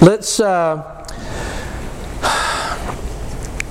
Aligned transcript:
let's 0.00 0.40
uh, 0.40 1.06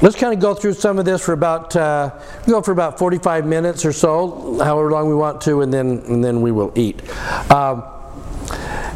let's 0.02 0.16
kind 0.16 0.34
of 0.34 0.40
go 0.40 0.54
through 0.54 0.74
some 0.74 1.00
of 1.00 1.06
this 1.06 1.24
for 1.24 1.34
about 1.34 1.76
uh, 1.76 2.12
go 2.46 2.62
for 2.62 2.72
about 2.72 3.00
45 3.00 3.46
minutes 3.46 3.86
or 3.86 3.92
so, 3.92 4.60
however 4.64 4.92
long 4.92 5.10
we 5.10 5.16
want 5.16 5.42
to, 5.42 5.62
and 5.62 5.74
then 5.74 6.04
and 6.08 6.24
then 6.24 6.42
we 6.42 6.52
will 6.52 6.72
eat. 6.76 7.02
Um, 7.52 7.84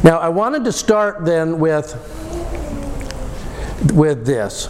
now, 0.02 0.18
I 0.18 0.28
wanted 0.28 0.64
to 0.64 0.72
start 0.72 1.24
then 1.24 1.58
with 1.58 1.92
with 3.94 4.26
this. 4.26 4.68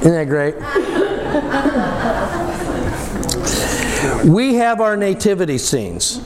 Isn't 0.00 0.12
that 0.12 0.28
great? 0.28 0.54
we 4.24 4.54
have 4.54 4.80
our 4.80 4.96
nativity 4.96 5.58
scenes. 5.58 6.20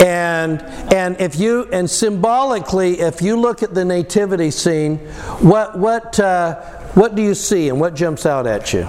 And 0.00 0.62
and 0.92 1.20
if 1.20 1.38
you 1.38 1.68
and 1.72 1.88
symbolically, 1.88 3.00
if 3.00 3.22
you 3.22 3.38
look 3.38 3.62
at 3.62 3.74
the 3.74 3.84
nativity 3.84 4.50
scene, 4.50 4.98
what 5.40 5.78
what 5.78 6.18
uh, 6.18 6.56
what 6.94 7.14
do 7.14 7.22
you 7.22 7.34
see 7.34 7.68
and 7.68 7.80
what 7.80 7.94
jumps 7.94 8.26
out 8.26 8.46
at 8.46 8.72
you? 8.72 8.86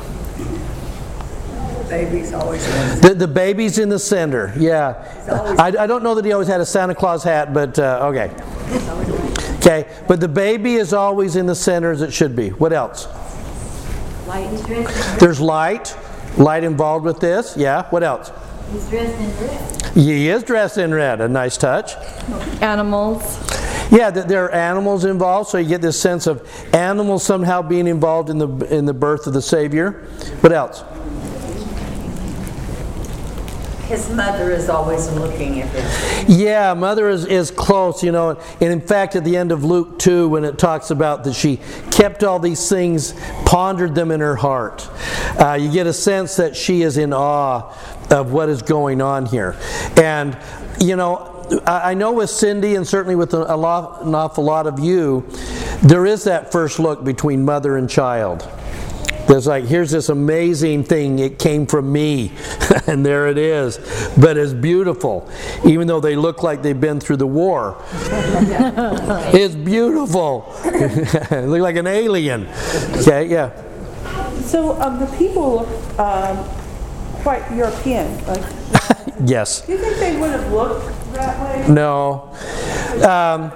The 1.84 1.86
baby's 1.90 2.34
always 2.34 3.02
The, 3.02 3.16
the 3.16 3.28
baby's 3.28 3.80
in 3.80 3.90
the 3.90 4.00
center. 4.00 4.54
Yeah, 4.58 5.56
I, 5.58 5.84
I 5.84 5.88
don't 5.88 6.04
know 6.04 6.16
that 6.16 6.26
he 6.26 6.32
always 6.32 6.48
had 6.48 6.62
a 6.62 6.66
Santa 6.66 6.96
Claus 6.96 7.24
hat, 7.24 7.54
but 7.54 7.80
uh, 7.80 8.12
okay. 8.12 8.32
Okay, 9.58 9.90
but 10.08 10.20
the 10.20 10.28
baby 10.28 10.76
is 10.76 10.94
always 10.94 11.36
in 11.36 11.46
the 11.46 11.56
center 11.56 11.92
as 11.92 12.02
it 12.02 12.14
should 12.14 12.36
be. 12.36 12.50
What 12.50 12.74
else? 12.74 13.08
Light 14.28 14.54
is 14.54 14.62
dressed 14.64 15.14
in 15.14 15.18
There's 15.20 15.42
light, 15.42 15.98
light 16.38 16.64
involved 16.64 17.06
with 17.06 17.20
this. 17.20 17.58
Yeah. 17.58 17.90
What 17.90 18.04
else? 18.04 18.32
He's 18.72 18.88
dressed 18.90 19.20
in 19.20 19.48
red. 19.48 19.96
He 19.96 20.30
is 20.30 20.44
dressed 20.44 20.78
in 20.78 20.94
red. 20.94 21.22
A 21.22 21.28
nice 21.28 21.58
touch. 21.58 21.96
Animals. 22.62 23.24
Yeah, 23.92 24.12
that 24.12 24.28
there 24.28 24.46
are 24.46 24.52
animals 24.52 25.06
involved, 25.06 25.50
so 25.50 25.58
you 25.58 25.68
get 25.68 25.82
this 25.82 26.00
sense 26.00 26.28
of 26.28 26.48
animals 26.74 27.24
somehow 27.24 27.64
being 27.64 27.88
involved 27.88 28.30
in 28.30 28.38
the 28.38 28.48
in 28.72 28.86
the 28.86 28.94
birth 28.94 29.26
of 29.26 29.34
the 29.34 29.42
Savior. 29.42 30.08
What 30.42 30.54
else? 30.54 30.84
His 33.88 34.08
mother 34.12 34.52
is 34.52 34.70
always 34.70 35.10
looking 35.14 35.62
at 35.62 35.70
him. 35.70 36.26
Yeah, 36.28 36.76
mother 36.76 37.10
is, 37.10 37.26
is 37.26 37.50
close, 37.50 38.04
you 38.04 38.12
know. 38.12 38.40
And 38.62 38.72
in 38.72 38.82
fact, 38.82 39.16
at 39.16 39.24
the 39.24 39.36
end 39.36 39.52
of 39.52 39.64
Luke 39.64 39.98
2, 39.98 40.30
when 40.30 40.46
it 40.46 40.60
talks 40.60 40.92
about 40.92 41.24
that 41.24 41.34
she 41.34 41.58
kept 41.90 42.24
all 42.24 42.38
these 42.38 42.70
things, 42.70 43.16
pondered 43.48 43.96
them 43.96 44.12
in 44.12 44.20
her 44.20 44.36
heart, 44.36 44.88
uh, 45.40 45.58
you 45.60 45.72
get 45.72 45.88
a 45.88 45.94
sense 45.94 46.36
that 46.36 46.56
she 46.56 46.84
is 46.84 47.00
in 47.00 47.14
awe 47.14 47.74
of 48.12 48.32
what 48.32 48.50
is 48.50 48.62
going 48.62 49.02
on 49.02 49.26
here. 49.26 49.56
And, 49.98 50.38
you 50.80 50.96
know, 50.96 51.36
I 51.66 51.92
I 51.92 51.94
know 51.94 52.14
with 52.14 52.30
Cindy 52.30 52.76
and 52.76 52.88
certainly 52.88 53.16
with 53.16 53.34
a 53.34 53.56
lot, 53.56 54.04
an 54.04 54.14
awful 54.14 54.44
lot 54.44 54.68
of 54.68 54.80
you, 54.80 55.26
there 55.82 56.06
is 56.06 56.24
that 56.26 56.52
first 56.52 56.80
look 56.80 57.04
between 57.04 57.44
mother 57.44 57.78
and 57.78 57.90
child. 57.90 58.48
There's 59.28 59.46
like, 59.46 59.66
here's 59.66 59.92
this 59.92 60.10
amazing 60.10 60.86
thing, 60.86 61.20
it 61.20 61.38
came 61.38 61.68
from 61.68 61.92
me, 61.92 62.32
and 62.88 63.06
there 63.06 63.28
it 63.28 63.38
is. 63.38 63.78
But 64.18 64.38
it's 64.38 64.54
beautiful, 64.54 65.30
even 65.64 65.88
though 65.88 66.00
they 66.00 66.16
look 66.16 66.42
like 66.42 66.64
they've 66.64 66.80
been 66.80 67.00
through 67.00 67.18
the 67.18 67.28
war. 67.28 67.78
it's 69.32 69.54
beautiful. 69.54 70.52
look 70.66 71.62
like 71.62 71.76
an 71.76 71.86
alien. 71.86 72.48
Okay, 72.98 73.28
yeah. 73.28 73.52
So 74.42 74.82
um, 74.82 75.00
the 75.00 75.06
people 75.18 75.68
um, 76.00 76.44
quite 77.22 77.50
European. 77.56 78.26
Like, 78.26 78.44
Yes. 79.26 79.62
do 79.62 79.74
you 79.74 79.78
think 79.80 79.98
they 79.98 80.16
would 80.18 80.32
have 80.32 80.52
looked 80.52 81.14
that 81.14 81.68
way? 81.68 81.74
No. 81.74 82.32
Um, 83.06 83.52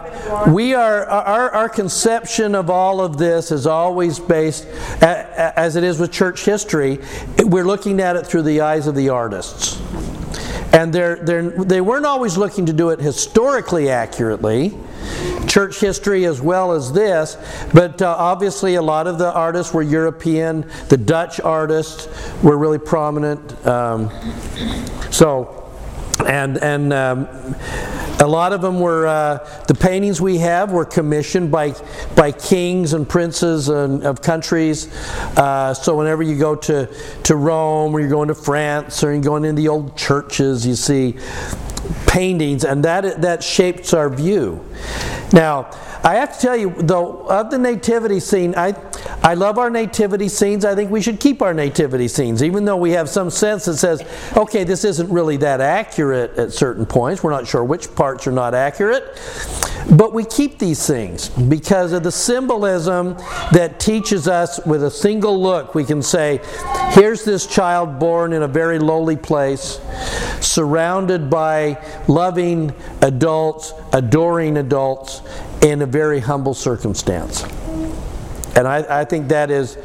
we 0.53 0.73
are 0.73 1.05
our, 1.05 1.51
our 1.51 1.69
conception 1.69 2.55
of 2.55 2.69
all 2.69 3.01
of 3.01 3.17
this 3.17 3.51
is 3.51 3.65
always 3.67 4.19
based, 4.19 4.65
as 5.01 5.75
it 5.75 5.83
is 5.83 5.99
with 5.99 6.11
church 6.11 6.43
history. 6.45 6.99
We're 7.39 7.65
looking 7.65 7.99
at 7.99 8.15
it 8.15 8.25
through 8.27 8.43
the 8.43 8.61
eyes 8.61 8.87
of 8.87 8.95
the 8.95 9.09
artists, 9.09 9.79
and 10.73 10.91
they're, 10.93 11.17
they're 11.17 11.49
they 11.49 11.81
weren't 11.81 12.05
always 12.05 12.37
looking 12.37 12.65
to 12.65 12.73
do 12.73 12.89
it 12.89 12.99
historically 12.99 13.89
accurately. 13.89 14.77
Church 15.47 15.79
history 15.79 16.25
as 16.25 16.41
well 16.41 16.71
as 16.71 16.91
this, 16.91 17.37
but 17.73 18.01
uh, 18.01 18.15
obviously 18.17 18.75
a 18.75 18.81
lot 18.81 19.07
of 19.07 19.17
the 19.17 19.31
artists 19.31 19.73
were 19.73 19.81
European. 19.81 20.65
The 20.89 20.97
Dutch 20.97 21.39
artists 21.39 22.07
were 22.41 22.57
really 22.57 22.79
prominent. 22.79 23.67
Um, 23.67 24.09
so, 25.11 25.71
and 26.25 26.57
and 26.57 26.93
um, 26.93 27.27
a 28.19 28.27
lot 28.27 28.53
of 28.53 28.61
them 28.61 28.79
were 28.79 29.07
uh, 29.07 29.63
the 29.67 29.73
paintings 29.73 30.21
we 30.21 30.37
have 30.37 30.71
were 30.71 30.85
commissioned 30.85 31.51
by 31.51 31.73
by 32.15 32.31
kings 32.31 32.93
and 32.93 33.07
princes 33.07 33.69
and, 33.69 34.03
of 34.03 34.21
countries. 34.21 34.93
Uh, 35.37 35.73
so 35.73 35.97
whenever 35.97 36.23
you 36.23 36.37
go 36.37 36.55
to 36.55 36.87
to 37.23 37.35
Rome 37.35 37.93
or 37.93 37.99
you're 37.99 38.09
going 38.09 38.29
to 38.29 38.35
France 38.35 39.03
or 39.03 39.11
you're 39.13 39.21
going 39.21 39.45
in 39.45 39.55
the 39.55 39.67
old 39.67 39.97
churches, 39.97 40.65
you 40.65 40.75
see 40.75 41.15
paintings, 42.07 42.63
and 42.63 42.83
that 42.85 43.21
that 43.21 43.43
shapes 43.43 43.93
our 43.93 44.09
view. 44.09 44.63
Now. 45.31 45.69
I 46.05 46.15
have 46.15 46.37
to 46.37 46.39
tell 46.41 46.57
you, 46.57 46.73
though, 46.79 47.25
of 47.29 47.49
the 47.49 47.57
nativity 47.57 48.19
scene, 48.19 48.55
I, 48.57 48.75
I 49.23 49.35
love 49.35 49.57
our 49.57 49.69
nativity 49.69 50.27
scenes. 50.27 50.65
I 50.65 50.75
think 50.75 50.91
we 50.91 51.01
should 51.01 51.17
keep 51.17 51.41
our 51.41 51.53
nativity 51.53 52.09
scenes, 52.09 52.43
even 52.43 52.65
though 52.65 52.75
we 52.75 52.91
have 52.91 53.07
some 53.07 53.29
sense 53.29 53.63
that 53.65 53.77
says, 53.77 54.03
okay, 54.35 54.65
this 54.65 54.83
isn't 54.83 55.09
really 55.09 55.37
that 55.37 55.61
accurate 55.61 56.37
at 56.37 56.51
certain 56.51 56.85
points. 56.85 57.23
We're 57.23 57.31
not 57.31 57.47
sure 57.47 57.63
which 57.63 57.95
parts 57.95 58.27
are 58.27 58.33
not 58.33 58.53
accurate. 58.53 59.17
But 59.95 60.13
we 60.13 60.25
keep 60.25 60.59
these 60.59 60.85
things 60.85 61.29
because 61.29 61.93
of 61.93 62.03
the 62.03 62.11
symbolism 62.11 63.15
that 63.53 63.79
teaches 63.79 64.27
us 64.27 64.59
with 64.65 64.83
a 64.83 64.91
single 64.91 65.41
look. 65.41 65.73
We 65.73 65.85
can 65.85 66.01
say, 66.01 66.41
here's 66.91 67.23
this 67.23 67.47
child 67.47 67.97
born 67.97 68.33
in 68.33 68.43
a 68.43 68.47
very 68.47 68.77
lowly 68.77 69.15
place, 69.15 69.79
surrounded 70.41 71.29
by 71.29 71.72
loving 72.07 72.73
adults, 73.01 73.73
adoring 73.91 74.57
adults, 74.57 75.21
in 75.61 75.81
a 75.81 75.85
very 75.85 76.19
humble 76.19 76.53
circumstance. 76.53 77.43
And 78.55 78.67
I, 78.67 79.01
I 79.01 79.05
think 79.05 79.29
that 79.29 79.49
is, 79.49 79.77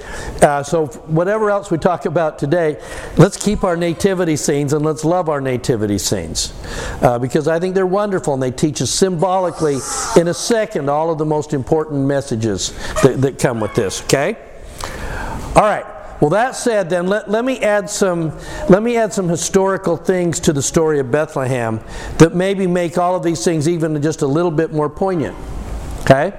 uh, 0.43 0.63
so 0.63 0.87
whatever 0.87 1.51
else 1.51 1.71
we 1.71 1.79
talk 1.79 2.05
about 2.05 2.39
today, 2.39 2.79
let's 3.17 3.37
keep 3.37 3.65
our 3.65 3.77
nativity 3.77 4.37
scenes 4.37 4.75
and 4.75 4.85
let's 4.85 5.05
love 5.07 5.31
our 5.31 5.41
nativity 5.41 5.97
scenes. 5.97 6.53
Uh, 7.01 7.19
because 7.19 7.49
I 7.49 7.61
think 7.61 7.75
they're 7.75 7.87
wonderful 7.87 8.35
and 8.35 8.43
they 8.43 8.51
teach 8.51 8.83
us 8.83 8.91
symbolically, 8.91 9.79
in 10.17 10.29
a 10.29 10.35
second, 10.35 10.91
all 10.91 11.11
of 11.11 11.17
the 11.17 11.25
most 11.25 11.55
important 11.55 12.07
messages 12.07 12.73
that, 13.03 13.23
that 13.23 13.39
come 13.39 13.59
with 13.59 13.75
this, 13.75 14.03
okay? 14.03 14.37
All 15.57 15.63
right. 15.63 15.87
Well, 16.21 16.31
that 16.31 16.57
said, 16.57 16.91
then 16.91 17.07
let, 17.07 17.31
let 17.31 17.45
me 17.45 17.61
add 17.61 17.89
some 17.89 18.37
let 18.69 18.83
me 18.83 18.97
add 18.97 19.13
some 19.13 19.29
historical 19.29 19.97
things 19.97 20.41
to 20.41 20.53
the 20.53 20.63
story 20.63 20.99
of 20.99 21.13
Bethlehem 21.13 21.81
that 22.19 22.35
maybe 22.35 22.67
make 22.67 22.99
all 22.99 23.15
of 23.15 23.23
these 23.23 23.45
things 23.45 23.69
even 23.69 24.01
just 24.03 24.23
a 24.23 24.27
little 24.27 24.51
bit 24.51 24.73
more 24.73 24.91
poignant. 24.91 25.37
Okay. 26.01 26.33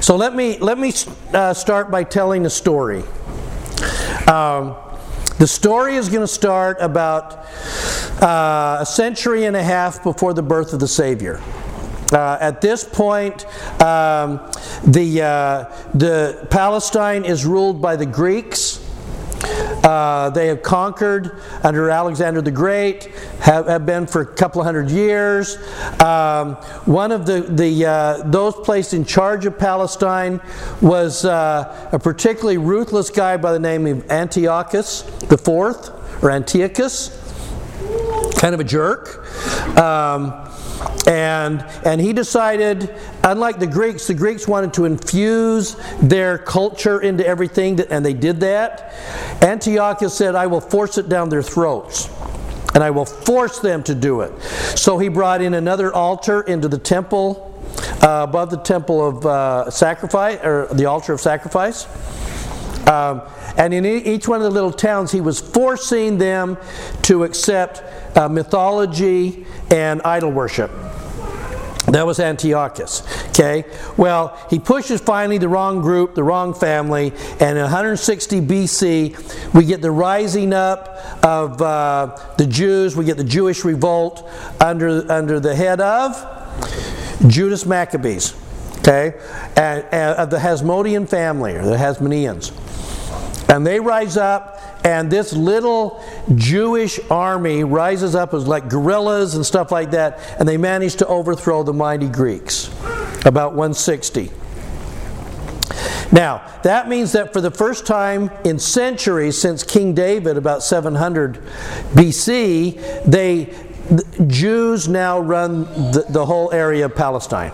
So 0.00 0.16
let 0.16 0.34
me 0.34 0.58
let 0.58 0.78
me 0.78 0.92
uh, 1.32 1.54
start 1.54 1.90
by 1.90 2.02
telling 2.02 2.46
a 2.46 2.50
story. 2.50 3.04
Um, 4.26 4.74
the 5.38 5.46
story 5.46 5.94
is 5.94 6.08
going 6.08 6.22
to 6.22 6.26
start 6.26 6.78
about 6.80 7.46
uh, 8.20 8.78
a 8.80 8.86
century 8.86 9.44
and 9.44 9.54
a 9.54 9.62
half 9.62 10.02
before 10.02 10.34
the 10.34 10.42
birth 10.42 10.72
of 10.72 10.80
the 10.80 10.88
Savior. 10.88 11.40
Uh, 12.12 12.38
at 12.40 12.60
this 12.60 12.84
point, 12.84 13.44
um, 13.82 14.40
the, 14.84 15.22
uh, 15.22 15.64
the 15.94 16.46
Palestine 16.50 17.24
is 17.24 17.44
ruled 17.44 17.82
by 17.82 17.96
the 17.96 18.06
Greeks. 18.06 18.84
Uh, 19.84 20.30
they 20.30 20.48
have 20.48 20.62
conquered 20.62 21.40
under 21.62 21.90
Alexander 21.90 22.42
the 22.42 22.50
Great, 22.50 23.04
have, 23.40 23.66
have 23.66 23.86
been 23.86 24.06
for 24.06 24.20
a 24.22 24.26
couple 24.26 24.60
of 24.60 24.64
hundred 24.64 24.90
years. 24.90 25.56
Um, 26.02 26.54
one 26.84 27.12
of 27.12 27.24
the, 27.24 27.42
the 27.42 27.86
uh, 27.86 28.22
those 28.24 28.54
placed 28.54 28.94
in 28.94 29.04
charge 29.04 29.46
of 29.46 29.58
Palestine 29.58 30.40
was 30.80 31.24
uh, 31.24 31.88
a 31.92 31.98
particularly 31.98 32.58
ruthless 32.58 33.10
guy 33.10 33.36
by 33.36 33.52
the 33.52 33.58
name 33.58 33.86
of 33.86 34.10
Antiochus 34.10 35.02
the 35.28 35.38
Fourth 35.38 35.90
or 36.22 36.30
Antiochus, 36.30 37.10
kind 38.38 38.54
of 38.54 38.60
a 38.60 38.64
jerk. 38.64 39.24
Um, 39.78 40.47
and, 41.06 41.62
and 41.84 42.00
he 42.00 42.12
decided, 42.12 42.94
unlike 43.24 43.58
the 43.58 43.66
Greeks, 43.66 44.06
the 44.06 44.14
Greeks 44.14 44.46
wanted 44.46 44.74
to 44.74 44.84
infuse 44.84 45.76
their 46.02 46.38
culture 46.38 47.00
into 47.00 47.26
everything, 47.26 47.80
and 47.80 48.04
they 48.04 48.14
did 48.14 48.40
that. 48.40 48.94
Antiochus 49.42 50.14
said, 50.14 50.34
I 50.34 50.46
will 50.46 50.60
force 50.60 50.98
it 50.98 51.08
down 51.08 51.28
their 51.28 51.42
throats, 51.42 52.10
and 52.74 52.84
I 52.84 52.90
will 52.90 53.06
force 53.06 53.58
them 53.60 53.82
to 53.84 53.94
do 53.94 54.20
it. 54.20 54.38
So 54.76 54.98
he 54.98 55.08
brought 55.08 55.40
in 55.40 55.54
another 55.54 55.92
altar 55.92 56.42
into 56.42 56.68
the 56.68 56.78
temple, 56.78 57.44
uh, 58.02 58.26
above 58.28 58.50
the 58.50 58.58
temple 58.58 59.08
of 59.08 59.26
uh, 59.26 59.70
sacrifice, 59.70 60.38
or 60.44 60.68
the 60.72 60.84
altar 60.84 61.12
of 61.12 61.20
sacrifice. 61.20 61.86
Um, 62.88 63.22
and 63.56 63.74
in 63.74 63.84
each 63.84 64.28
one 64.28 64.38
of 64.38 64.44
the 64.44 64.50
little 64.50 64.72
towns, 64.72 65.10
he 65.10 65.20
was 65.20 65.40
forcing 65.40 66.18
them 66.18 66.56
to 67.02 67.24
accept 67.24 67.82
uh, 68.16 68.28
mythology 68.28 69.46
and 69.70 70.02
idol 70.02 70.30
worship. 70.30 70.70
That 71.92 72.06
was 72.06 72.20
Antiochus. 72.20 73.02
Okay? 73.28 73.64
Well, 73.96 74.38
he 74.50 74.58
pushes 74.58 75.00
finally 75.00 75.38
the 75.38 75.48
wrong 75.48 75.80
group, 75.80 76.14
the 76.14 76.22
wrong 76.22 76.52
family, 76.52 77.12
and 77.40 77.56
in 77.56 77.62
160 77.62 78.40
BC, 78.42 79.54
we 79.54 79.64
get 79.64 79.80
the 79.80 79.90
rising 79.90 80.52
up 80.52 81.24
of 81.24 81.60
uh, 81.62 82.34
the 82.36 82.46
Jews. 82.46 82.94
We 82.94 83.04
get 83.06 83.16
the 83.16 83.24
Jewish 83.24 83.64
revolt 83.64 84.28
under, 84.60 85.10
under 85.10 85.40
the 85.40 85.54
head 85.54 85.80
of 85.80 86.14
Judas 87.26 87.64
Maccabees. 87.64 88.34
Okay? 88.78 89.14
And, 89.56 89.84
and 89.90 90.16
of 90.18 90.30
the 90.30 90.38
Hasmonean 90.38 91.08
family, 91.08 91.54
or 91.54 91.64
the 91.64 91.76
Hasmoneans. 91.76 92.52
And 93.48 93.66
they 93.66 93.80
rise 93.80 94.18
up, 94.18 94.77
and 94.88 95.10
this 95.10 95.34
little 95.34 96.02
Jewish 96.34 96.98
army 97.10 97.62
rises 97.62 98.14
up 98.14 98.32
as 98.32 98.48
like 98.48 98.70
guerrillas 98.70 99.34
and 99.34 99.44
stuff 99.44 99.70
like 99.70 99.90
that, 99.90 100.18
and 100.38 100.48
they 100.48 100.56
manage 100.56 100.96
to 100.96 101.06
overthrow 101.06 101.62
the 101.62 101.74
mighty 101.74 102.08
Greeks. 102.08 102.68
About 103.26 103.52
160. 103.52 104.30
Now, 106.10 106.42
that 106.62 106.88
means 106.88 107.12
that 107.12 107.34
for 107.34 107.42
the 107.42 107.50
first 107.50 107.86
time 107.86 108.30
in 108.46 108.58
centuries 108.58 109.36
since 109.36 109.62
King 109.62 109.92
David, 109.92 110.38
about 110.38 110.62
700 110.62 111.34
BC, 111.92 113.04
they 113.04 113.44
the 113.90 114.24
Jews 114.26 114.88
now 114.88 115.18
run 115.18 115.64
the, 115.92 116.06
the 116.08 116.24
whole 116.24 116.50
area 116.52 116.86
of 116.86 116.94
Palestine. 116.94 117.52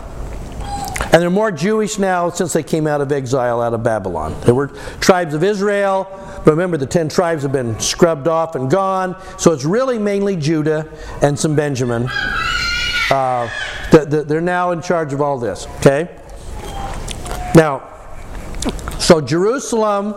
And 1.01 1.23
they're 1.23 1.31
more 1.31 1.53
Jewish 1.53 1.99
now 1.99 2.31
since 2.31 2.53
they 2.53 2.63
came 2.63 2.87
out 2.87 3.01
of 3.01 3.13
exile 3.13 3.61
out 3.61 3.75
of 3.75 3.83
Babylon. 3.83 4.37
There 4.43 4.55
were 4.55 4.69
tribes 5.01 5.35
of 5.35 5.45
Israel, 5.45 6.09
but 6.45 6.53
remember 6.53 6.77
the 6.77 6.87
ten 6.87 7.09
tribes 7.09 7.43
have 7.43 7.53
been 7.53 7.79
scrubbed 7.79 8.29
off 8.29 8.55
and 8.55 8.71
gone. 8.71 9.17
So 9.39 9.53
it's 9.53 9.65
really 9.65 9.99
mainly 9.99 10.37
Judah 10.37 10.89
and 11.23 11.39
some 11.39 11.55
Benjamin. 11.55 12.09
Uh, 13.11 13.49
the, 13.91 14.05
the, 14.05 14.25
they're 14.25 14.41
now 14.41 14.71
in 14.71 14.83
charge 14.83 15.13
of 15.13 15.21
all 15.21 15.39
this. 15.39 15.67
Okay? 15.79 16.09
Now, 17.55 17.89
so 18.99 19.21
Jerusalem 19.21 20.15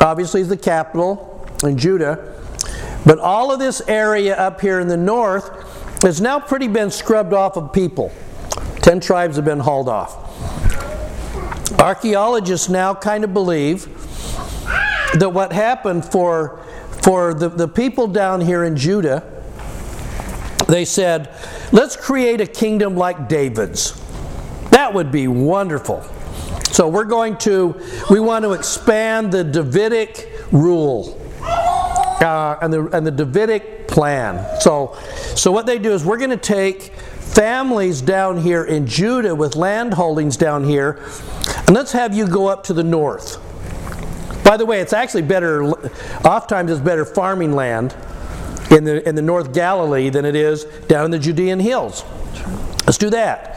obviously 0.00 0.40
is 0.40 0.48
the 0.48 0.56
capital 0.56 1.46
in 1.62 1.78
Judah. 1.78 2.34
But 3.06 3.18
all 3.18 3.52
of 3.52 3.58
this 3.58 3.80
area 3.86 4.36
up 4.36 4.60
here 4.60 4.80
in 4.80 4.88
the 4.88 4.96
north 4.96 6.02
has 6.02 6.20
now 6.20 6.40
pretty 6.40 6.68
been 6.68 6.90
scrubbed 6.90 7.32
off 7.32 7.56
of 7.56 7.72
people. 7.72 8.12
Ten 8.86 9.00
tribes 9.00 9.34
have 9.34 9.44
been 9.44 9.58
hauled 9.58 9.88
off. 9.88 10.14
Archaeologists 11.80 12.68
now 12.68 12.94
kind 12.94 13.24
of 13.24 13.34
believe 13.34 13.86
that 15.18 15.28
what 15.28 15.52
happened 15.52 16.04
for, 16.04 16.64
for 17.02 17.34
the, 17.34 17.48
the 17.48 17.66
people 17.66 18.06
down 18.06 18.40
here 18.40 18.62
in 18.62 18.76
Judah, 18.76 19.24
they 20.68 20.84
said, 20.84 21.34
let's 21.72 21.96
create 21.96 22.40
a 22.40 22.46
kingdom 22.46 22.96
like 22.96 23.28
David's. 23.28 24.00
That 24.70 24.94
would 24.94 25.10
be 25.10 25.26
wonderful. 25.26 26.04
So 26.70 26.86
we're 26.86 27.06
going 27.06 27.38
to, 27.38 27.74
we 28.08 28.20
want 28.20 28.44
to 28.44 28.52
expand 28.52 29.32
the 29.32 29.42
Davidic 29.42 30.30
rule 30.52 31.20
uh, 32.20 32.58
and, 32.60 32.72
the, 32.72 32.86
and 32.96 33.06
the 33.06 33.10
Davidic 33.10 33.88
plan. 33.88 34.60
So, 34.60 34.96
so 35.34 35.52
what 35.52 35.66
they 35.66 35.78
do 35.78 35.92
is 35.92 36.04
we're 36.04 36.18
going 36.18 36.30
to 36.30 36.36
take 36.36 36.94
families 37.20 38.00
down 38.00 38.38
here 38.38 38.64
in 38.64 38.86
Judah 38.86 39.34
with 39.34 39.56
land 39.56 39.94
holdings 39.94 40.36
down 40.36 40.64
here, 40.64 41.02
and 41.66 41.70
let's 41.70 41.92
have 41.92 42.14
you 42.14 42.26
go 42.26 42.46
up 42.46 42.64
to 42.64 42.72
the 42.72 42.84
north. 42.84 43.42
By 44.44 44.56
the 44.56 44.64
way, 44.64 44.80
it's 44.80 44.92
actually 44.92 45.22
better, 45.22 45.64
oftentimes 46.24 46.70
it's 46.70 46.80
better 46.80 47.04
farming 47.04 47.52
land 47.52 47.94
in 48.70 48.84
the, 48.84 49.06
in 49.08 49.14
the 49.14 49.22
North 49.22 49.52
Galilee 49.52 50.08
than 50.08 50.24
it 50.24 50.36
is 50.36 50.64
down 50.86 51.06
in 51.06 51.10
the 51.10 51.18
Judean 51.18 51.58
hills. 51.58 52.04
Let's 52.86 52.98
do 52.98 53.10
that. 53.10 53.56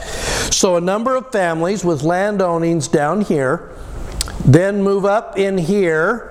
So, 0.51 0.75
a 0.75 0.81
number 0.81 1.15
of 1.15 1.31
families 1.31 1.85
with 1.85 2.01
land 2.01 2.41
ownings 2.41 2.87
down 2.87 3.21
here 3.21 3.71
then 4.45 4.81
move 4.81 5.05
up 5.05 5.37
in 5.37 5.57
here, 5.57 6.28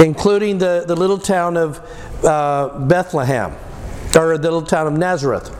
including 0.00 0.58
the, 0.58 0.84
the 0.86 0.96
little 0.96 1.18
town 1.18 1.56
of 1.56 1.80
uh, 2.24 2.78
Bethlehem 2.86 3.52
or 4.16 4.36
the 4.36 4.50
little 4.50 4.62
town 4.62 4.86
of 4.86 4.94
Nazareth. 4.94 5.56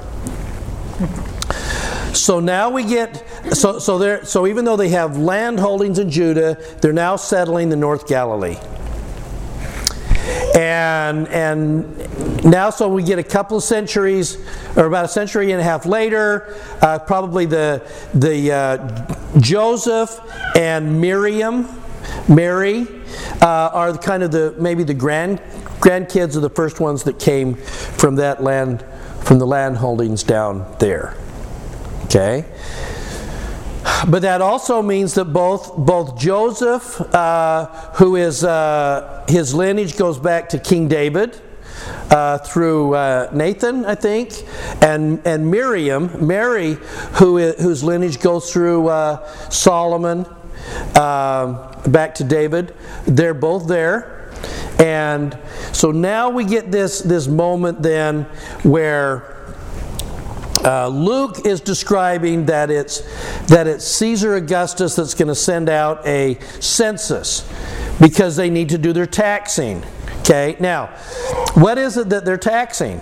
So 2.16 2.40
now 2.40 2.70
we 2.70 2.84
get 2.84 3.24
so 3.52 3.78
so 3.78 3.98
there 3.98 4.24
so 4.24 4.46
even 4.46 4.64
though 4.64 4.76
they 4.76 4.88
have 4.90 5.16
land 5.16 5.60
holdings 5.60 5.98
in 5.98 6.10
Judah, 6.10 6.58
they're 6.80 6.92
now 6.92 7.16
settling 7.16 7.68
the 7.68 7.76
North 7.76 8.08
Galilee. 8.08 8.58
And 10.56 11.28
and 11.28 12.44
now 12.44 12.70
so 12.70 12.88
we 12.88 13.02
get 13.04 13.18
a 13.18 13.22
couple 13.22 13.56
of 13.56 13.62
centuries 13.62 14.38
or 14.76 14.86
about 14.86 15.04
a 15.04 15.08
century 15.08 15.52
and 15.52 15.60
a 15.60 15.64
half 15.64 15.86
later, 15.86 16.56
uh, 16.82 16.98
probably 16.98 17.46
the 17.46 17.82
the 18.12 18.52
uh, 18.52 19.38
Joseph 19.38 20.20
and 20.56 21.00
Miriam, 21.00 21.79
Mary, 22.28 22.86
uh, 23.42 23.70
are 23.72 23.96
kind 23.96 24.22
of 24.22 24.30
the 24.30 24.54
maybe 24.58 24.84
the 24.84 24.94
grand 24.94 25.40
grandkids 25.80 26.36
of 26.36 26.42
the 26.42 26.50
first 26.50 26.78
ones 26.78 27.04
that 27.04 27.18
came 27.18 27.54
from 27.54 28.16
that 28.16 28.42
land, 28.42 28.84
from 29.22 29.38
the 29.38 29.46
land 29.46 29.78
holdings 29.78 30.22
down 30.22 30.66
there. 30.78 31.16
Okay? 32.04 32.44
But 34.08 34.22
that 34.22 34.40
also 34.40 34.82
means 34.82 35.14
that 35.14 35.26
both, 35.26 35.76
both 35.76 36.18
Joseph, 36.18 37.00
uh, 37.14 37.66
who 37.94 38.16
is, 38.16 38.44
uh, 38.44 39.24
his 39.28 39.54
lineage 39.54 39.96
goes 39.96 40.18
back 40.18 40.50
to 40.50 40.58
King 40.58 40.88
David, 40.88 41.40
uh, 42.10 42.38
through 42.38 42.94
uh, 42.94 43.30
Nathan, 43.32 43.84
I 43.86 43.94
think, 43.94 44.32
and, 44.82 45.24
and 45.26 45.50
Miriam, 45.50 46.26
Mary, 46.26 46.74
who 47.14 47.38
is, 47.38 47.60
whose 47.60 47.82
lineage 47.82 48.20
goes 48.20 48.52
through 48.52 48.88
uh, 48.88 49.26
Solomon, 49.50 50.26
uh, 50.94 51.69
back 51.86 52.14
to 52.16 52.24
David. 52.24 52.74
They're 53.06 53.34
both 53.34 53.68
there. 53.68 54.30
And 54.78 55.38
so 55.72 55.90
now 55.90 56.30
we 56.30 56.44
get 56.44 56.70
this, 56.70 57.00
this 57.00 57.28
moment 57.28 57.82
then 57.82 58.22
where 58.62 59.36
uh, 60.64 60.88
Luke 60.88 61.46
is 61.46 61.60
describing 61.60 62.46
that 62.46 62.70
it's, 62.70 63.00
that 63.46 63.66
it's 63.66 63.84
Caesar 63.86 64.36
Augustus 64.36 64.96
that's 64.96 65.14
going 65.14 65.28
to 65.28 65.34
send 65.34 65.68
out 65.68 66.06
a 66.06 66.38
census 66.60 67.50
because 68.00 68.36
they 68.36 68.50
need 68.50 68.68
to 68.70 68.78
do 68.78 68.92
their 68.92 69.06
taxing. 69.06 69.82
Okay, 70.20 70.56
now, 70.60 70.86
what 71.54 71.78
is 71.78 71.96
it 71.96 72.10
that 72.10 72.24
they're 72.24 72.36
taxing? 72.36 72.98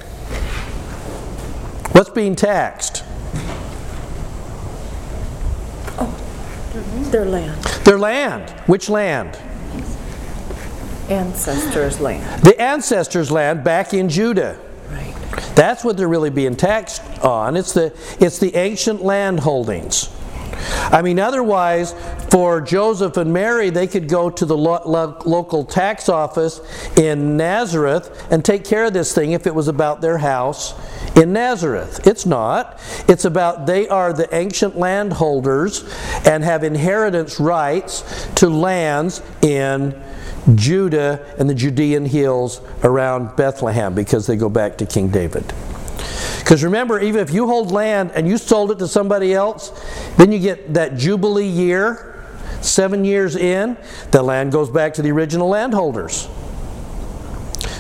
What's 1.93 2.11
being 2.11 2.37
taxed? 2.37 3.05
Their 7.11 7.25
land. 7.25 7.65
Their 7.85 7.99
land. 7.99 8.51
Which 8.67 8.89
land? 8.89 9.39
Ancestors' 11.09 12.01
land. 12.01 12.43
The 12.43 12.61
ancestors' 12.61 13.31
land 13.31 13.65
back 13.65 13.95
in 13.95 14.09
Judah. 14.09 14.59
Right. 14.91 15.15
That's 15.55 15.85
what 15.85 15.97
they're 15.97 16.09
really 16.09 16.31
being 16.31 16.57
taxed 16.57 17.03
on. 17.25 17.57
It's 17.57 17.73
the, 17.73 17.95
it's 18.21 18.39
the 18.39 18.55
ancient 18.57 19.03
land 19.03 19.41
holdings. 19.41 20.11
I 20.91 21.03
mean, 21.03 21.19
otherwise, 21.19 21.95
for 22.31 22.61
Joseph 22.61 23.17
and 23.17 23.33
Mary, 23.33 23.71
they 23.71 23.87
could 23.87 24.09
go 24.09 24.31
to 24.31 24.45
the 24.45 24.57
lo- 24.57 24.83
lo- 24.85 25.21
local 25.25 25.65
tax 25.65 26.09
office 26.09 26.61
in 26.97 27.37
Nazareth 27.37 28.27
and 28.31 28.45
take 28.45 28.65
care 28.65 28.85
of 28.85 28.93
this 28.93 29.15
thing 29.15 29.33
if 29.33 29.47
it 29.47 29.55
was 29.55 29.69
about 29.69 30.01
their 30.01 30.19
house 30.19 30.75
in 31.17 31.33
Nazareth. 31.33 32.07
It's 32.07 32.27
not. 32.27 32.81
It's 33.09 33.25
about 33.25 33.67
they 33.67 33.89
are 33.89 34.13
the 34.13 34.33
ancient 34.35 34.77
landholders 34.77 35.85
and 36.25 36.45
have 36.45 36.65
inheritance 36.65 37.41
rights 37.41 38.29
to 38.37 38.49
lands 38.49 39.23
in 39.43 40.01
Judah 40.55 41.35
and 41.39 41.49
the 41.49 41.55
Judean 41.55 42.07
hills 42.07 42.61
around 42.83 43.37
Bethlehem 43.37 43.95
because 43.95 44.27
they 44.27 44.37
go 44.37 44.49
back 44.49 44.79
to 44.79 44.87
King 44.87 45.09
David. 45.09 45.45
Because 46.49 46.65
remember, 46.65 46.99
even 46.99 47.21
if 47.21 47.31
you 47.31 47.47
hold 47.47 47.73
land 47.73 48.13
and 48.15 48.27
you 48.27 48.39
sold 48.39 48.71
it 48.71 48.79
to 48.79 48.89
somebody 48.89 49.35
else, 49.35 49.69
then 50.17 50.33
you 50.33 50.39
get 50.39 50.73
that 50.73 50.97
Jubilee 50.97 51.47
year, 51.47 52.25
seven 52.63 53.05
years 53.05 53.37
in, 53.37 53.77
the 54.13 54.23
land 54.23 54.51
goes 54.51 54.71
back 54.71 54.95
to 54.95 55.03
the 55.03 55.13
original 55.13 55.51
landholders. 55.51 56.27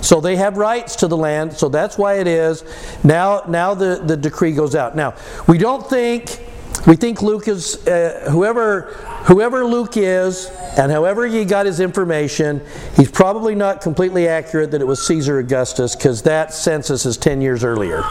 So 0.03 0.21
they 0.21 0.37
have 0.37 0.59
rights 0.59 0.97
to 0.97 1.09
the 1.09 1.17
land, 1.17 1.55
so 1.55 1.71
that's 1.71 1.97
why 1.97 2.17
it 2.17 2.27
is. 2.27 2.63
Now, 3.03 3.43
now 3.49 3.73
the, 3.73 4.03
the 4.05 4.19
decree 4.19 4.53
goes 4.53 4.75
out. 4.75 4.95
Now, 4.95 5.15
we 5.47 5.57
don't 5.57 5.89
think, 5.89 6.39
we 6.87 6.95
think 6.95 7.23
Luke 7.23 7.49
is, 7.49 7.87
uh, 7.89 8.29
whoever, 8.31 8.83
whoever 9.25 9.65
Luke 9.65 9.97
is, 9.97 10.45
and 10.77 10.93
however 10.93 11.27
he 11.27 11.47
got 11.47 11.65
his 11.65 11.81
information, 11.81 12.61
he's 12.97 13.11
probably 13.11 13.55
not 13.55 13.81
completely 13.81 14.29
accurate 14.29 14.73
that 14.73 14.83
it 14.83 14.87
was 14.87 15.07
Caesar 15.07 15.39
Augustus, 15.39 15.97
because 15.97 16.21
that 16.25 16.53
census 16.53 17.07
is 17.07 17.17
10 17.17 17.41
years 17.41 17.65
earlier. 17.65 18.03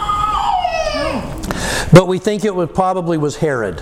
But 1.91 2.07
we 2.07 2.19
think 2.19 2.45
it 2.45 2.53
was, 2.53 2.69
probably 2.71 3.17
was 3.17 3.37
Herod. 3.37 3.79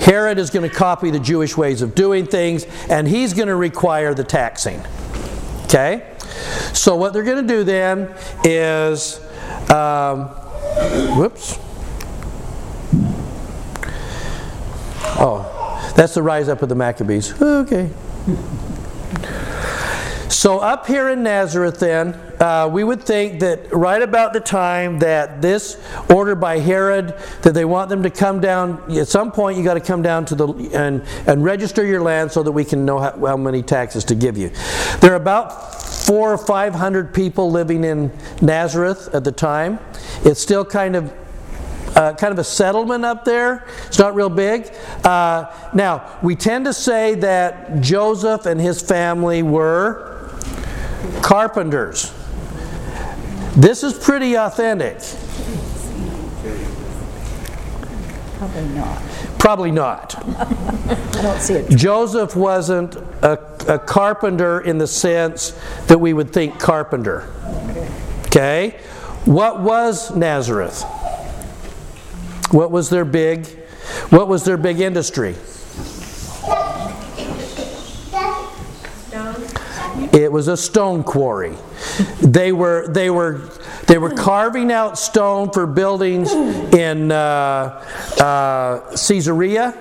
Herod 0.00 0.38
is 0.38 0.50
going 0.50 0.68
to 0.68 0.74
copy 0.74 1.10
the 1.10 1.20
Jewish 1.20 1.56
ways 1.56 1.82
of 1.82 1.94
doing 1.94 2.26
things, 2.26 2.66
and 2.88 3.06
he's 3.06 3.34
going 3.34 3.48
to 3.48 3.56
require 3.56 4.14
the 4.14 4.24
taxing. 4.24 4.82
Okay? 5.64 6.08
So, 6.72 6.96
what 6.96 7.12
they're 7.12 7.22
going 7.22 7.46
to 7.46 7.54
do 7.54 7.64
then 7.64 8.14
is, 8.44 9.20
um, 9.70 10.28
whoops. 11.16 11.58
Oh, 15.24 15.92
that's 15.96 16.14
the 16.14 16.22
rise 16.22 16.48
up 16.48 16.62
of 16.62 16.68
the 16.68 16.74
Maccabees. 16.74 17.40
Okay. 17.40 17.90
So, 20.32 20.60
up 20.60 20.86
here 20.86 21.10
in 21.10 21.22
Nazareth, 21.22 21.78
then, 21.78 22.14
uh, 22.40 22.66
we 22.72 22.84
would 22.84 23.02
think 23.02 23.40
that 23.40 23.70
right 23.70 24.00
about 24.00 24.32
the 24.32 24.40
time 24.40 24.98
that 25.00 25.42
this 25.42 25.78
order 26.08 26.34
by 26.34 26.58
Herod, 26.58 27.14
that 27.42 27.52
they 27.52 27.66
want 27.66 27.90
them 27.90 28.02
to 28.02 28.08
come 28.08 28.40
down, 28.40 28.90
at 28.96 29.08
some 29.08 29.30
point 29.30 29.58
you 29.58 29.62
got 29.62 29.74
to 29.74 29.80
come 29.80 30.00
down 30.00 30.24
to 30.24 30.34
the 30.34 30.48
and, 30.72 31.04
and 31.28 31.44
register 31.44 31.84
your 31.84 32.00
land 32.00 32.32
so 32.32 32.42
that 32.42 32.50
we 32.50 32.64
can 32.64 32.86
know 32.86 32.98
how, 32.98 33.26
how 33.26 33.36
many 33.36 33.62
taxes 33.62 34.04
to 34.04 34.14
give 34.14 34.38
you. 34.38 34.50
There 35.00 35.12
are 35.12 35.16
about 35.16 35.82
four 35.82 36.32
or 36.32 36.38
five 36.38 36.74
hundred 36.74 37.12
people 37.12 37.50
living 37.50 37.84
in 37.84 38.10
Nazareth 38.40 39.14
at 39.14 39.24
the 39.24 39.32
time. 39.32 39.78
It's 40.24 40.40
still 40.40 40.64
kind 40.64 40.96
of 40.96 41.12
uh, 41.94 42.14
kind 42.14 42.32
of 42.32 42.38
a 42.38 42.44
settlement 42.44 43.04
up 43.04 43.26
there. 43.26 43.66
It's 43.86 43.98
not 43.98 44.14
real 44.14 44.30
big. 44.30 44.74
Uh, 45.04 45.54
now, 45.74 46.18
we 46.22 46.36
tend 46.36 46.64
to 46.64 46.72
say 46.72 47.16
that 47.16 47.82
Joseph 47.82 48.46
and 48.46 48.58
his 48.58 48.80
family 48.80 49.42
were 49.42 50.11
carpenters. 51.22 52.12
This 53.56 53.82
is 53.82 53.92
pretty 53.92 54.36
authentic. 54.36 54.98
Probably 58.38 58.68
not. 58.74 59.02
Probably 59.38 59.70
not. 59.70 60.14
I 60.18 61.22
don't 61.22 61.40
see 61.40 61.54
it. 61.54 61.70
Joseph 61.70 62.34
wasn't 62.34 62.96
a, 62.96 63.38
a 63.68 63.78
carpenter 63.78 64.60
in 64.60 64.78
the 64.78 64.86
sense 64.86 65.50
that 65.86 65.98
we 65.98 66.12
would 66.12 66.32
think 66.32 66.58
carpenter. 66.58 67.30
Okay? 68.26 68.80
What 69.24 69.60
was 69.60 70.14
Nazareth? 70.16 70.82
What 72.50 72.70
was 72.70 72.90
their 72.90 73.04
big 73.04 73.46
what 74.10 74.28
was 74.28 74.44
their 74.44 74.56
big 74.56 74.80
industry? 74.80 75.34
It 80.12 80.30
was 80.30 80.48
a 80.48 80.56
stone 80.56 81.04
quarry. 81.04 81.54
They 82.20 82.52
were 82.52 82.86
they 82.88 83.08
were 83.08 83.48
they 83.86 83.96
were 83.98 84.10
carving 84.10 84.70
out 84.70 84.98
stone 84.98 85.50
for 85.50 85.66
buildings 85.66 86.32
in 86.32 87.10
uh, 87.10 87.14
uh, 88.20 88.90
Caesarea, 88.90 89.74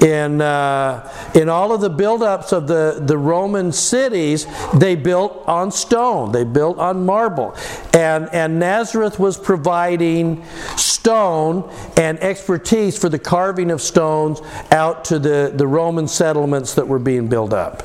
in 0.00 0.40
uh, 0.40 1.12
in 1.34 1.48
all 1.48 1.72
of 1.72 1.80
the 1.80 1.90
buildups 1.90 2.52
of 2.52 2.68
the, 2.68 3.02
the 3.04 3.18
Roman 3.18 3.72
cities, 3.72 4.46
they 4.74 4.94
built 4.94 5.42
on 5.48 5.72
stone. 5.72 6.30
They 6.30 6.44
built 6.44 6.78
on 6.78 7.04
marble, 7.04 7.56
and 7.94 8.28
and 8.32 8.60
Nazareth 8.60 9.18
was 9.18 9.36
providing 9.36 10.44
stone 10.76 11.68
and 11.96 12.20
expertise 12.20 12.96
for 12.96 13.08
the 13.08 13.18
carving 13.18 13.70
of 13.70 13.80
stones 13.80 14.40
out 14.70 15.04
to 15.06 15.18
the, 15.18 15.52
the 15.54 15.66
Roman 15.66 16.06
settlements 16.06 16.74
that 16.74 16.86
were 16.86 16.98
being 16.98 17.28
built 17.28 17.52
up. 17.52 17.82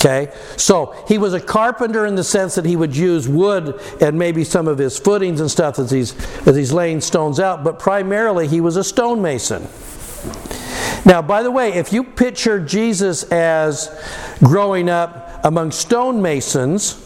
Okay, 0.00 0.32
so 0.56 0.94
he 1.08 1.18
was 1.18 1.34
a 1.34 1.40
carpenter 1.40 2.06
in 2.06 2.14
the 2.14 2.22
sense 2.22 2.54
that 2.54 2.64
he 2.64 2.76
would 2.76 2.96
use 2.96 3.28
wood 3.28 3.80
and 4.00 4.16
maybe 4.16 4.44
some 4.44 4.68
of 4.68 4.78
his 4.78 4.96
footings 4.96 5.40
and 5.40 5.50
stuff 5.50 5.76
as 5.80 5.90
he's, 5.90 6.14
as 6.46 6.54
he's 6.54 6.72
laying 6.72 7.00
stones 7.00 7.40
out, 7.40 7.64
but 7.64 7.80
primarily 7.80 8.46
he 8.46 8.60
was 8.60 8.76
a 8.76 8.84
stonemason. 8.84 9.66
Now, 11.04 11.20
by 11.20 11.42
the 11.42 11.50
way, 11.50 11.72
if 11.72 11.92
you 11.92 12.04
picture 12.04 12.64
Jesus 12.64 13.24
as 13.24 13.90
growing 14.38 14.88
up 14.88 15.40
among 15.42 15.72
stonemasons, 15.72 17.04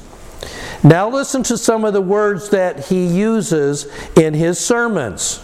now 0.84 1.08
listen 1.08 1.42
to 1.44 1.56
some 1.56 1.86
of 1.86 1.94
the 1.94 2.02
words 2.02 2.50
that 2.50 2.88
he 2.88 3.06
uses 3.06 3.86
in 4.18 4.34
his 4.34 4.58
sermons. 4.58 5.38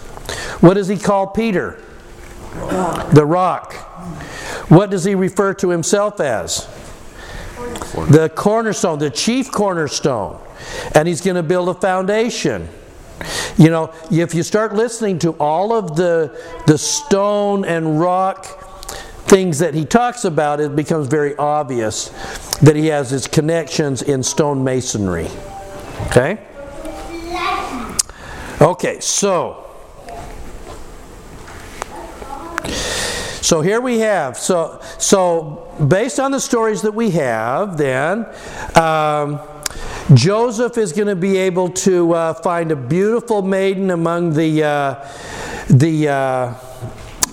What 0.60 0.74
does 0.74 0.88
he 0.88 0.98
call 0.98 1.28
Peter? 1.28 1.82
The 3.14 3.24
rock. 3.24 3.72
What 4.68 4.90
does 4.90 5.04
he 5.04 5.14
refer 5.14 5.54
to 5.54 5.70
himself 5.70 6.20
as? 6.20 6.68
The 8.10 8.30
cornerstone, 8.34 8.98
the 8.98 9.10
chief 9.10 9.50
cornerstone. 9.50 10.40
And 10.94 11.06
he's 11.08 11.20
going 11.20 11.36
to 11.36 11.42
build 11.42 11.68
a 11.68 11.74
foundation. 11.74 12.68
You 13.56 13.70
know, 13.70 13.92
if 14.10 14.34
you 14.34 14.42
start 14.42 14.74
listening 14.74 15.18
to 15.20 15.32
all 15.32 15.72
of 15.72 15.96
the, 15.96 16.40
the 16.66 16.78
stone 16.78 17.64
and 17.64 18.00
rock 18.00 18.46
things 19.26 19.58
that 19.58 19.74
he 19.74 19.84
talks 19.84 20.24
about, 20.24 20.60
it 20.60 20.74
becomes 20.74 21.06
very 21.06 21.36
obvious 21.36 22.08
that 22.60 22.76
he 22.76 22.86
has 22.86 23.10
his 23.10 23.26
connections 23.26 24.02
in 24.02 24.22
stone 24.22 24.64
masonry. 24.64 25.28
Okay? 26.06 26.38
Okay, 28.60 29.00
so. 29.00 29.64
So 33.42 33.60
here 33.60 33.80
we 33.80 34.00
have, 34.00 34.36
so, 34.36 34.80
so 34.98 35.67
based 35.86 36.18
on 36.18 36.30
the 36.30 36.40
stories 36.40 36.82
that 36.82 36.92
we 36.92 37.10
have, 37.10 37.76
then, 37.76 38.26
um, 38.74 39.40
Joseph 40.14 40.78
is 40.78 40.92
going 40.92 41.08
to 41.08 41.16
be 41.16 41.36
able 41.36 41.68
to 41.70 42.14
uh, 42.14 42.34
find 42.34 42.72
a 42.72 42.76
beautiful 42.76 43.42
maiden 43.42 43.90
among 43.90 44.32
the, 44.32 44.64
uh, 44.64 45.08
the 45.68 46.08
uh, 46.08 46.54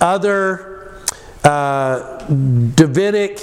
other 0.02 1.02
uh, 1.44 2.18
Davidic 2.28 3.40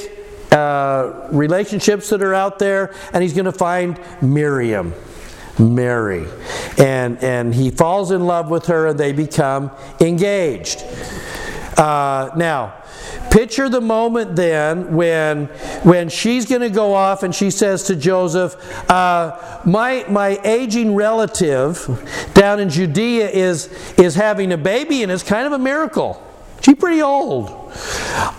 uh, 0.53 1.29
relationships 1.31 2.11
that 2.11 2.23
are 2.23 2.35
out 2.35 2.59
there, 2.59 2.95
and 3.15 3.23
he's 3.23 3.33
going 3.33 3.47
to 3.47 3.53
find 3.53 3.99
Miriam. 4.21 4.93
Mary. 5.59 6.27
And, 6.79 7.23
and 7.23 7.55
he 7.55 7.71
falls 7.71 8.11
in 8.11 8.25
love 8.25 8.51
with 8.51 8.67
her 8.67 8.89
and 8.89 8.99
they 8.99 9.13
become 9.13 9.71
engaged. 10.01 10.83
Uh, 11.77 12.31
now, 12.37 12.82
picture 13.33 13.69
the 13.71 13.81
moment 13.81 14.37
then 14.37 14.95
when, 14.95 15.47
when 15.85 16.11
she's 16.11 16.45
going 16.45 16.61
to 16.61 16.69
go 16.69 16.93
off 16.93 17.23
and 17.23 17.35
she 17.35 17.51
says 17.51 17.85
to 17.85 17.97
Joseph, 17.97 18.55
uh, 18.91 19.61
my, 19.65 20.05
my 20.09 20.39
aging 20.45 20.95
relative 20.95 22.31
down 22.35 22.61
in 22.61 22.69
Judea 22.69 23.31
is, 23.31 23.67
is 23.99 24.15
having 24.15 24.53
a 24.53 24.59
baby 24.59 25.03
and 25.03 25.11
it's 25.11 25.23
kind 25.23 25.47
of 25.47 25.53
a 25.53 25.59
miracle. 25.59 26.23
She's 26.61 26.77
pretty 26.77 27.01
old. 27.01 27.73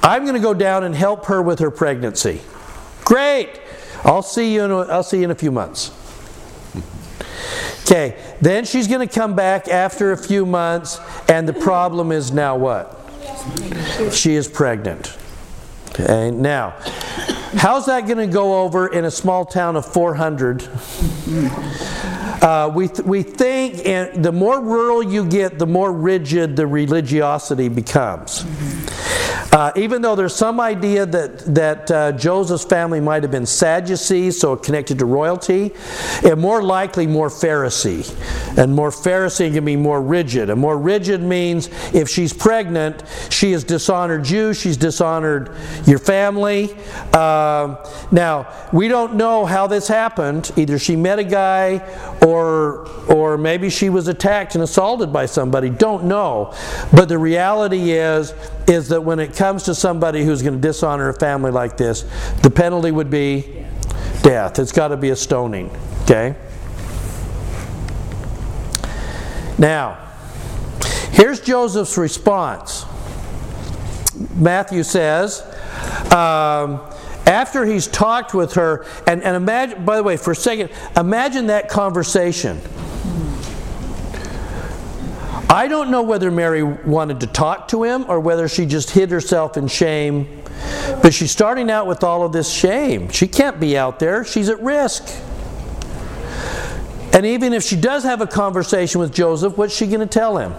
I'm 0.04 0.24
going 0.24 0.36
to 0.36 0.42
go 0.42 0.54
down 0.54 0.84
and 0.84 0.96
help 0.96 1.26
her 1.26 1.42
with 1.42 1.60
her 1.60 1.72
pregnancy. 1.72 2.42
Great. 3.04 3.50
I'll 4.04 4.22
see 4.22 4.54
you 4.54 4.64
in 4.64 4.72
a, 4.72 4.78
I'll 4.82 5.04
see 5.04 5.18
you 5.18 5.24
in 5.24 5.32
a 5.32 5.36
few 5.36 5.52
months. 5.52 5.92
Okay, 7.82 8.18
then 8.40 8.64
she's 8.64 8.88
going 8.88 9.06
to 9.06 9.14
come 9.14 9.36
back 9.36 9.68
after 9.68 10.14
a 10.14 10.18
few 10.18 10.46
months, 10.46 11.00
and 11.28 11.48
the 11.48 11.54
problem 11.54 12.14
is 12.14 12.32
now 12.32 12.56
what? 12.56 13.02
She 14.12 14.36
is 14.36 14.48
pregnant. 14.48 15.18
Okay, 15.89 16.32
now, 16.32 16.72
how's 17.56 17.86
that 17.86 18.06
going 18.06 18.18
to 18.18 18.27
go 18.27 18.63
over 18.63 18.88
in 18.88 19.06
a 19.06 19.12
small 19.12 19.46
town 19.46 19.75
of 19.75 19.86
400? 19.86 20.68
Uh, 22.42 22.72
we, 22.74 22.88
th- 22.88 23.01
we 23.01 23.24
think 23.24 23.86
and 23.86 24.25
the 24.25 24.32
more 24.32 24.60
rural 24.60 25.03
you 25.03 25.25
get, 25.25 25.60
the 25.60 25.68
more 25.68 25.94
rigid 25.94 26.56
the 26.56 26.68
religiosity 26.68 27.70
becomes. 27.70 28.44
Uh, 29.53 29.72
even 29.75 30.01
though 30.01 30.15
there's 30.15 30.36
some 30.36 30.60
idea 30.60 31.05
that, 31.05 31.38
that 31.53 31.91
uh, 31.91 32.12
Joseph's 32.13 32.65
family 32.65 33.00
might 33.00 33.22
have 33.22 33.31
been 33.31 33.45
Sadducees, 33.45 34.39
so 34.39 34.55
connected 34.55 34.98
to 34.98 35.05
royalty, 35.05 35.72
and 36.25 36.41
more 36.41 36.63
likely 36.63 37.05
more 37.05 37.29
Pharisee. 37.29 38.12
And 38.57 38.74
more 38.74 38.89
Pharisee 38.89 39.53
can 39.53 39.63
be 39.63 39.75
more 39.75 40.01
rigid. 40.01 40.50
And 40.50 40.60
more 40.60 40.75
rigid 40.75 41.22
means 41.22 41.69
if 41.93 42.10
she's 42.10 42.33
pregnant, 42.33 43.03
she 43.29 43.51
has 43.51 43.63
dishonored 43.63 44.27
you, 44.27 44.55
she's 44.55 44.75
dishonored 44.75 45.55
your 45.86 46.00
family. 46.00 46.75
Uh, 47.13 47.75
now, 48.12 48.51
we 48.74 48.88
don't 48.88 49.13
know 49.13 49.45
how 49.45 49.67
this 49.67 49.88
happened. 49.88 50.51
Either 50.57 50.79
she 50.79 50.95
met 50.95 51.19
a 51.19 51.24
guy 51.24 51.77
or, 52.25 52.89
or 53.07 53.38
maybe 53.38 53.69
she 53.69 53.89
was 53.89 54.07
attacked 54.07 54.55
and 54.55 54.63
assaulted 54.63 55.13
by 55.13 55.27
somebody. 55.27 55.69
Don't 55.69 56.05
know. 56.05 56.55
But 56.91 57.07
the 57.07 57.19
reality 57.19 57.91
is, 57.91 58.33
is 58.67 58.89
that 58.89 59.03
when 59.03 59.20
it 59.20 59.36
comes 59.36 59.63
to 59.63 59.75
somebody 59.75 60.24
who's 60.24 60.41
going 60.41 60.55
to 60.55 60.60
dishonor 60.60 61.10
a 61.10 61.13
family 61.13 61.51
like 61.51 61.77
this, 61.77 62.03
the 62.41 62.50
penalty 62.50 62.91
would 62.91 63.10
be 63.10 63.65
death. 64.22 64.60
It's 64.60 64.72
got 64.72 64.89
to 64.89 64.98
be 64.98 65.10
a 65.10 65.15
stoning. 65.15 65.70
Okay? 66.03 66.36
Now, 69.58 70.12
here's 71.12 71.39
Joseph's 71.39 71.98
response. 71.98 72.86
Matthew 74.36 74.84
says, 74.84 75.41
um, 76.12 76.82
after 77.25 77.65
he's 77.65 77.88
talked 77.88 78.34
with 78.34 78.53
her, 78.53 78.86
and, 79.08 79.24
and 79.24 79.36
imagine, 79.36 79.86
by 79.86 79.98
the 79.98 80.03
way, 80.03 80.17
for 80.17 80.32
a 80.32 80.36
second, 80.36 80.70
imagine 80.98 81.48
that 81.48 81.70
conversation. 81.70 82.60
I 85.53 85.67
don't 85.67 85.91
know 85.91 86.01
whether 86.01 86.31
Mary 86.31 86.63
wanted 86.63 87.19
to 87.19 87.27
talk 87.27 87.67
to 87.67 87.83
him 87.83 88.05
or 88.07 88.19
whether 88.19 88.48
she 88.48 88.65
just 88.65 88.89
hid 88.89 89.12
herself 89.12 89.55
in 89.55 89.67
shame. 89.67 90.41
But 91.03 91.13
she's 91.13 91.29
starting 91.29 91.69
out 91.69 91.86
with 91.86 92.03
all 92.03 92.25
of 92.25 92.31
this 92.31 92.51
shame. 92.51 93.10
She 93.10 93.27
can't 93.27 93.60
be 93.60 93.77
out 93.77 94.00
there, 94.00 94.25
she's 94.25 94.50
at 94.50 94.60
risk. 94.63 95.07
And 97.13 97.24
even 97.27 97.53
if 97.53 97.62
she 97.62 97.75
does 97.75 98.03
have 98.03 98.19
a 98.22 98.25
conversation 98.25 99.00
with 99.00 99.13
Joseph, 99.13 99.55
what's 99.55 99.75
she 99.75 99.86
going 99.86 100.00
to 100.00 100.07
tell 100.07 100.39
him? 100.39 100.55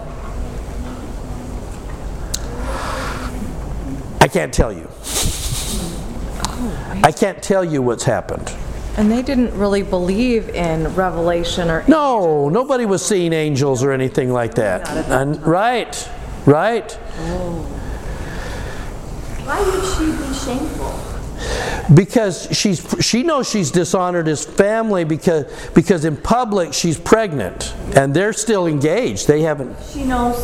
I 4.20 4.28
can't 4.28 4.54
tell 4.54 4.72
you. 4.72 4.88
I 7.02 7.10
can't 7.10 7.42
tell 7.42 7.64
you 7.64 7.82
what's 7.82 8.04
happened. 8.04 8.54
And 8.96 9.10
they 9.10 9.22
didn't 9.22 9.56
really 9.58 9.82
believe 9.82 10.48
in 10.50 10.94
revelation 10.94 11.68
or 11.68 11.84
No, 11.88 12.48
nobody 12.48 12.86
was 12.86 13.04
seeing 13.04 13.32
angels 13.32 13.82
or 13.82 13.92
anything 13.92 14.32
like 14.32 14.54
that. 14.54 14.88
And, 15.10 15.44
right, 15.44 16.08
right. 16.46 16.98
Oh. 17.18 17.66
Why 19.44 19.60
would 19.60 19.84
she 19.84 20.06
be 20.26 20.34
shameful? 20.34 21.00
Because 21.92 22.48
she's 22.52 22.82
she 23.00 23.22
knows 23.22 23.50
she's 23.50 23.70
dishonored 23.70 24.26
his 24.26 24.42
family 24.44 25.04
because 25.04 25.44
because 25.74 26.06
in 26.06 26.16
public 26.16 26.72
she's 26.72 26.98
pregnant 26.98 27.74
and 27.94 28.14
they're 28.14 28.32
still 28.32 28.66
engaged. 28.66 29.28
They 29.28 29.42
haven't 29.42 29.76
She 29.92 30.04
knows, 30.04 30.36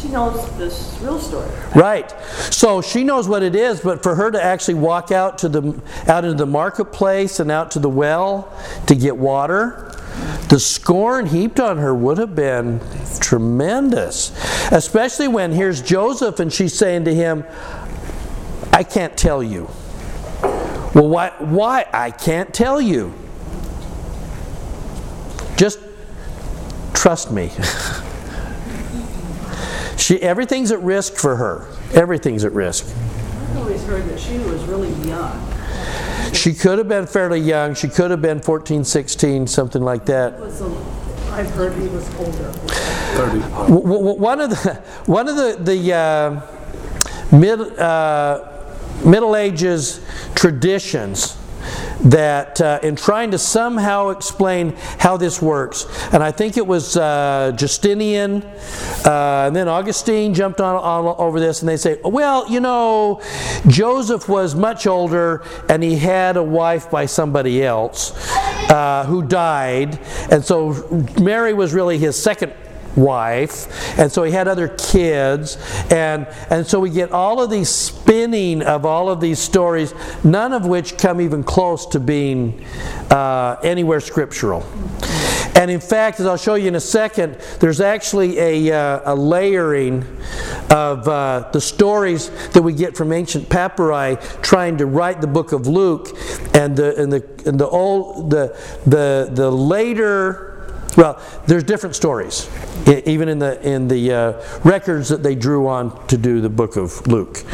she 0.00 0.08
knows 0.08 0.56
this 0.58 0.96
real 1.00 1.18
story. 1.18 1.50
Right. 1.74 2.10
So 2.52 2.80
she 2.80 3.04
knows 3.04 3.28
what 3.28 3.42
it 3.42 3.56
is, 3.56 3.80
but 3.80 4.02
for 4.02 4.14
her 4.14 4.30
to 4.30 4.42
actually 4.42 4.74
walk 4.74 5.10
out 5.10 5.38
to 5.38 5.48
the 5.48 5.80
out 6.06 6.24
into 6.24 6.36
the 6.36 6.46
marketplace 6.46 7.40
and 7.40 7.50
out 7.50 7.72
to 7.72 7.78
the 7.78 7.88
well 7.88 8.52
to 8.86 8.94
get 8.94 9.16
water, 9.16 9.92
the 10.48 10.60
scorn 10.60 11.26
heaped 11.26 11.60
on 11.60 11.78
her 11.78 11.94
would 11.94 12.18
have 12.18 12.34
been 12.34 12.80
tremendous. 13.20 14.32
Especially 14.70 15.28
when 15.28 15.52
here's 15.52 15.82
Joseph 15.82 16.40
and 16.40 16.52
she's 16.52 16.76
saying 16.76 17.04
to 17.04 17.14
him, 17.14 17.44
I 18.72 18.84
can't 18.84 19.16
tell 19.16 19.42
you. 19.42 19.68
Well, 20.94 21.08
why 21.08 21.32
why 21.38 21.86
I 21.92 22.10
can't 22.10 22.52
tell 22.54 22.80
you? 22.80 23.12
Just 25.56 25.80
trust 26.94 27.32
me. 27.32 27.50
She, 29.98 30.20
everything's 30.22 30.70
at 30.70 30.80
risk 30.82 31.14
for 31.14 31.36
her. 31.36 31.66
Everything's 31.92 32.44
at 32.44 32.52
risk. 32.52 32.86
I've 32.86 33.56
always 33.58 33.84
heard 33.84 34.04
that 34.08 34.18
she 34.18 34.38
was 34.38 34.62
really 34.64 34.92
young. 35.08 35.44
She 36.32 36.54
could 36.54 36.78
have 36.78 36.88
been 36.88 37.06
fairly 37.06 37.40
young. 37.40 37.74
She 37.74 37.88
could 37.88 38.10
have 38.10 38.22
been 38.22 38.40
14, 38.40 38.84
16, 38.84 39.46
something 39.46 39.82
like 39.82 40.04
that. 40.06 40.38
Was 40.38 40.60
a- 40.60 40.98
I've 41.32 41.50
heard 41.50 41.74
he 41.74 41.88
was 41.88 42.08
older. 42.16 42.52
W- 43.16 43.82
w- 43.82 44.20
One 44.20 44.40
of 44.40 44.50
the, 44.50 44.74
one 45.06 45.28
of 45.28 45.36
the, 45.36 45.56
the 45.60 45.94
uh, 45.94 47.36
mid, 47.36 47.60
uh, 47.78 48.48
Middle 49.04 49.36
Ages 49.36 50.00
traditions 50.34 51.36
that 52.04 52.60
uh, 52.60 52.80
in 52.82 52.96
trying 52.96 53.30
to 53.32 53.38
somehow 53.38 54.08
explain 54.08 54.74
how 54.98 55.16
this 55.16 55.42
works, 55.42 55.86
and 56.12 56.22
I 56.22 56.30
think 56.30 56.56
it 56.56 56.66
was 56.66 56.96
uh, 56.96 57.52
Justinian, 57.56 58.42
uh, 59.04 59.44
and 59.46 59.56
then 59.56 59.68
Augustine 59.68 60.34
jumped 60.34 60.60
on, 60.60 60.76
on 60.76 61.16
over 61.18 61.40
this, 61.40 61.60
and 61.60 61.68
they 61.68 61.76
say, 61.76 61.98
well, 62.04 62.48
you 62.50 62.60
know, 62.60 63.20
Joseph 63.66 64.28
was 64.28 64.54
much 64.54 64.86
older, 64.86 65.42
and 65.68 65.82
he 65.82 65.96
had 65.96 66.36
a 66.36 66.42
wife 66.42 66.90
by 66.90 67.06
somebody 67.06 67.64
else 67.64 68.12
uh, 68.70 69.04
who 69.06 69.22
died, 69.22 69.98
and 70.30 70.44
so 70.44 70.72
Mary 71.20 71.54
was 71.54 71.74
really 71.74 71.98
his 71.98 72.20
second 72.20 72.52
wife 72.98 73.98
and 73.98 74.10
so 74.10 74.24
he 74.24 74.32
had 74.32 74.48
other 74.48 74.68
kids 74.68 75.56
and 75.90 76.26
and 76.50 76.66
so 76.66 76.80
we 76.80 76.90
get 76.90 77.12
all 77.12 77.40
of 77.40 77.50
these 77.50 77.68
spinning 77.68 78.62
of 78.62 78.84
all 78.84 79.08
of 79.08 79.20
these 79.20 79.38
stories 79.38 79.94
none 80.24 80.52
of 80.52 80.66
which 80.66 80.98
come 80.98 81.20
even 81.20 81.42
close 81.42 81.86
to 81.86 82.00
being 82.00 82.64
uh, 83.10 83.56
anywhere 83.62 84.00
scriptural. 84.00 84.64
And 85.54 85.70
in 85.70 85.80
fact 85.80 86.20
as 86.20 86.26
i'll 86.26 86.36
show 86.36 86.54
you 86.54 86.68
in 86.68 86.76
a 86.76 86.80
second 86.80 87.34
there's 87.58 87.80
actually 87.80 88.38
a, 88.38 88.72
uh, 88.72 89.12
a 89.12 89.14
layering 89.14 90.04
of 90.70 91.08
uh, 91.08 91.48
the 91.52 91.60
stories 91.60 92.30
that 92.50 92.62
we 92.62 92.72
get 92.72 92.96
from 92.96 93.12
ancient 93.12 93.48
papyri 93.48 94.16
trying 94.42 94.76
to 94.78 94.86
write 94.86 95.20
the 95.20 95.26
book 95.26 95.52
of 95.52 95.66
luke 95.66 96.08
and 96.54 96.76
the 96.76 97.00
and 97.00 97.12
the 97.12 97.42
and 97.46 97.58
the 97.58 97.68
old 97.68 98.30
the 98.30 98.56
the 98.86 99.30
the 99.32 99.50
later 99.50 100.47
well, 100.98 101.22
there's 101.46 101.62
different 101.64 101.94
stories, 101.94 102.50
even 103.06 103.28
in 103.28 103.38
the 103.38 103.66
in 103.66 103.88
the 103.88 104.12
uh, 104.12 104.32
records 104.64 105.08
that 105.08 105.22
they 105.22 105.34
drew 105.36 105.68
on 105.68 106.06
to 106.08 106.16
do 106.18 106.40
the 106.40 106.50
book 106.50 106.76
of 106.76 107.06
Luke. 107.06 107.44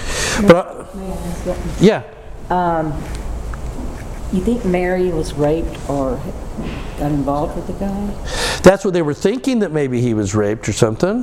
But 0.48 0.96
May 0.96 1.07
I 1.07 1.11
ask 1.14 1.46
what- 1.46 1.59
yeah, 1.80 2.02
You 4.35 4.40
think 4.40 4.64
Mary 4.64 5.11
was 5.11 5.33
raped 5.35 5.79
or 5.88 6.20
got 6.99 7.12
involved 7.12 7.57
with 7.57 7.66
the 7.68 7.73
guy? 7.75 8.44
that's 8.64 8.83
what 8.83 8.94
they 8.94 9.03
were 9.03 9.14
thinking 9.14 9.59
that 9.59 9.70
maybe 9.70 10.01
he 10.01 10.14
was 10.14 10.35
raped 10.35 10.68
or 10.68 10.73
something. 10.73 11.23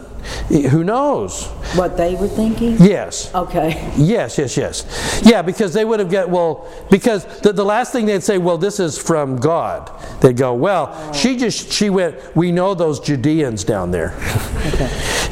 Who 0.70 0.84
knows? 0.84 1.48
What 1.76 1.98
they 1.98 2.14
were 2.16 2.28
thinking? 2.28 2.78
Yes. 2.80 3.34
Okay. 3.34 3.92
Yes, 3.98 4.38
yes, 4.38 4.56
yes. 4.56 5.22
Yeah, 5.26 5.42
because 5.42 5.74
they 5.74 5.84
would 5.84 6.00
have 6.00 6.12
got, 6.12 6.30
well, 6.30 6.70
because 6.92 7.26
the, 7.40 7.52
the 7.52 7.66
last 7.66 7.92
thing 7.92 8.06
they'd 8.06 8.22
say, 8.22 8.38
well, 8.38 8.60
this 8.60 8.80
is 8.80 8.96
from 8.96 9.38
God. 9.38 9.92
They'd 10.22 10.38
go, 10.38 10.54
well, 10.54 11.12
she 11.14 11.36
just, 11.36 11.72
she 11.72 11.90
went, 11.90 12.16
we 12.36 12.52
know 12.52 12.76
those 12.76 13.00
Judeans 13.00 13.64
down 13.64 13.90
there. 13.90 14.12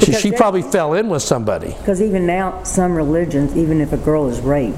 she 0.00 0.12
she 0.12 0.32
probably 0.32 0.62
fell 0.62 0.94
in 0.94 1.08
with 1.08 1.22
somebody. 1.22 1.68
Because 1.74 2.02
even 2.02 2.26
now, 2.26 2.60
some 2.64 2.92
religions, 2.92 3.56
even 3.56 3.80
if 3.80 3.92
a 3.92 3.98
girl 3.98 4.28
is 4.28 4.40
raped, 4.40 4.76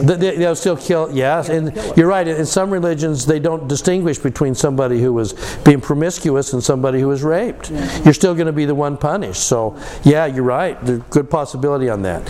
They- 0.00 0.36
They'll 0.36 0.56
still 0.56 0.76
kill, 0.76 1.10
yes, 1.12 1.48
and 1.50 1.70
you're 1.96 2.06
right, 2.08 2.26
in 2.26 2.46
some 2.46 2.70
religions, 2.70 3.26
they 3.26 3.38
don't 3.38 3.68
distinguish 3.68 4.18
between 4.18 4.54
somebody 4.54 5.00
who 5.02 5.12
was 5.12 5.34
being 5.64 5.82
promiscuous 5.82 6.54
and 6.54 6.64
somebody 6.64 6.98
who 7.00 7.08
was 7.08 7.22
raped. 7.22 7.70
You're 8.04 8.14
still 8.14 8.34
going 8.34 8.46
to 8.46 8.52
be 8.54 8.64
the 8.64 8.74
one 8.74 8.96
punished, 8.96 9.42
so, 9.44 9.76
yeah, 10.02 10.24
you're 10.24 10.44
right, 10.44 10.82
there's 10.84 11.02
good 11.10 11.28
possibility 11.28 11.90
on 11.90 12.02
that. 12.02 12.24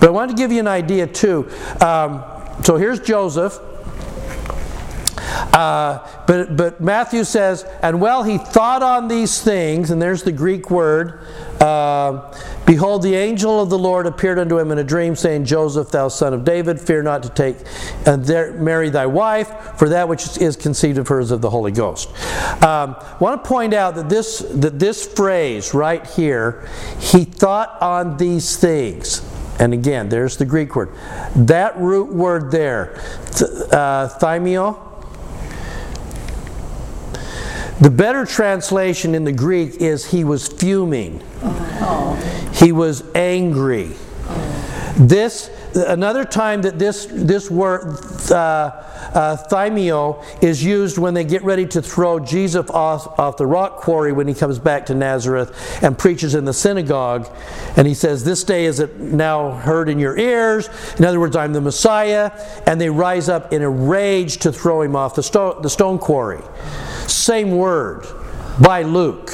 But 0.00 0.08
I 0.08 0.10
wanted 0.10 0.36
to 0.36 0.40
give 0.42 0.52
you 0.52 0.60
an 0.60 0.68
idea, 0.68 1.06
too. 1.08 1.48
Um, 1.80 2.22
So 2.62 2.76
here's 2.76 2.98
Joseph. 3.00 3.58
Uh, 5.52 5.98
but, 6.26 6.56
but 6.56 6.80
Matthew 6.80 7.24
says, 7.24 7.64
and 7.82 8.00
well, 8.00 8.22
he 8.22 8.38
thought 8.38 8.82
on 8.82 9.08
these 9.08 9.42
things, 9.42 9.90
and 9.90 10.00
there's 10.00 10.22
the 10.22 10.32
Greek 10.32 10.70
word, 10.70 11.20
uh, 11.60 12.34
behold, 12.66 13.02
the 13.02 13.14
angel 13.14 13.60
of 13.60 13.70
the 13.70 13.78
Lord 13.78 14.06
appeared 14.06 14.38
unto 14.38 14.58
him 14.58 14.70
in 14.70 14.78
a 14.78 14.84
dream, 14.84 15.16
saying, 15.16 15.44
Joseph, 15.44 15.90
thou 15.90 16.08
son 16.08 16.32
of 16.34 16.44
David, 16.44 16.80
fear 16.80 17.02
not 17.02 17.22
to 17.24 17.28
take 17.28 17.56
and 18.06 18.24
there, 18.24 18.52
marry 18.52 18.90
thy 18.90 19.06
wife, 19.06 19.76
for 19.78 19.88
that 19.88 20.08
which 20.08 20.38
is 20.38 20.56
conceived 20.56 20.98
of 20.98 21.08
her 21.08 21.20
is 21.20 21.30
of 21.30 21.40
the 21.40 21.50
Holy 21.50 21.72
Ghost. 21.72 22.08
Um, 22.62 22.96
I 22.98 23.16
want 23.20 23.42
to 23.42 23.48
point 23.48 23.74
out 23.74 23.94
that 23.96 24.08
this, 24.08 24.38
that 24.38 24.78
this 24.78 25.06
phrase 25.06 25.74
right 25.74 26.06
here, 26.06 26.68
he 27.00 27.24
thought 27.24 27.80
on 27.82 28.16
these 28.16 28.56
things. 28.56 29.22
And 29.58 29.72
again, 29.72 30.08
there's 30.08 30.36
the 30.36 30.44
Greek 30.44 30.76
word. 30.76 30.90
That 31.34 31.76
root 31.78 32.12
word 32.12 32.52
there, 32.52 32.94
th- 33.34 33.50
uh, 33.72 34.08
thymio, 34.20 34.87
the 37.80 37.90
better 37.90 38.26
translation 38.26 39.14
in 39.14 39.24
the 39.24 39.32
Greek 39.32 39.76
is 39.76 40.10
he 40.10 40.24
was 40.24 40.48
fuming. 40.48 41.22
He 42.52 42.72
was 42.72 43.04
angry. 43.14 43.92
This 44.96 45.50
another 45.74 46.24
time 46.24 46.62
that 46.62 46.78
this 46.78 47.06
this 47.10 47.50
word 47.50 47.82
uh, 48.30 48.34
uh, 49.14 49.36
thymio 49.50 50.24
is 50.42 50.64
used 50.64 50.98
when 50.98 51.14
they 51.14 51.24
get 51.24 51.44
ready 51.44 51.66
to 51.66 51.80
throw 51.80 52.18
Jesus 52.18 52.68
off, 52.70 53.18
off 53.18 53.36
the 53.36 53.46
rock 53.46 53.76
quarry 53.76 54.12
when 54.12 54.26
he 54.26 54.34
comes 54.34 54.58
back 54.58 54.86
to 54.86 54.94
Nazareth 54.94 55.82
and 55.82 55.96
preaches 55.96 56.34
in 56.34 56.44
the 56.44 56.52
synagogue, 56.52 57.28
and 57.76 57.86
he 57.86 57.94
says, 57.94 58.24
"This 58.24 58.44
day 58.44 58.64
is 58.64 58.80
it 58.80 58.98
now 58.98 59.52
heard 59.52 59.88
in 59.88 59.98
your 59.98 60.18
ears." 60.18 60.68
In 60.98 61.04
other 61.04 61.20
words, 61.20 61.36
I'm 61.36 61.52
the 61.52 61.60
Messiah, 61.60 62.32
and 62.66 62.80
they 62.80 62.90
rise 62.90 63.28
up 63.28 63.52
in 63.52 63.62
a 63.62 63.70
rage 63.70 64.38
to 64.38 64.52
throw 64.52 64.82
him 64.82 64.96
off 64.96 65.14
the 65.14 65.22
stone, 65.22 65.62
the 65.62 65.70
stone 65.70 65.98
quarry. 65.98 66.42
Same 67.08 67.52
word 67.52 68.06
by 68.60 68.82
Luke. 68.82 69.30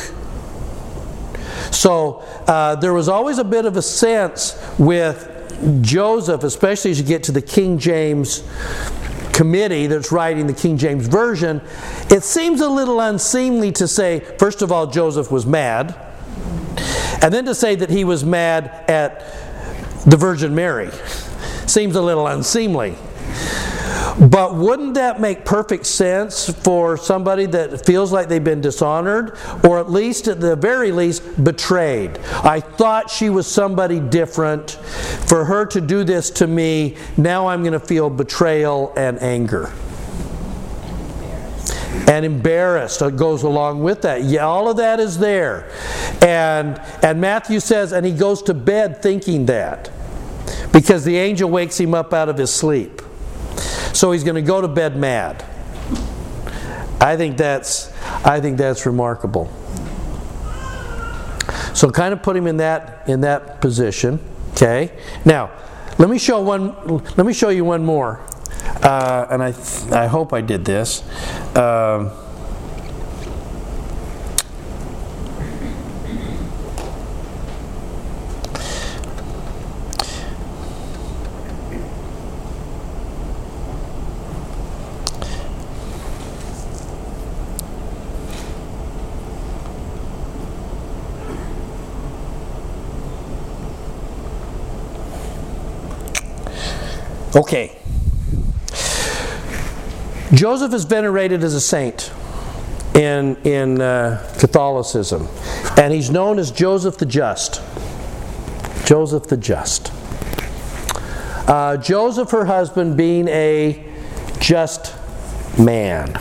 So 1.70 2.24
uh, 2.46 2.76
there 2.76 2.92
was 2.92 3.08
always 3.08 3.38
a 3.38 3.44
bit 3.44 3.66
of 3.66 3.76
a 3.76 3.82
sense 3.82 4.60
with 4.78 5.30
Joseph, 5.82 6.44
especially 6.44 6.90
as 6.92 6.98
you 6.98 7.06
get 7.06 7.24
to 7.24 7.32
the 7.32 7.42
King 7.42 7.78
James 7.78 8.42
committee 9.32 9.88
that's 9.88 10.12
writing 10.12 10.46
the 10.46 10.52
King 10.52 10.78
James 10.78 11.06
Version. 11.06 11.60
It 12.10 12.22
seems 12.22 12.60
a 12.60 12.68
little 12.68 13.00
unseemly 13.00 13.72
to 13.72 13.88
say, 13.88 14.20
first 14.38 14.62
of 14.62 14.70
all, 14.70 14.86
Joseph 14.86 15.30
was 15.30 15.44
mad, 15.44 15.96
and 17.20 17.34
then 17.34 17.44
to 17.46 17.54
say 17.54 17.74
that 17.74 17.90
he 17.90 18.04
was 18.04 18.24
mad 18.24 18.66
at 18.88 19.20
the 20.06 20.16
Virgin 20.16 20.54
Mary. 20.54 20.90
Seems 21.66 21.96
a 21.96 22.02
little 22.02 22.26
unseemly. 22.26 22.96
But 24.20 24.54
wouldn't 24.54 24.94
that 24.94 25.20
make 25.20 25.44
perfect 25.44 25.86
sense 25.86 26.48
for 26.48 26.96
somebody 26.96 27.46
that 27.46 27.84
feels 27.84 28.12
like 28.12 28.28
they've 28.28 28.42
been 28.42 28.60
dishonored, 28.60 29.36
or 29.64 29.80
at 29.80 29.90
least, 29.90 30.28
at 30.28 30.40
the 30.40 30.54
very 30.54 30.92
least, 30.92 31.42
betrayed? 31.42 32.18
I 32.44 32.60
thought 32.60 33.10
she 33.10 33.28
was 33.28 33.48
somebody 33.48 33.98
different. 33.98 34.72
For 35.26 35.44
her 35.44 35.66
to 35.66 35.80
do 35.80 36.04
this 36.04 36.30
to 36.30 36.46
me, 36.46 36.96
now 37.16 37.48
I'm 37.48 37.62
going 37.62 37.72
to 37.72 37.80
feel 37.80 38.08
betrayal 38.08 38.92
and 38.96 39.20
anger. 39.20 39.72
And 42.08 42.24
embarrassed 42.24 43.02
it 43.02 43.16
goes 43.16 43.42
along 43.42 43.82
with 43.82 44.02
that. 44.02 44.22
Yeah, 44.22 44.46
all 44.46 44.68
of 44.68 44.76
that 44.76 45.00
is 45.00 45.18
there. 45.18 45.70
And, 46.22 46.80
and 47.02 47.20
Matthew 47.20 47.58
says, 47.58 47.92
and 47.92 48.06
he 48.06 48.12
goes 48.12 48.42
to 48.42 48.54
bed 48.54 49.02
thinking 49.02 49.46
that 49.46 49.90
because 50.72 51.04
the 51.04 51.16
angel 51.16 51.50
wakes 51.50 51.78
him 51.80 51.94
up 51.94 52.12
out 52.12 52.28
of 52.28 52.36
his 52.36 52.52
sleep. 52.52 53.00
So 53.94 54.12
he's 54.12 54.24
going 54.24 54.34
to 54.34 54.42
go 54.42 54.60
to 54.60 54.68
bed 54.68 54.96
mad. 54.96 55.44
I 57.00 57.16
think 57.16 57.36
that's 57.36 57.92
I 58.24 58.40
think 58.40 58.58
that's 58.58 58.86
remarkable. 58.86 59.50
So 61.74 61.90
kind 61.90 62.12
of 62.12 62.22
put 62.22 62.36
him 62.36 62.46
in 62.46 62.56
that 62.58 63.08
in 63.08 63.20
that 63.22 63.60
position. 63.60 64.20
Okay. 64.52 64.92
Now, 65.24 65.50
let 65.98 66.10
me 66.10 66.18
show 66.18 66.40
one. 66.40 66.74
Let 67.16 67.24
me 67.24 67.32
show 67.32 67.48
you 67.50 67.64
one 67.64 67.84
more. 67.84 68.20
Uh, 68.82 69.26
and 69.30 69.42
I 69.42 69.54
I 69.92 70.06
hope 70.06 70.32
I 70.32 70.40
did 70.40 70.64
this. 70.64 71.02
Um, 71.56 72.10
Okay. 97.36 97.76
Joseph 100.32 100.72
is 100.72 100.84
venerated 100.84 101.42
as 101.42 101.54
a 101.54 101.60
saint 101.60 102.12
in, 102.94 103.36
in 103.44 103.80
uh, 103.80 104.24
Catholicism, 104.38 105.28
and 105.76 105.92
he's 105.92 106.10
known 106.10 106.38
as 106.38 106.52
Joseph 106.52 106.96
the 106.96 107.06
Just. 107.06 107.60
Joseph 108.86 109.24
the 109.24 109.36
Just. 109.36 109.92
Uh, 111.48 111.76
Joseph, 111.76 112.30
her 112.30 112.44
husband, 112.44 112.96
being 112.96 113.28
a 113.28 113.84
just 114.38 114.94
man. 115.58 116.12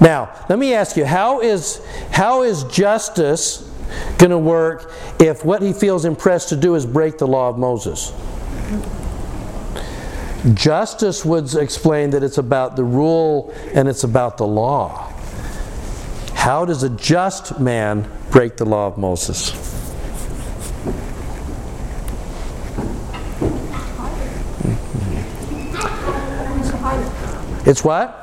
Now, 0.00 0.32
let 0.48 0.58
me 0.58 0.74
ask 0.74 0.96
you 0.96 1.04
how 1.04 1.40
is, 1.40 1.80
how 2.10 2.42
is 2.42 2.64
justice 2.64 3.68
going 4.18 4.30
to 4.30 4.38
work 4.38 4.92
if 5.18 5.44
what 5.44 5.60
he 5.60 5.72
feels 5.72 6.04
impressed 6.04 6.50
to 6.50 6.56
do 6.56 6.74
is 6.74 6.86
break 6.86 7.18
the 7.18 7.26
law 7.26 7.48
of 7.48 7.58
Moses? 7.58 8.12
Justice 10.54 11.24
would 11.24 11.54
explain 11.54 12.10
that 12.10 12.22
it's 12.22 12.38
about 12.38 12.74
the 12.76 12.84
rule 12.84 13.54
and 13.74 13.88
it's 13.88 14.04
about 14.04 14.38
the 14.38 14.46
law. 14.46 15.12
How 16.34 16.64
does 16.64 16.82
a 16.82 16.88
just 16.88 17.60
man 17.60 18.10
break 18.30 18.56
the 18.56 18.64
law 18.64 18.86
of 18.86 18.96
Moses? 18.96 19.50
It's 27.66 27.84
what? 27.84 28.16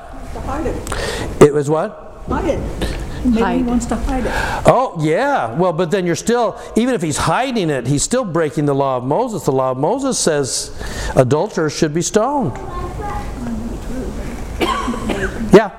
It. 0.66 1.44
It 1.44 1.54
was 1.54 1.70
what? 1.70 2.24
Hide 2.28 2.97
Maybe 3.34 3.58
he 3.58 3.64
wants 3.64 3.86
to 3.88 3.96
hide 3.96 4.26
it. 4.26 4.32
Oh, 4.66 4.96
yeah. 5.00 5.54
Well, 5.54 5.74
but 5.74 5.92
then 5.92 6.06
you're 6.06 6.16
still, 6.16 6.60
even 6.76 6.94
if 6.96 7.02
he's 7.02 7.18
hiding 7.18 7.70
it, 7.70 7.88
he's 7.88 8.04
still 8.04 8.26
breaking 8.26 8.66
the 8.66 8.76
law 8.76 8.98
of 8.98 9.04
Moses. 9.04 9.44
The 9.44 9.52
law 9.52 9.72
of 9.72 9.78
Moses 9.78 10.18
says 10.18 10.72
adulterers 11.16 11.78
should 11.78 11.94
be 11.94 12.02
stoned. 12.02 12.58
Yeah. 15.54 15.72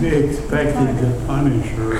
Be 0.00 0.08
expected 0.08 0.98
to 0.98 1.24
punish 1.26 1.66
her 1.72 1.98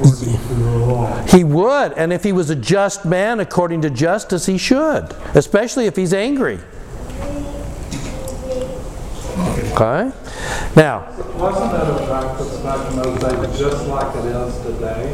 according 0.00 0.38
to 0.38 0.54
the 0.54 0.70
law. 0.78 1.22
He 1.24 1.44
would, 1.44 1.92
and 1.94 2.12
if 2.12 2.22
he 2.22 2.32
was 2.32 2.50
a 2.50 2.56
just 2.56 3.04
man 3.04 3.40
according 3.40 3.82
to 3.82 3.90
justice, 3.90 4.46
he 4.46 4.58
should, 4.58 5.14
especially 5.34 5.86
if 5.86 5.96
he's 5.96 6.12
angry. 6.12 6.58
Okay? 9.76 10.10
Now, 10.74 11.06
Wasn't 11.36 11.70
that 11.70 11.86
a 11.86 12.06
practice 12.06 12.56
back 12.60 12.90
in 12.90 12.96
those 12.96 13.20
days, 13.20 13.58
just 13.58 13.86
like 13.88 14.16
it 14.16 14.24
is 14.24 14.56
today? 14.62 15.12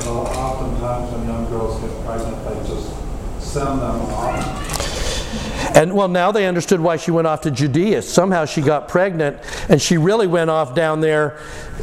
You 0.00 0.04
know, 0.06 0.22
oftentimes 0.26 1.12
when 1.12 1.28
young 1.28 1.48
girls 1.48 1.80
get 1.80 2.04
pregnant, 2.04 2.44
they 2.44 2.68
just 2.68 2.92
send 3.40 3.80
them 3.80 4.00
off. 4.10 5.76
and 5.76 5.94
well, 5.94 6.08
now 6.08 6.32
they 6.32 6.46
understood 6.48 6.80
why 6.80 6.96
she 6.96 7.12
went 7.12 7.28
off 7.28 7.42
to 7.42 7.52
Judea. 7.52 8.02
Somehow 8.02 8.44
she 8.44 8.60
got 8.60 8.88
pregnant, 8.88 9.38
and 9.68 9.80
she 9.80 9.98
really 9.98 10.26
went 10.26 10.50
off 10.50 10.74
down 10.74 11.00
there 11.00 11.38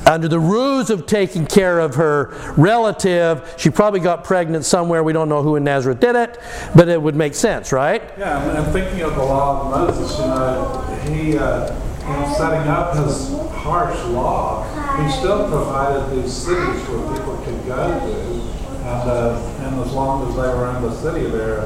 under 0.06 0.28
the 0.28 0.42
ruse 0.42 0.90
of 0.90 1.06
taking 1.06 1.48
care 1.48 1.80
of 1.80 1.96
her 1.96 2.36
relative. 2.58 3.50
She 3.58 3.70
probably 3.70 4.02
got 4.02 4.26
pregnant 4.26 4.66
somewhere. 4.66 5.04
We 5.06 5.14
don't 5.14 5.30
know 5.30 5.42
who 5.42 5.56
in 5.56 5.64
Nazareth 5.64 6.02
did 6.02 6.18
it, 6.18 6.38
but 6.76 6.90
it 6.90 7.02
would 7.02 7.16
make 7.16 7.34
sense, 7.34 7.72
right? 7.72 8.04
Yeah, 8.18 8.58
and 8.58 8.74
thinking 8.74 9.04
of 9.04 9.16
the 9.16 9.24
law 9.24 9.62
of 9.74 9.88
Moses, 9.88 10.20
you 10.20 10.26
know, 10.26 11.00
he, 11.06 11.38
uh, 11.38 11.74
in 12.10 12.36
setting 12.36 12.68
up 12.68 12.96
his 12.96 13.30
harsh 13.52 13.98
law, 14.08 14.64
he 15.02 15.12
still 15.12 15.48
provided 15.50 16.10
these 16.16 16.34
cities 16.34 16.82
where 16.88 17.18
people 17.18 17.38
could 17.44 17.66
go 17.66 18.00
to. 18.00 18.60
And, 18.90 19.10
uh, 19.10 19.38
and 19.62 19.80
as 19.86 19.92
long 19.94 20.28
as 20.28 20.36
they 20.36 20.42
were 20.42 20.76
in 20.76 20.82
the 20.82 20.92
city 20.96 21.30
there, 21.30 21.62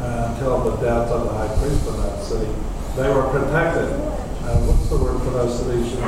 uh, 0.00 0.32
until 0.34 0.60
the 0.70 0.76
death 0.76 1.08
of 1.10 1.24
the 1.24 1.32
high 1.32 1.48
priest 1.58 1.86
in 1.88 1.96
that 2.02 2.22
city, 2.22 2.52
they 2.96 3.08
were 3.08 3.28
protected. 3.28 3.90
Uh, 4.46 4.60
what's 4.66 4.88
the 4.90 4.98
word 4.98 5.18
for 5.22 5.30
those 5.30 5.58
cities? 5.58 5.94
You 5.94 6.00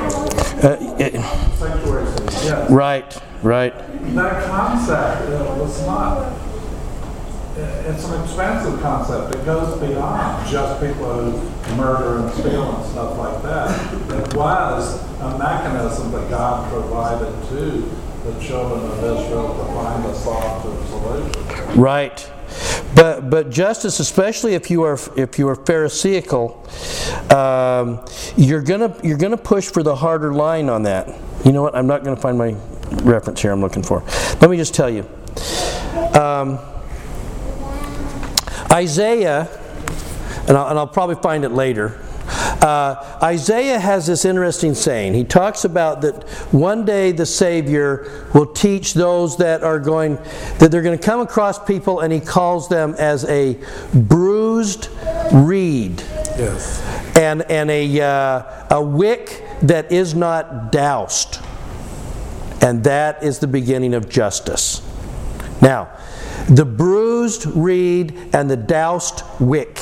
Uh, 0.61 1.55
sanctuary 1.57 2.05
cities, 2.07 2.45
yes. 2.45 2.69
right, 2.71 3.21
right. 3.43 3.73
That 4.15 4.45
concept 4.45 5.29
was 5.57 5.85
not, 5.85 6.31
it's 7.59 8.05
an 8.05 8.21
expansive 8.23 8.81
concept. 8.81 9.35
It 9.35 9.45
goes 9.45 9.79
beyond 9.79 10.47
just 10.47 10.81
people 10.81 11.13
who 11.13 11.75
murder 11.75 12.19
and 12.19 12.33
steal 12.33 12.75
and 12.75 12.85
stuff 12.91 13.17
like 13.17 13.41
that. 13.43 13.93
It 14.11 14.35
was 14.35 15.03
a 15.19 15.37
mechanism 15.37 16.11
that 16.11 16.29
God 16.29 16.69
provided 16.71 17.31
to 17.49 17.99
the 18.23 18.39
children 18.41 18.81
of 18.91 18.97
Israel 19.03 19.57
to 19.57 19.73
find 19.73 20.05
a 20.05 20.15
solution 20.15 20.87
solution. 20.87 21.79
Right. 21.79 22.31
But 22.95 23.29
but 23.29 23.49
justice, 23.49 23.99
especially 23.99 24.55
if 24.55 24.71
you 24.71 24.83
are 24.83 24.97
if 25.15 25.37
you 25.37 25.47
are 25.47 25.55
Pharisaical, 25.55 26.67
um, 27.31 28.03
you're 28.35 28.61
gonna 28.61 28.95
you're 29.03 29.17
gonna 29.17 29.37
push 29.37 29.67
for 29.67 29.83
the 29.83 29.95
harder 29.95 30.33
line 30.33 30.69
on 30.69 30.83
that. 30.83 31.07
You 31.45 31.51
know 31.51 31.61
what? 31.61 31.75
I'm 31.75 31.87
not 31.87 32.03
gonna 32.03 32.19
find 32.19 32.37
my 32.37 32.55
reference 33.03 33.41
here. 33.41 33.51
I'm 33.51 33.61
looking 33.61 33.83
for. 33.83 34.03
Let 34.41 34.49
me 34.49 34.57
just 34.57 34.73
tell 34.73 34.89
you. 34.89 35.01
Um, 36.19 36.59
Isaiah, 38.71 39.47
and 40.47 40.57
I'll, 40.57 40.67
and 40.67 40.79
I'll 40.79 40.87
probably 40.87 41.15
find 41.15 41.43
it 41.43 41.49
later. 41.49 41.99
Uh, 42.61 43.19
Isaiah 43.23 43.79
has 43.79 44.05
this 44.05 44.25
interesting 44.25 44.75
saying. 44.75 45.13
He 45.13 45.23
talks 45.23 45.65
about 45.65 46.01
that 46.01 46.23
one 46.51 46.85
day 46.85 47.11
the 47.11 47.25
Savior 47.25 48.27
will 48.33 48.45
teach 48.45 48.93
those 48.93 49.37
that 49.37 49.63
are 49.63 49.79
going, 49.79 50.17
that 50.59 50.69
they're 50.69 50.81
going 50.81 50.97
to 50.97 51.03
come 51.03 51.21
across 51.21 51.63
people, 51.63 52.01
and 52.01 52.13
he 52.13 52.19
calls 52.19 52.69
them 52.69 52.95
as 52.99 53.25
a 53.25 53.57
bruised 53.93 54.89
reed 55.31 56.01
Yes. 56.37 56.81
and, 57.17 57.41
and 57.43 57.71
a, 57.71 58.01
uh, 58.01 58.67
a 58.77 58.81
wick 58.83 59.43
that 59.63 59.91
is 59.91 60.13
not 60.13 60.71
doused. 60.71 61.39
And 62.61 62.83
that 62.83 63.23
is 63.23 63.39
the 63.39 63.47
beginning 63.47 63.93
of 63.93 64.09
justice. 64.09 64.81
Now, 65.61 65.89
the 66.49 66.65
bruised 66.65 67.45
reed 67.45 68.17
and 68.33 68.49
the 68.49 68.57
doused 68.57 69.23
wick. 69.39 69.79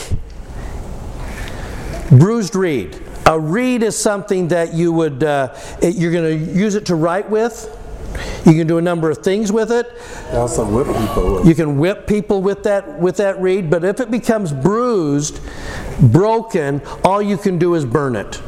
Bruised 2.10 2.56
reed. 2.56 3.02
A 3.26 3.40
reed 3.40 3.84
is 3.84 3.98
something 3.98 4.50
that 4.50 4.74
you 4.74 4.92
would, 4.94 5.24
uh, 5.24 5.54
you're 5.82 6.12
going 6.12 6.46
to 6.46 6.54
use 6.54 6.76
it 6.76 6.86
to 6.88 6.96
write 6.96 7.30
with. 7.30 7.74
You 8.46 8.54
can 8.54 8.68
do 8.68 8.78
a 8.78 8.82
number 8.82 9.10
of 9.10 9.18
things 9.20 9.52
with 9.52 9.72
it. 9.72 9.92
Also 10.32 10.66
whip 10.66 10.88
people 10.88 11.46
You 11.46 11.54
can 11.54 11.78
whip 11.78 12.08
people 12.08 12.42
with 12.42 12.64
that 12.64 13.00
with 13.00 13.18
that 13.18 13.40
reed, 13.42 13.70
but 13.70 13.84
if 13.84 14.00
it 14.00 14.10
becomes 14.10 14.54
bruised, 14.54 15.42
broken, 16.02 16.82
all 17.04 17.22
you 17.22 17.38
can 17.38 17.58
do 17.58 17.76
is 17.76 17.86
burn 17.86 18.16
it. 18.16 18.42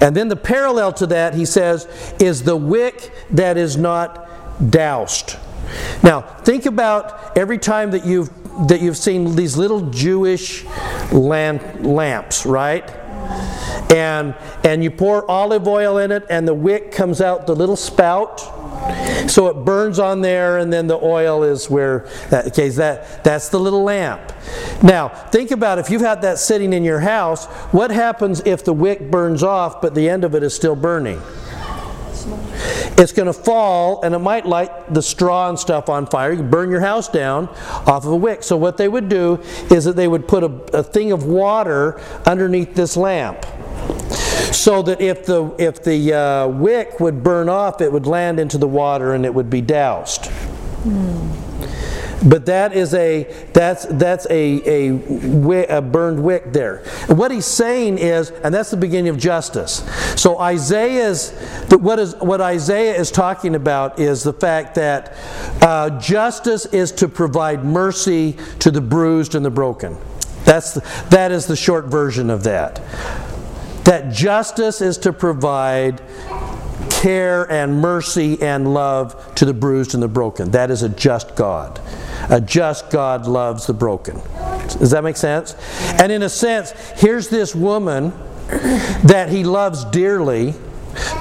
And 0.00 0.16
then 0.16 0.28
the 0.28 0.36
parallel 0.36 0.92
to 0.94 1.06
that, 1.08 1.34
he 1.34 1.44
says, 1.44 1.86
is 2.18 2.44
the 2.44 2.56
wick 2.56 3.12
that 3.30 3.56
is 3.56 3.76
not 3.76 4.70
doused. 4.70 5.36
Now, 6.02 6.22
think 6.22 6.66
about 6.66 7.36
every 7.36 7.58
time 7.58 7.90
that 7.92 8.04
you've 8.04 8.30
that 8.68 8.80
you've 8.82 8.96
seen 8.96 9.36
these 9.36 9.56
little 9.56 9.90
Jewish 9.90 10.64
lamp, 11.12 11.62
lamps, 11.80 12.44
right? 12.44 12.88
And 13.90 14.34
and 14.64 14.84
you 14.84 14.90
pour 14.90 15.28
olive 15.30 15.66
oil 15.66 15.98
in 15.98 16.10
it, 16.10 16.26
and 16.30 16.46
the 16.46 16.54
wick 16.54 16.92
comes 16.92 17.20
out 17.20 17.46
the 17.46 17.56
little 17.56 17.76
spout. 17.76 18.40
So 19.28 19.48
it 19.48 19.64
burns 19.64 19.98
on 19.98 20.20
there, 20.20 20.58
and 20.58 20.72
then 20.72 20.86
the 20.86 20.96
oil 20.96 21.42
is 21.42 21.68
where 21.70 22.08
that 22.30 22.46
okay, 22.48 22.68
that 22.70 23.24
that's 23.24 23.48
the 23.48 23.60
little 23.60 23.82
lamp. 23.82 24.32
Now 24.82 25.08
think 25.08 25.50
about 25.50 25.78
if 25.78 25.90
you've 25.90 26.00
had 26.02 26.22
that 26.22 26.38
sitting 26.38 26.72
in 26.72 26.84
your 26.84 27.00
house, 27.00 27.46
what 27.72 27.90
happens 27.90 28.40
if 28.44 28.64
the 28.64 28.72
wick 28.72 29.10
burns 29.10 29.42
off, 29.42 29.80
but 29.80 29.94
the 29.94 30.08
end 30.08 30.24
of 30.24 30.34
it 30.34 30.42
is 30.42 30.54
still 30.54 30.76
burning? 30.76 31.20
It's 32.98 33.12
going 33.12 33.26
to 33.26 33.32
fall 33.32 34.02
and 34.02 34.14
it 34.14 34.18
might 34.18 34.46
light 34.46 34.92
the 34.92 35.02
straw 35.02 35.48
and 35.48 35.58
stuff 35.58 35.88
on 35.88 36.06
fire. 36.06 36.32
You 36.32 36.38
can 36.38 36.50
burn 36.50 36.70
your 36.70 36.80
house 36.80 37.08
down 37.08 37.48
off 37.86 38.04
of 38.04 38.12
a 38.12 38.16
wick. 38.16 38.42
So, 38.42 38.56
what 38.56 38.76
they 38.76 38.88
would 38.88 39.08
do 39.08 39.40
is 39.70 39.84
that 39.84 39.96
they 39.96 40.08
would 40.08 40.28
put 40.28 40.42
a, 40.42 40.78
a 40.78 40.82
thing 40.82 41.12
of 41.12 41.24
water 41.24 42.00
underneath 42.26 42.74
this 42.74 42.96
lamp 42.96 43.44
so 44.52 44.82
that 44.82 45.00
if 45.00 45.24
the, 45.26 45.54
if 45.58 45.82
the 45.82 46.12
uh, 46.12 46.48
wick 46.48 47.00
would 47.00 47.22
burn 47.22 47.48
off, 47.48 47.80
it 47.80 47.92
would 47.92 48.06
land 48.06 48.40
into 48.40 48.58
the 48.58 48.68
water 48.68 49.14
and 49.14 49.24
it 49.24 49.32
would 49.32 49.48
be 49.48 49.60
doused. 49.60 50.30
But 52.22 52.46
that 52.46 52.74
is 52.74 52.92
a 52.92 53.24
that's 53.52 53.86
that's 53.86 54.26
a 54.28 54.90
a, 54.90 55.78
a 55.78 55.80
burned 55.80 56.22
wick 56.22 56.52
there. 56.52 56.84
What 57.06 57.30
he's 57.30 57.46
saying 57.46 57.98
is, 57.98 58.30
and 58.30 58.54
that's 58.54 58.70
the 58.70 58.76
beginning 58.76 59.08
of 59.08 59.18
justice. 59.18 59.82
So 60.20 60.38
Isaiah's 60.38 61.30
what 61.70 61.98
is 61.98 62.14
what 62.16 62.40
Isaiah 62.42 62.94
is 62.94 63.10
talking 63.10 63.54
about 63.54 63.98
is 63.98 64.22
the 64.22 64.34
fact 64.34 64.74
that 64.74 65.14
uh, 65.62 65.98
justice 65.98 66.66
is 66.66 66.92
to 66.92 67.08
provide 67.08 67.64
mercy 67.64 68.36
to 68.58 68.70
the 68.70 68.82
bruised 68.82 69.34
and 69.34 69.44
the 69.44 69.50
broken. 69.50 69.96
That's 70.44 70.74
the, 70.74 70.80
that 71.10 71.32
is 71.32 71.46
the 71.46 71.56
short 71.56 71.86
version 71.86 72.28
of 72.28 72.42
that. 72.44 72.82
That 73.84 74.12
justice 74.12 74.80
is 74.80 74.98
to 74.98 75.12
provide 75.12 76.02
care 77.00 77.50
and 77.50 77.80
mercy 77.80 78.40
and 78.42 78.74
love 78.74 79.34
to 79.34 79.46
the 79.46 79.54
bruised 79.54 79.94
and 79.94 80.02
the 80.02 80.08
broken. 80.08 80.50
That 80.50 80.70
is 80.70 80.82
a 80.82 80.88
just 80.88 81.34
God. 81.34 81.80
A 82.28 82.40
just 82.40 82.90
God 82.90 83.26
loves 83.26 83.66
the 83.66 83.72
broken. 83.72 84.20
Does 84.78 84.90
that 84.90 85.02
make 85.02 85.16
sense? 85.16 85.54
And 85.98 86.12
in 86.12 86.22
a 86.22 86.28
sense, 86.28 86.72
here's 86.96 87.28
this 87.28 87.54
woman 87.54 88.12
that 89.04 89.28
he 89.30 89.44
loves 89.44 89.84
dearly 89.86 90.54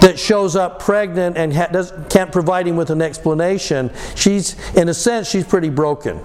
that 0.01 0.19
shows 0.19 0.57
up 0.57 0.81
pregnant 0.81 1.37
and 1.37 1.53
ha- 1.53 1.67
does, 1.67 1.93
can't 2.09 2.31
provide 2.31 2.67
him 2.67 2.75
with 2.75 2.89
an 2.89 3.01
explanation. 3.01 3.89
She's, 4.15 4.57
in 4.75 4.89
a 4.89 4.93
sense, 4.93 5.29
she's 5.29 5.45
pretty 5.45 5.69
broken. 5.69 6.19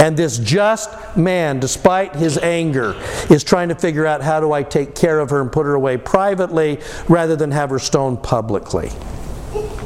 And 0.00 0.16
this 0.16 0.38
just 0.38 0.90
man, 1.16 1.60
despite 1.60 2.14
his 2.16 2.38
anger, 2.38 2.94
is 3.28 3.44
trying 3.44 3.68
to 3.68 3.74
figure 3.74 4.06
out 4.06 4.22
how 4.22 4.40
do 4.40 4.52
I 4.52 4.62
take 4.62 4.94
care 4.94 5.18
of 5.18 5.30
her 5.30 5.40
and 5.40 5.50
put 5.50 5.66
her 5.66 5.74
away 5.74 5.96
privately 5.96 6.80
rather 7.08 7.36
than 7.36 7.50
have 7.50 7.70
her 7.70 7.78
stoned 7.78 8.22
publicly. 8.22 8.90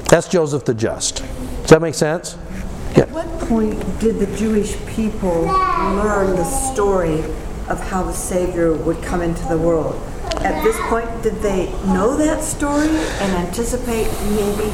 That's 0.09 0.29
Joseph 0.29 0.65
the 0.65 0.75
Just. 0.75 1.17
Does 1.63 1.71
that 1.71 1.83
make 1.83 1.95
sense? 1.95 2.37
At 2.97 3.11
what 3.11 3.27
point 3.41 3.81
did 3.99 4.19
the 4.19 4.37
Jewish 4.37 4.77
people 4.87 5.43
learn 5.43 6.37
the 6.37 6.45
story 6.45 7.21
of 7.69 7.81
how 7.81 8.03
the 8.05 8.13
Savior 8.13 8.73
would 8.75 9.03
come 9.03 9.23
into 9.23 9.45
the 9.49 9.59
world? 9.59 10.01
At 10.45 10.63
this 10.63 10.77
point, 10.89 11.09
did 11.23 11.35
they 11.43 11.73
know 11.87 12.17
that 12.17 12.43
story 12.43 12.89
and 12.89 13.33
anticipate 13.47 14.07
maybe 14.31 14.73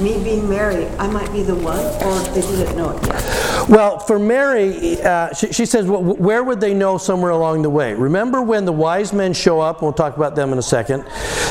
me 0.00 0.22
being 0.22 0.48
Mary, 0.48 0.86
I 0.98 1.06
might 1.06 1.32
be 1.32 1.42
the 1.42 1.54
one, 1.54 1.78
or 1.78 2.18
they 2.34 2.40
didn't 2.42 2.76
know 2.76 2.90
it 2.90 3.06
yet? 3.06 3.68
Well, 3.68 3.98
for 3.98 4.18
Mary, 4.18 5.00
uh, 5.00 5.32
she, 5.34 5.52
she 5.52 5.66
says, 5.66 5.86
well, 5.86 6.02
where 6.02 6.44
would 6.44 6.60
they 6.60 6.74
know 6.74 6.98
somewhere 6.98 7.30
along 7.32 7.62
the 7.62 7.70
way? 7.70 7.94
Remember 7.94 8.42
when 8.42 8.64
the 8.64 8.72
wise 8.72 9.12
men 9.12 9.32
show 9.32 9.60
up? 9.60 9.82
We'll 9.82 9.92
talk 9.92 10.16
about 10.16 10.36
them 10.36 10.52
in 10.52 10.58
a 10.58 10.62
second. 10.62 11.04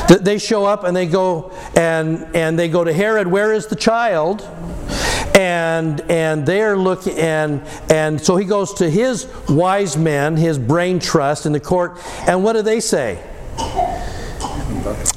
Th- 0.07 0.21
They 0.21 0.37
show 0.37 0.65
up 0.65 0.83
and 0.83 0.95
they 0.95 1.07
go 1.07 1.51
and 1.75 2.23
and 2.35 2.57
they 2.57 2.69
go 2.69 2.83
to 2.83 2.93
Herod. 2.93 3.27
Where 3.27 3.51
is 3.51 3.67
the 3.67 3.75
child? 3.75 4.41
And 5.35 5.99
and 6.09 6.45
they're 6.45 6.77
looking 6.77 7.17
and 7.17 7.61
and 7.89 8.21
so 8.21 8.37
he 8.37 8.45
goes 8.45 8.73
to 8.75 8.89
his 8.89 9.27
wise 9.49 9.97
men, 9.97 10.37
his 10.37 10.57
brain 10.57 10.99
trust 10.99 11.45
in 11.45 11.51
the 11.51 11.59
court. 11.59 11.99
And 12.27 12.43
what 12.43 12.53
do 12.53 12.61
they 12.61 12.79
say? 12.79 13.19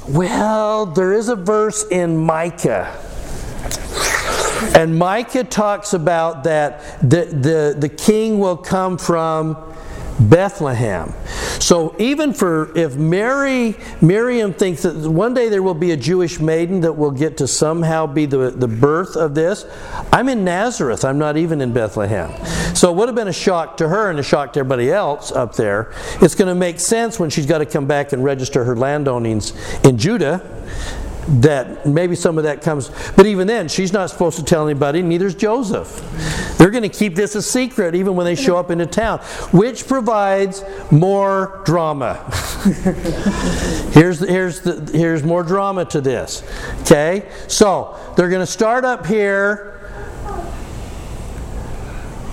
Well, 0.09 0.85
there 0.87 1.13
is 1.13 1.29
a 1.29 1.35
verse 1.35 1.85
in 1.89 2.17
Micah. 2.17 2.91
And 4.75 4.97
Micah 4.97 5.43
talks 5.43 5.93
about 5.93 6.43
that 6.43 6.99
the, 7.01 7.25
the, 7.25 7.75
the 7.77 7.89
king 7.89 8.39
will 8.39 8.57
come 8.57 8.97
from 8.97 9.57
Bethlehem. 10.19 11.13
So 11.59 11.95
even 11.97 12.33
for 12.33 12.77
if 12.77 12.95
Mary 12.95 13.75
Miriam 14.01 14.53
thinks 14.53 14.81
that 14.83 14.95
one 15.09 15.33
day 15.33 15.49
there 15.49 15.63
will 15.63 15.73
be 15.73 15.91
a 15.91 15.97
Jewish 15.97 16.39
maiden 16.39 16.81
that 16.81 16.93
will 16.93 17.11
get 17.11 17.37
to 17.37 17.47
somehow 17.47 18.05
be 18.05 18.25
the, 18.25 18.51
the 18.51 18.67
birth 18.67 19.15
of 19.15 19.33
this, 19.33 19.65
I'm 20.11 20.27
in 20.27 20.43
Nazareth. 20.43 21.05
I'm 21.05 21.17
not 21.17 21.37
even 21.37 21.61
in 21.61 21.71
Bethlehem. 21.71 22.33
So 22.75 22.91
it 22.91 22.95
would 22.97 23.07
have 23.07 23.15
been 23.15 23.29
a 23.29 23.33
shock 23.33 23.77
to 23.77 23.87
her 23.87 24.09
and 24.09 24.19
a 24.19 24.23
shock 24.23 24.53
to 24.53 24.59
everybody 24.59 24.91
else 24.91 25.31
up 25.31 25.55
there. 25.55 25.93
It's 26.21 26.35
going 26.35 26.49
to 26.49 26.55
make 26.55 26.79
sense 26.79 27.19
when 27.19 27.29
she's 27.29 27.45
got 27.45 27.59
to 27.59 27.65
come 27.65 27.87
back 27.87 28.11
and 28.11 28.23
register 28.23 28.63
her 28.65 28.75
landownings 28.75 29.53
in 29.85 29.97
Judah 29.97 30.41
that 31.29 31.85
maybe 31.85 32.15
some 32.15 32.37
of 32.37 32.43
that 32.43 32.61
comes 32.61 32.89
but 33.15 33.25
even 33.25 33.47
then 33.47 33.67
she's 33.67 33.93
not 33.93 34.09
supposed 34.09 34.37
to 34.37 34.43
tell 34.43 34.67
anybody 34.67 35.01
neither's 35.01 35.35
joseph 35.35 36.01
they're 36.57 36.71
going 36.71 36.83
to 36.83 36.89
keep 36.89 37.15
this 37.15 37.35
a 37.35 37.41
secret 37.41 37.93
even 37.95 38.15
when 38.15 38.25
they 38.25 38.35
show 38.35 38.57
up 38.57 38.71
into 38.71 38.85
town 38.85 39.19
which 39.51 39.87
provides 39.87 40.63
more 40.91 41.61
drama 41.65 42.15
here's 43.93 44.19
the, 44.19 44.25
here's 44.27 44.61
the, 44.61 44.89
here's 44.91 45.23
more 45.23 45.43
drama 45.43 45.85
to 45.85 46.01
this 46.01 46.43
okay 46.81 47.29
so 47.47 47.95
they're 48.17 48.29
going 48.29 48.45
to 48.45 48.51
start 48.51 48.83
up 48.83 49.05
here 49.05 49.79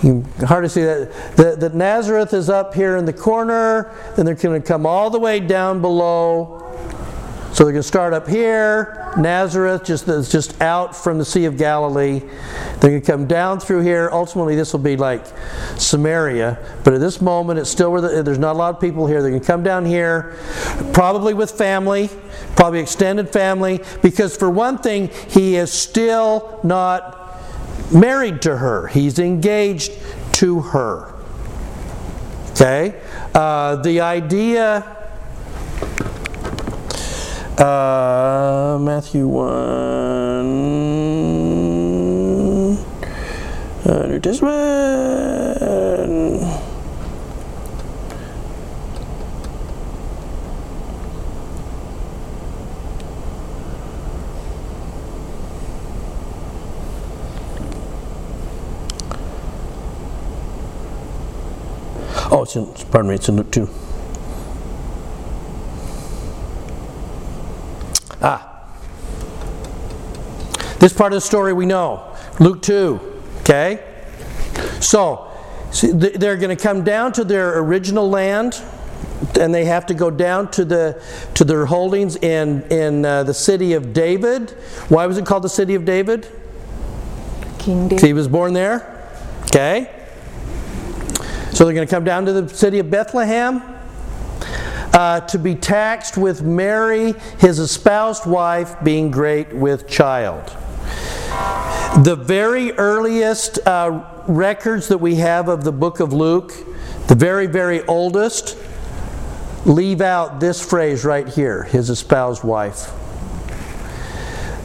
can 0.06 0.24
hardly 0.46 0.68
see 0.68 0.82
that. 0.82 1.36
The, 1.36 1.56
the 1.56 1.76
Nazareth 1.76 2.32
is 2.32 2.48
up 2.48 2.74
here 2.74 2.96
in 2.96 3.04
the 3.04 3.12
corner, 3.12 3.92
then 4.14 4.26
they're 4.26 4.34
going 4.34 4.60
to 4.60 4.66
come 4.66 4.86
all 4.86 5.10
the 5.10 5.18
way 5.18 5.40
down 5.40 5.80
below. 5.80 6.55
So 7.56 7.64
they're 7.64 7.72
going 7.72 7.82
to 7.82 7.88
start 7.88 8.12
up 8.12 8.28
here, 8.28 9.14
Nazareth, 9.16 9.82
just 9.82 10.04
just 10.30 10.60
out 10.60 10.94
from 10.94 11.16
the 11.16 11.24
Sea 11.24 11.46
of 11.46 11.56
Galilee. 11.56 12.18
They're 12.18 12.90
going 12.90 13.00
to 13.00 13.06
come 13.10 13.26
down 13.26 13.60
through 13.60 13.80
here. 13.80 14.10
Ultimately, 14.12 14.56
this 14.56 14.74
will 14.74 14.80
be 14.80 14.98
like 14.98 15.24
Samaria, 15.78 16.58
but 16.84 16.92
at 16.92 17.00
this 17.00 17.22
moment, 17.22 17.58
it's 17.58 17.70
still 17.70 17.90
where 17.92 18.02
the, 18.02 18.22
there's 18.22 18.36
not 18.38 18.56
a 18.56 18.58
lot 18.58 18.74
of 18.74 18.80
people 18.82 19.06
here. 19.06 19.22
They're 19.22 19.30
going 19.30 19.40
to 19.40 19.46
come 19.46 19.62
down 19.62 19.86
here, 19.86 20.36
probably 20.92 21.32
with 21.32 21.50
family, 21.50 22.10
probably 22.56 22.80
extended 22.80 23.30
family, 23.30 23.80
because 24.02 24.36
for 24.36 24.50
one 24.50 24.76
thing, 24.76 25.08
he 25.30 25.56
is 25.56 25.72
still 25.72 26.60
not 26.62 27.40
married 27.90 28.42
to 28.42 28.58
her. 28.58 28.88
He's 28.88 29.18
engaged 29.18 29.92
to 30.32 30.60
her. 30.60 31.14
Okay, 32.50 33.00
uh, 33.34 33.76
the 33.76 34.02
idea. 34.02 34.92
Uh, 37.58 38.76
Matthew 38.78 39.26
1. 39.26 39.46
Uh, 43.86 44.06
New 44.08 44.20
Testament. 44.20 44.56
Oh, 62.28 62.42
it's 62.42 62.54
in, 62.54 62.66
pardon 62.90 63.08
me, 63.08 63.14
it's 63.14 63.30
in 63.30 63.36
Luke 63.36 63.50
2. 63.50 63.85
Ah. 68.22 68.52
This 70.78 70.92
part 70.92 71.12
of 71.12 71.16
the 71.16 71.20
story 71.20 71.52
we 71.52 71.66
know. 71.66 72.14
Luke 72.38 72.62
2. 72.62 73.00
Okay? 73.40 73.82
So, 74.80 75.30
see, 75.70 75.92
they're 75.92 76.36
going 76.36 76.54
to 76.56 76.62
come 76.62 76.84
down 76.84 77.12
to 77.12 77.24
their 77.24 77.58
original 77.58 78.08
land 78.08 78.62
and 79.40 79.54
they 79.54 79.64
have 79.64 79.86
to 79.86 79.94
go 79.94 80.10
down 80.10 80.50
to 80.50 80.64
the 80.64 81.02
to 81.34 81.44
their 81.44 81.64
holdings 81.64 82.16
in 82.16 82.62
in 82.70 83.04
uh, 83.04 83.22
the 83.22 83.32
city 83.32 83.72
of 83.72 83.92
David. 83.94 84.50
Why 84.88 85.06
was 85.06 85.16
it 85.16 85.24
called 85.24 85.42
the 85.42 85.48
city 85.48 85.74
of 85.74 85.84
David? 85.84 86.28
King 87.58 87.88
David. 87.88 88.04
He 88.04 88.12
was 88.12 88.28
born 88.28 88.52
there. 88.52 89.10
Okay? 89.44 89.90
So 91.52 91.64
they're 91.64 91.74
going 91.74 91.86
to 91.86 91.90
come 91.90 92.04
down 92.04 92.26
to 92.26 92.32
the 92.32 92.54
city 92.54 92.78
of 92.78 92.90
Bethlehem 92.90 93.62
uh, 94.96 95.20
to 95.20 95.38
be 95.38 95.54
taxed 95.54 96.16
with 96.16 96.42
Mary, 96.42 97.12
his 97.38 97.58
espoused 97.58 98.24
wife, 98.24 98.82
being 98.82 99.10
great 99.10 99.52
with 99.52 99.86
child. 99.86 100.42
The 102.02 102.16
very 102.18 102.72
earliest 102.72 103.58
uh, 103.66 104.06
records 104.26 104.88
that 104.88 104.96
we 104.96 105.16
have 105.16 105.48
of 105.48 105.64
the 105.64 105.72
book 105.72 106.00
of 106.00 106.14
Luke, 106.14 106.54
the 107.08 107.14
very, 107.14 107.46
very 107.46 107.84
oldest, 107.84 108.56
leave 109.66 110.00
out 110.00 110.40
this 110.40 110.64
phrase 110.64 111.04
right 111.04 111.28
here 111.28 111.64
his 111.64 111.90
espoused 111.90 112.42
wife. 112.42 112.90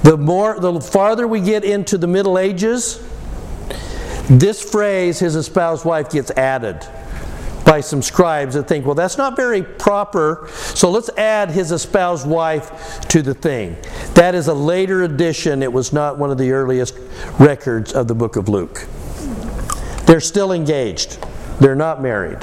The 0.04 0.16
more 0.16 0.58
the 0.58 0.80
farther 0.80 1.28
we 1.28 1.42
get 1.42 1.66
into 1.66 1.98
the 1.98 2.08
Middle 2.08 2.40
Ages, 2.40 3.06
this 4.30 4.64
phrase, 4.64 5.20
his 5.20 5.36
espoused 5.36 5.84
wife, 5.84 6.10
gets 6.10 6.32
added 6.32 6.88
by 7.72 7.80
some 7.80 8.02
scribes 8.02 8.56
that 8.56 8.68
think, 8.68 8.86
well, 8.86 8.96
that's 8.96 9.18
not 9.18 9.38
very 9.38 9.64
proper, 9.64 10.50
so 10.52 10.92
let's 10.92 11.08
add 11.18 11.50
his 11.50 11.72
espoused 11.72 12.28
wife 12.28 13.00
to 13.08 13.22
the 13.22 13.34
thing. 13.34 13.78
That 14.16 14.36
is 14.36 14.50
a 14.50 14.54
later 14.54 15.04
addition. 15.04 15.64
It 15.64 15.72
was 15.72 15.94
not 15.94 16.18
one 16.18 16.32
of 16.32 16.38
the 16.38 16.52
earliest 16.52 16.98
records 17.40 17.94
of 17.94 18.10
the 18.10 18.14
book 18.14 18.36
of 18.36 18.50
Luke. 18.50 18.86
They're 20.06 20.20
still 20.20 20.52
engaged, 20.52 21.26
they're 21.62 21.74
not 21.74 22.02
married. 22.02 22.42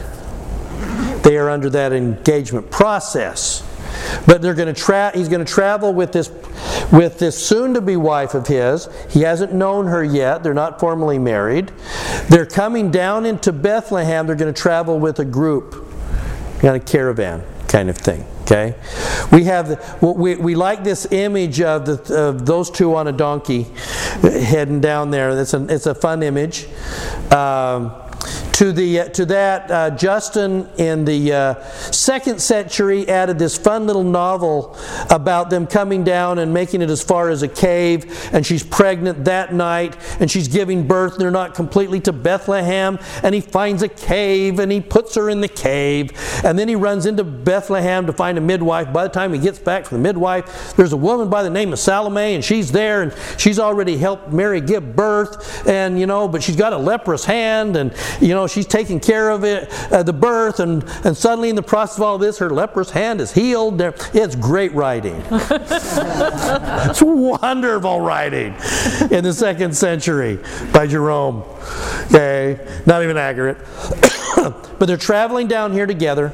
They 1.25 1.37
are 1.37 1.51
under 1.51 1.69
that 1.69 1.93
engagement 1.93 2.71
process. 2.71 3.63
But 4.27 4.43
they're 4.43 4.55
going 4.55 4.73
to 4.73 4.81
tra- 4.81 5.13
he's 5.15 5.29
going 5.29 5.45
to 5.45 5.53
travel 5.53 5.95
with 5.95 6.13
this 6.13 6.31
with 6.93 7.19
this 7.19 7.37
soon-to-be 7.47 7.97
wife 7.97 8.35
of 8.35 8.47
his. 8.47 8.89
He 9.11 9.23
hasn't 9.23 9.53
known 9.53 9.87
her 9.87 10.03
yet. 10.03 10.43
They're 10.43 10.55
not 10.55 10.81
formally 10.81 11.19
married. 11.19 11.73
They're 12.29 12.47
coming 12.47 12.91
down 12.91 13.27
into 13.27 13.53
Bethlehem. 13.53 14.27
They're 14.27 14.37
going 14.37 14.53
to 14.53 14.61
travel 14.61 14.99
with 14.99 15.19
a 15.19 15.25
group, 15.25 15.85
kind 16.61 16.77
of 16.77 16.85
caravan 16.87 17.43
kind 17.69 17.91
of 17.91 17.97
thing. 17.97 18.25
Okay, 18.43 18.75
we 19.31 19.45
have 19.45 20.03
we, 20.03 20.37
we 20.37 20.55
like 20.55 20.83
this 20.83 21.07
image 21.13 21.61
of 21.61 21.85
the 21.85 22.15
of 22.15 22.47
those 22.47 22.71
two 22.71 22.95
on 22.95 23.07
a 23.07 23.13
donkey 23.13 23.67
heading 24.23 24.81
down 24.81 25.11
there. 25.11 25.39
It's 25.39 25.53
a 25.53 25.67
it's 25.69 25.85
a 25.87 25.95
fun 25.95 26.23
image. 26.23 26.67
Um, 27.31 27.93
to, 28.59 28.73
the, 28.73 29.09
to 29.11 29.25
that, 29.27 29.71
uh, 29.71 29.91
Justin 29.91 30.69
in 30.79 31.05
the 31.05 31.33
uh, 31.33 31.63
second 31.93 32.41
century 32.41 33.09
added 33.09 33.39
this 33.39 33.57
fun 33.57 33.87
little 33.87 34.03
novel 34.03 34.77
about 35.11 35.49
them 35.49 35.65
coming 35.67 36.03
down 36.03 36.41
and 36.41 36.53
making 36.53 36.83
it 36.83 36.91
as 36.91 37.01
far 37.01 37.31
as 37.31 37.43
a 37.43 37.49
cave, 37.49 38.29
and 38.33 38.45
she's 38.45 38.65
pregnant 38.65 39.27
that 39.27 39.55
night, 39.55 39.97
and 40.19 40.29
she's 40.29 40.49
giving 40.49 40.89
birth, 40.89 41.13
and 41.13 41.21
they're 41.21 41.31
not 41.31 41.55
completely 41.55 42.01
to 42.01 42.13
Bethlehem, 42.13 42.99
and 43.23 43.33
he 43.33 43.41
finds 43.41 43.83
a 43.83 43.89
cave, 43.89 44.59
and 44.59 44.73
he 44.73 44.81
puts 44.81 45.15
her 45.15 45.31
in 45.31 45.41
the 45.41 45.49
cave, 45.49 46.11
and 46.45 46.59
then 46.59 46.67
he 46.67 46.75
runs 46.75 47.07
into 47.07 47.23
Bethlehem 47.23 48.07
to 48.07 48.13
find 48.13 48.39
a 48.39 48.41
midwife. 48.41 48.93
By 48.93 49.05
the 49.05 49.13
time 49.13 49.33
he 49.33 49.39
gets 49.39 49.61
back 49.61 49.87
from 49.87 49.99
the 49.99 50.03
midwife, 50.03 50.75
there's 50.75 50.93
a 50.93 50.97
woman 50.97 51.31
by 51.31 51.45
the 51.45 51.51
name 51.51 51.73
of 51.73 51.79
Salome, 51.79 52.35
and 52.35 52.45
she's 52.45 52.73
there, 52.73 53.03
and 53.03 53.15
she's 53.39 53.61
already 53.61 53.97
helped 53.97 54.33
Mary 54.33 54.61
give 54.61 54.97
birth, 54.97 55.65
and 55.69 56.01
you 56.01 56.07
know, 56.07 56.27
but 56.27 56.43
she's 56.43 56.57
got 56.57 56.73
a 56.73 56.79
leprous 56.79 57.25
hand, 57.25 57.77
and 57.77 57.95
you 58.21 58.29
know, 58.29 58.47
she's 58.47 58.67
taking 58.67 59.01
care 59.01 59.31
of 59.31 59.45
it, 59.45 59.71
uh, 59.93 60.03
the 60.03 60.13
birth, 60.13 60.61
and, 60.61 60.85
and 61.05 61.17
suddenly 61.17 61.49
in 61.49 61.57
the 61.57 61.63
process 61.63 61.97
of 61.99 62.03
all 62.03 62.19
this, 62.19 62.39
her 62.39 62.51
leprous 62.51 62.91
hand 62.91 63.21
is 63.21 63.33
healed. 63.33 63.81
It's 63.81 64.35
great 64.35 64.73
writing. 64.73 65.23
it's 65.31 67.03
wonderful 67.03 68.01
writing 68.01 68.55
in 69.11 69.25
the 69.25 69.33
second 69.33 69.77
century 69.77 70.39
by 70.73 70.87
Jerome. 70.87 71.45
Okay, 72.07 72.83
not 72.87 73.03
even 73.03 73.17
accurate. 73.17 73.59
but 74.37 74.87
they're 74.87 74.97
traveling 74.97 75.49
down 75.49 75.73
here 75.73 75.87
together. 75.87 76.33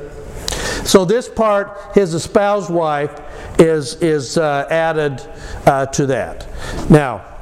So 0.84 1.04
this 1.04 1.28
part, 1.28 1.94
his 1.94 2.14
espoused 2.14 2.70
wife, 2.70 3.20
is 3.58 3.94
is 4.02 4.37
uh, 4.37 4.66
added 4.70 5.22
uh, 5.66 5.87
to 5.87 6.06
that. 6.06 6.46
Now. 6.90 7.33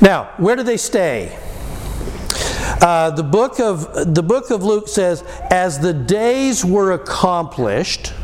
Now, 0.00 0.32
where 0.38 0.56
do 0.56 0.62
they 0.62 0.76
stay? 0.76 1.36
Uh, 2.80 3.10
the 3.10 3.22
book 3.22 3.60
of 3.60 4.14
the 4.14 4.22
book 4.22 4.50
of 4.50 4.62
Luke 4.62 4.88
says, 4.88 5.22
as 5.50 5.78
the 5.78 5.92
days 5.92 6.64
were 6.64 6.92
accomplished, 6.92 8.14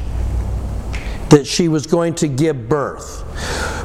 that 1.30 1.46
she 1.46 1.68
was 1.68 1.86
going 1.86 2.14
to 2.16 2.28
give 2.28 2.68
birth. 2.68 3.22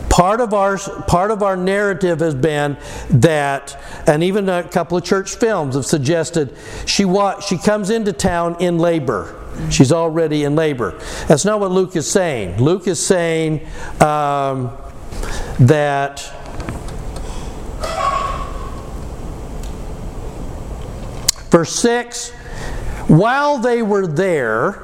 Part 0.10 0.39
of 0.39 0.54
our 0.54 0.77
part 0.77 1.32
of 1.32 1.43
our 1.43 1.58
narrative 1.58 2.19
has 2.19 2.36
been 2.36 2.77
that, 3.10 3.77
and 4.08 4.23
even 4.23 4.47
a 4.47 4.63
couple 4.63 4.97
of 4.97 5.04
church 5.04 5.36
films 5.36 5.75
have 5.75 5.86
suggested 5.86 6.56
she 6.86 7.06
wa- 7.06 7.39
she 7.39 7.58
comes 7.58 7.89
into 7.89 8.13
town 8.13 8.56
in 8.62 8.77
labor. 8.77 9.38
She's 9.69 9.91
already 9.91 10.43
in 10.43 10.56
labor. 10.56 10.97
That's 11.27 11.43
not 11.43 11.60
what 11.60 11.71
Luke 11.71 11.95
is 11.95 12.10
saying. 12.10 12.62
Luke 12.62 12.88
is 12.88 13.06
saying 13.06 13.67
um, 13.99 14.71
that 15.60 16.34
Verse 21.52 21.76
6 21.76 22.30
While 23.08 23.58
they 23.60 23.82
were 23.84 24.08
there, 24.08 24.84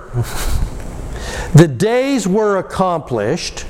the 1.55 1.67
days 1.67 2.27
were 2.27 2.57
accomplished 2.57 3.65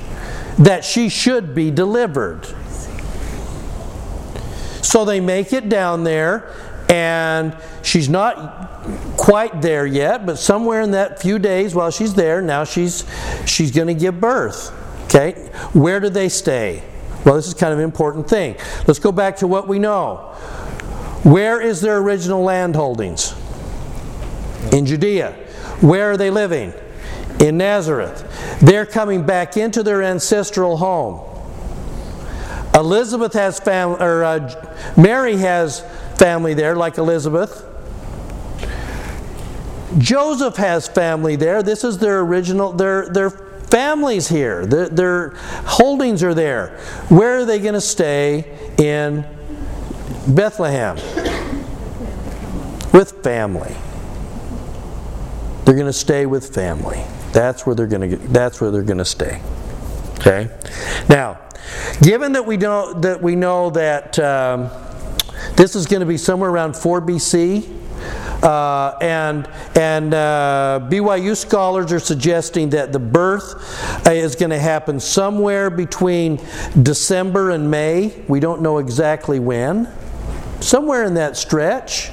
that 0.58 0.84
she 0.84 1.08
should 1.08 1.54
be 1.54 1.70
delivered. 1.70 2.44
So 4.82 5.04
they 5.04 5.20
make 5.20 5.52
it 5.52 5.68
down 5.68 6.02
there, 6.02 6.52
and 6.88 7.56
she's 7.82 8.08
not 8.08 9.16
quite 9.16 9.62
there 9.62 9.86
yet, 9.86 10.26
but 10.26 10.38
somewhere 10.38 10.80
in 10.80 10.90
that 10.92 11.20
few 11.20 11.38
days 11.38 11.74
while 11.74 11.90
she's 11.90 12.14
there, 12.14 12.42
now 12.42 12.64
she's 12.64 13.04
she's 13.46 13.70
going 13.70 13.88
to 13.88 13.94
give 13.94 14.20
birth. 14.20 14.74
Okay? 15.04 15.32
Where 15.72 16.00
do 16.00 16.08
they 16.08 16.28
stay? 16.28 16.82
Well, 17.24 17.34
this 17.34 17.46
is 17.46 17.54
kind 17.54 17.72
of 17.72 17.78
an 17.78 17.84
important 17.84 18.28
thing. 18.28 18.56
Let's 18.86 18.98
go 18.98 19.12
back 19.12 19.36
to 19.36 19.46
what 19.46 19.68
we 19.68 19.78
know. 19.78 20.34
Where 21.28 21.60
is 21.60 21.82
their 21.82 21.98
original 21.98 22.42
land 22.42 22.74
holdings? 22.74 23.34
In 24.72 24.86
Judea. 24.86 25.32
Where 25.82 26.12
are 26.12 26.16
they 26.16 26.30
living? 26.30 26.72
In 27.38 27.58
Nazareth. 27.58 28.58
They're 28.62 28.86
coming 28.86 29.26
back 29.26 29.58
into 29.58 29.82
their 29.82 30.02
ancestral 30.02 30.78
home. 30.78 31.20
Elizabeth 32.74 33.34
has 33.34 33.60
family, 33.60 34.00
or 34.00 34.24
uh, 34.24 34.94
Mary 34.96 35.36
has 35.36 35.80
family 36.16 36.54
there, 36.54 36.74
like 36.74 36.96
Elizabeth. 36.96 37.62
Joseph 39.98 40.56
has 40.56 40.88
family 40.88 41.36
there. 41.36 41.62
This 41.62 41.84
is 41.84 41.98
their 41.98 42.20
original, 42.20 42.72
their, 42.72 43.06
their 43.06 43.28
families 43.28 44.28
here. 44.28 44.64
Their, 44.64 44.88
their 44.88 45.28
holdings 45.66 46.22
are 46.22 46.32
there. 46.32 46.78
Where 47.10 47.36
are 47.36 47.44
they 47.44 47.58
going 47.58 47.74
to 47.74 47.82
stay 47.82 48.46
in 48.78 49.26
Bethlehem 50.28 50.96
with 52.92 53.22
family. 53.22 53.74
They're 55.64 55.74
going 55.74 55.86
to 55.86 55.92
stay 55.92 56.26
with 56.26 56.54
family. 56.54 57.04
That's 57.32 57.66
where 57.66 57.74
they're 57.74 57.86
going 57.86 58.10
to 58.10 58.16
that's 58.28 58.60
where 58.60 58.70
they're 58.70 58.82
going 58.82 58.98
to 58.98 59.04
stay. 59.04 59.40
Okay. 60.18 60.50
Now, 61.08 61.38
given 62.02 62.32
that 62.32 62.44
we 62.44 62.56
know 62.56 62.92
that 62.94 63.22
we 63.22 63.36
know 63.36 63.70
that 63.70 64.18
um, 64.18 64.70
this 65.56 65.76
is 65.76 65.86
going 65.86 66.00
to 66.00 66.06
be 66.06 66.16
somewhere 66.16 66.50
around 66.50 66.76
4 66.76 67.00
BC, 67.02 67.78
uh, 68.42 68.96
and 69.00 69.48
and 69.74 70.14
uh, 70.14 70.80
BYU 70.90 71.36
scholars 71.36 71.92
are 71.92 72.00
suggesting 72.00 72.70
that 72.70 72.92
the 72.92 72.98
birth 72.98 74.06
uh, 74.06 74.12
is 74.12 74.36
going 74.36 74.50
to 74.50 74.58
happen 74.58 75.00
somewhere 75.00 75.70
between 75.70 76.40
December 76.82 77.50
and 77.50 77.70
May. 77.70 78.22
We 78.28 78.40
don't 78.40 78.62
know 78.62 78.78
exactly 78.78 79.38
when 79.38 79.88
somewhere 80.60 81.04
in 81.04 81.14
that 81.14 81.36
stretch. 81.36 82.10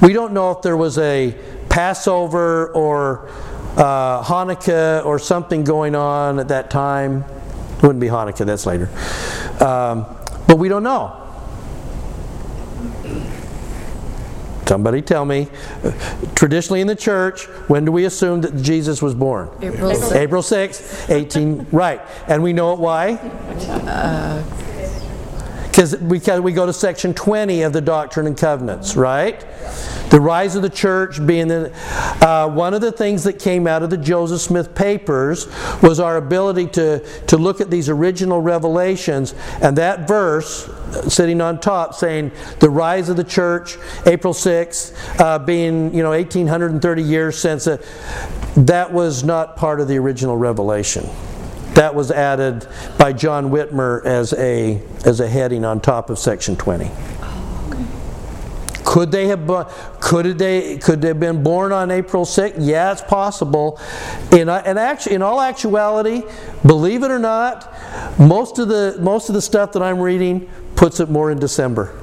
We 0.00 0.12
don't 0.12 0.32
know 0.32 0.50
if 0.52 0.62
there 0.62 0.76
was 0.76 0.98
a 0.98 1.34
Passover 1.68 2.68
or 2.72 3.28
uh, 3.76 4.22
Hanukkah 4.22 5.04
or 5.04 5.18
something 5.18 5.64
going 5.64 5.94
on 5.94 6.38
at 6.38 6.48
that 6.48 6.70
time. 6.70 7.24
It 7.76 7.82
wouldn't 7.82 8.00
be 8.00 8.08
Hanukkah, 8.08 8.44
that's 8.44 8.66
later. 8.66 8.88
Um, 9.64 10.06
but 10.46 10.58
we 10.58 10.68
don't 10.68 10.82
know. 10.82 11.24
Somebody 14.66 15.00
tell 15.00 15.24
me. 15.24 15.48
Traditionally 16.34 16.82
in 16.82 16.86
the 16.86 16.94
church, 16.94 17.44
when 17.68 17.86
do 17.86 17.92
we 17.92 18.04
assume 18.04 18.42
that 18.42 18.54
Jesus 18.60 19.00
was 19.00 19.14
born? 19.14 19.48
April 19.62 19.92
6th. 19.92 20.14
April 20.14 20.42
6th, 20.42 21.10
18, 21.10 21.66
right. 21.72 22.02
And 22.26 22.42
we 22.42 22.52
know 22.52 22.74
it 22.74 22.78
why? 22.78 23.12
Uh, 23.14 24.42
because 25.78 25.96
we, 26.40 26.50
go 26.50 26.66
to 26.66 26.72
section 26.72 27.14
20 27.14 27.62
of 27.62 27.72
the 27.72 27.80
Doctrine 27.80 28.26
and 28.26 28.36
Covenants, 28.36 28.96
right? 28.96 29.38
The 30.10 30.20
rise 30.20 30.56
of 30.56 30.62
the 30.62 30.68
church 30.68 31.24
being 31.24 31.46
the, 31.46 31.72
uh, 32.20 32.48
one 32.48 32.74
of 32.74 32.80
the 32.80 32.90
things 32.90 33.22
that 33.22 33.38
came 33.38 33.68
out 33.68 33.84
of 33.84 33.90
the 33.90 33.96
Joseph 33.96 34.40
Smith 34.40 34.74
papers 34.74 35.46
was 35.80 36.00
our 36.00 36.16
ability 36.16 36.66
to, 36.70 36.98
to 37.28 37.36
look 37.36 37.60
at 37.60 37.70
these 37.70 37.88
original 37.88 38.40
revelations 38.40 39.36
and 39.62 39.78
that 39.78 40.08
verse 40.08 40.68
uh, 40.68 41.08
sitting 41.08 41.40
on 41.40 41.60
top 41.60 41.94
saying 41.94 42.32
the 42.58 42.70
rise 42.70 43.08
of 43.08 43.16
the 43.16 43.22
church, 43.22 43.76
April 44.04 44.34
6th, 44.34 45.20
uh, 45.20 45.38
being 45.38 45.94
you 45.94 46.02
know 46.02 46.10
1830 46.10 47.02
years 47.04 47.38
since 47.38 47.68
it, 47.68 47.86
that 48.56 48.92
was 48.92 49.22
not 49.22 49.56
part 49.56 49.80
of 49.80 49.86
the 49.86 49.96
original 49.96 50.36
revelation. 50.36 51.08
That 51.78 51.94
was 51.94 52.10
added 52.10 52.66
by 52.98 53.12
John 53.12 53.50
Whitmer 53.50 54.04
as 54.04 54.32
a, 54.32 54.82
as 55.04 55.20
a 55.20 55.28
heading 55.28 55.64
on 55.64 55.78
top 55.78 56.10
of 56.10 56.18
section 56.18 56.56
20. 56.56 56.90
Could 58.84 59.12
they 59.12 59.28
have 59.28 59.46
could 60.00 60.38
they 60.38 60.78
could 60.78 61.02
they 61.02 61.08
have 61.08 61.20
been 61.20 61.44
born 61.44 61.70
on 61.70 61.92
April 61.92 62.24
6th? 62.24 62.54
Yeah, 62.58 62.90
it's 62.90 63.02
possible. 63.02 63.78
In 64.32 64.48
and 64.48 64.76
actually, 64.76 65.14
in 65.14 65.22
all 65.22 65.40
actuality, 65.40 66.22
believe 66.66 67.04
it 67.04 67.12
or 67.12 67.20
not, 67.20 67.72
most 68.18 68.58
of 68.58 68.66
the 68.66 68.96
most 68.98 69.28
of 69.28 69.36
the 69.36 69.42
stuff 69.42 69.70
that 69.74 69.82
I'm 69.82 70.00
reading 70.00 70.50
puts 70.74 70.98
it 70.98 71.08
more 71.08 71.30
in 71.30 71.38
December. 71.38 71.96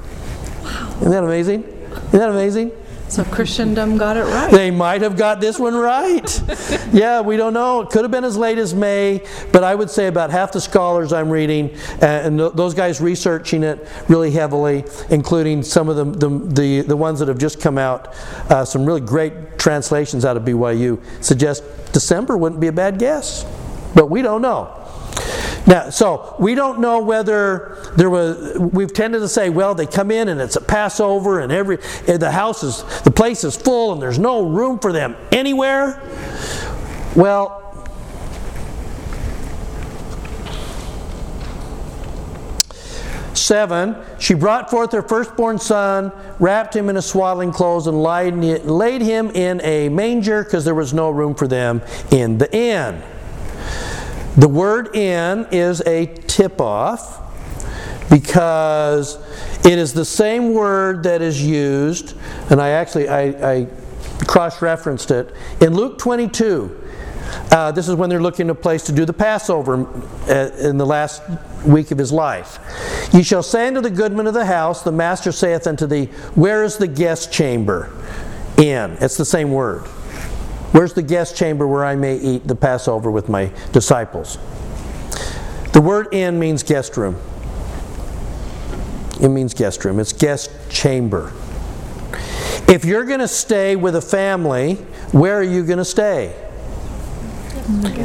Isn't 1.01 1.11
that 1.11 1.25
amazing? 1.25 1.63
Isn't 1.63 2.11
that 2.11 2.29
amazing? 2.29 2.71
So 3.15 3.23
Christendom 3.23 3.97
got 3.97 4.17
it 4.17 4.25
right. 4.25 4.51
They 4.51 4.71
might 4.71 5.01
have 5.01 5.15
got 5.15 5.39
this 5.39 5.57
one 5.57 5.73
right. 5.73 6.43
yeah, 6.91 7.21
we 7.21 7.37
don't 7.37 7.53
know. 7.53 7.79
It 7.79 7.89
could 7.89 8.01
have 8.01 8.11
been 8.11 8.25
as 8.25 8.35
late 8.35 8.57
as 8.57 8.73
May, 8.73 9.25
but 9.53 9.63
I 9.63 9.73
would 9.73 9.89
say 9.89 10.07
about 10.07 10.31
half 10.31 10.51
the 10.51 10.59
scholars 10.59 11.13
I'm 11.13 11.29
reading, 11.29 11.73
uh, 12.01 12.07
and 12.07 12.37
th- 12.37 12.51
those 12.55 12.73
guys 12.73 12.99
researching 12.99 13.63
it 13.63 13.87
really 14.09 14.31
heavily, 14.31 14.83
including 15.11 15.63
some 15.63 15.87
of 15.87 15.95
the, 15.95 16.03
the, 16.03 16.39
the, 16.53 16.81
the 16.81 16.97
ones 16.97 17.19
that 17.19 17.29
have 17.29 17.37
just 17.37 17.61
come 17.61 17.77
out, 17.77 18.13
uh, 18.51 18.65
some 18.65 18.85
really 18.85 18.99
great 18.99 19.57
translations 19.57 20.25
out 20.25 20.35
of 20.35 20.43
BYU, 20.43 21.01
suggest 21.23 21.63
December 21.93 22.37
wouldn't 22.37 22.59
be 22.59 22.67
a 22.67 22.73
bad 22.73 22.99
guess. 22.99 23.45
But 23.95 24.09
we 24.09 24.23
don't 24.23 24.41
know. 24.41 24.73
Now, 25.67 25.89
so 25.89 26.35
we 26.37 26.53
don't 26.53 26.79
know 26.79 26.99
whether 26.99 27.77
there 27.95 28.09
was. 28.09 28.57
We've 28.57 28.93
tended 28.93 29.21
to 29.21 29.27
say, 29.27 29.49
well, 29.49 29.73
they 29.73 29.87
come 29.87 30.11
in 30.11 30.27
and 30.29 30.39
it's 30.39 30.55
a 30.55 30.61
Passover, 30.61 31.39
and 31.39 31.51
every 31.51 31.79
and 32.07 32.21
the 32.21 32.31
house 32.31 32.63
is 32.63 32.83
the 33.01 33.11
place 33.11 33.43
is 33.43 33.55
full, 33.55 33.91
and 33.93 34.01
there's 34.01 34.19
no 34.19 34.47
room 34.47 34.77
for 34.79 34.91
them 34.91 35.15
anywhere. 35.31 36.01
Well. 37.15 37.63
Seven, 43.33 43.97
she 44.17 44.33
brought 44.33 44.71
forth 44.71 44.91
her 44.93 45.03
firstborn 45.03 45.59
son, 45.59 46.11
wrapped 46.39 46.75
him 46.75 46.89
in 46.89 46.97
a 46.97 47.01
swaddling 47.01 47.51
clothes, 47.51 47.85
and 47.85 48.01
laid, 48.01 48.33
laid 48.33 49.01
him 49.01 49.29
in 49.31 49.61
a 49.61 49.89
manger 49.89 50.43
because 50.43 50.63
there 50.63 50.73
was 50.73 50.93
no 50.93 51.09
room 51.11 51.35
for 51.35 51.45
them 51.45 51.81
in 52.11 52.37
the 52.37 52.51
inn. 52.55 53.03
The 54.37 54.49
word 54.49 54.95
in 54.95 55.47
is 55.51 55.81
a 55.81 56.07
tip 56.07 56.59
off 56.59 57.21
because 58.09 59.17
it 59.65 59.79
is 59.79 59.93
the 59.93 60.05
same 60.05 60.53
word 60.53 61.03
that 61.03 61.21
is 61.21 61.41
used, 61.41 62.15
and 62.49 62.61
I 62.61 62.69
actually 62.69 63.07
I, 63.07 63.21
I 63.51 63.67
cross 64.27 64.61
referenced 64.61 65.11
it 65.11 65.33
in 65.61 65.73
Luke 65.73 65.97
22. 65.97 66.81
Uh, 67.51 67.71
this 67.71 67.87
is 67.87 67.95
when 67.95 68.09
they're 68.09 68.21
looking 68.21 68.49
a 68.49 68.55
place 68.55 68.83
to 68.83 68.91
do 68.91 69.05
the 69.05 69.13
Passover 69.13 69.87
uh, 70.29 70.51
in 70.59 70.77
the 70.77 70.85
last 70.85 71.23
week 71.65 71.91
of 71.91 71.97
his 71.97 72.11
life. 72.11 72.59
Ye 73.13 73.23
shall 73.23 73.43
say 73.43 73.67
unto 73.67 73.81
the 73.81 73.89
goodman 73.89 74.27
of 74.27 74.33
the 74.33 74.45
house, 74.45 74.83
the 74.83 74.91
master 74.91 75.31
saith 75.31 75.65
unto 75.65 75.87
thee, 75.87 76.05
Where 76.35 76.63
is 76.63 76.77
the 76.77 76.87
guest 76.87 77.31
chamber? 77.31 77.91
In. 78.57 78.97
It's 79.01 79.17
the 79.17 79.25
same 79.25 79.51
word. 79.51 79.85
Where's 80.75 80.91
the 80.91 81.03
guest 81.03 81.37
chamber 81.37 81.65
where 81.65 81.85
I 81.85 81.95
may 81.95 82.17
eat 82.17 82.49
the 82.49 82.53
Passover 82.53 83.09
with 83.09 83.29
my 83.29 83.49
disciples? 83.71 84.37
The 85.71 85.79
word 85.79 86.13
in 86.13 86.37
means 86.37 86.63
guest 86.63 86.97
room. 86.97 87.15
It 89.21 89.29
means 89.29 89.53
guest 89.53 89.85
room. 89.85 90.01
It's 90.01 90.11
guest 90.11 90.51
chamber. 90.69 91.31
If 92.67 92.83
you're 92.83 93.05
going 93.05 93.21
to 93.21 93.27
stay 93.29 93.77
with 93.77 93.95
a 93.95 94.01
family, 94.01 94.73
where 95.13 95.37
are 95.37 95.43
you 95.43 95.63
going 95.63 95.77
to 95.77 95.85
stay? 95.85 96.35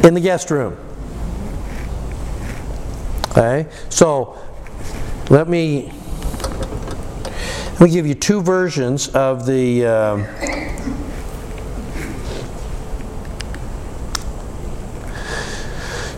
In 0.05 0.13
the 0.13 0.21
guest 0.21 0.49
room. 0.49 0.77
Okay? 3.31 3.67
So, 3.89 4.37
let 5.29 5.49
me 5.49 5.91
let 7.73 7.81
me 7.81 7.89
give 7.89 8.07
you 8.07 8.13
two 8.13 8.41
versions 8.41 9.09
of 9.09 9.45
the 9.45 9.85
um, 9.85 10.27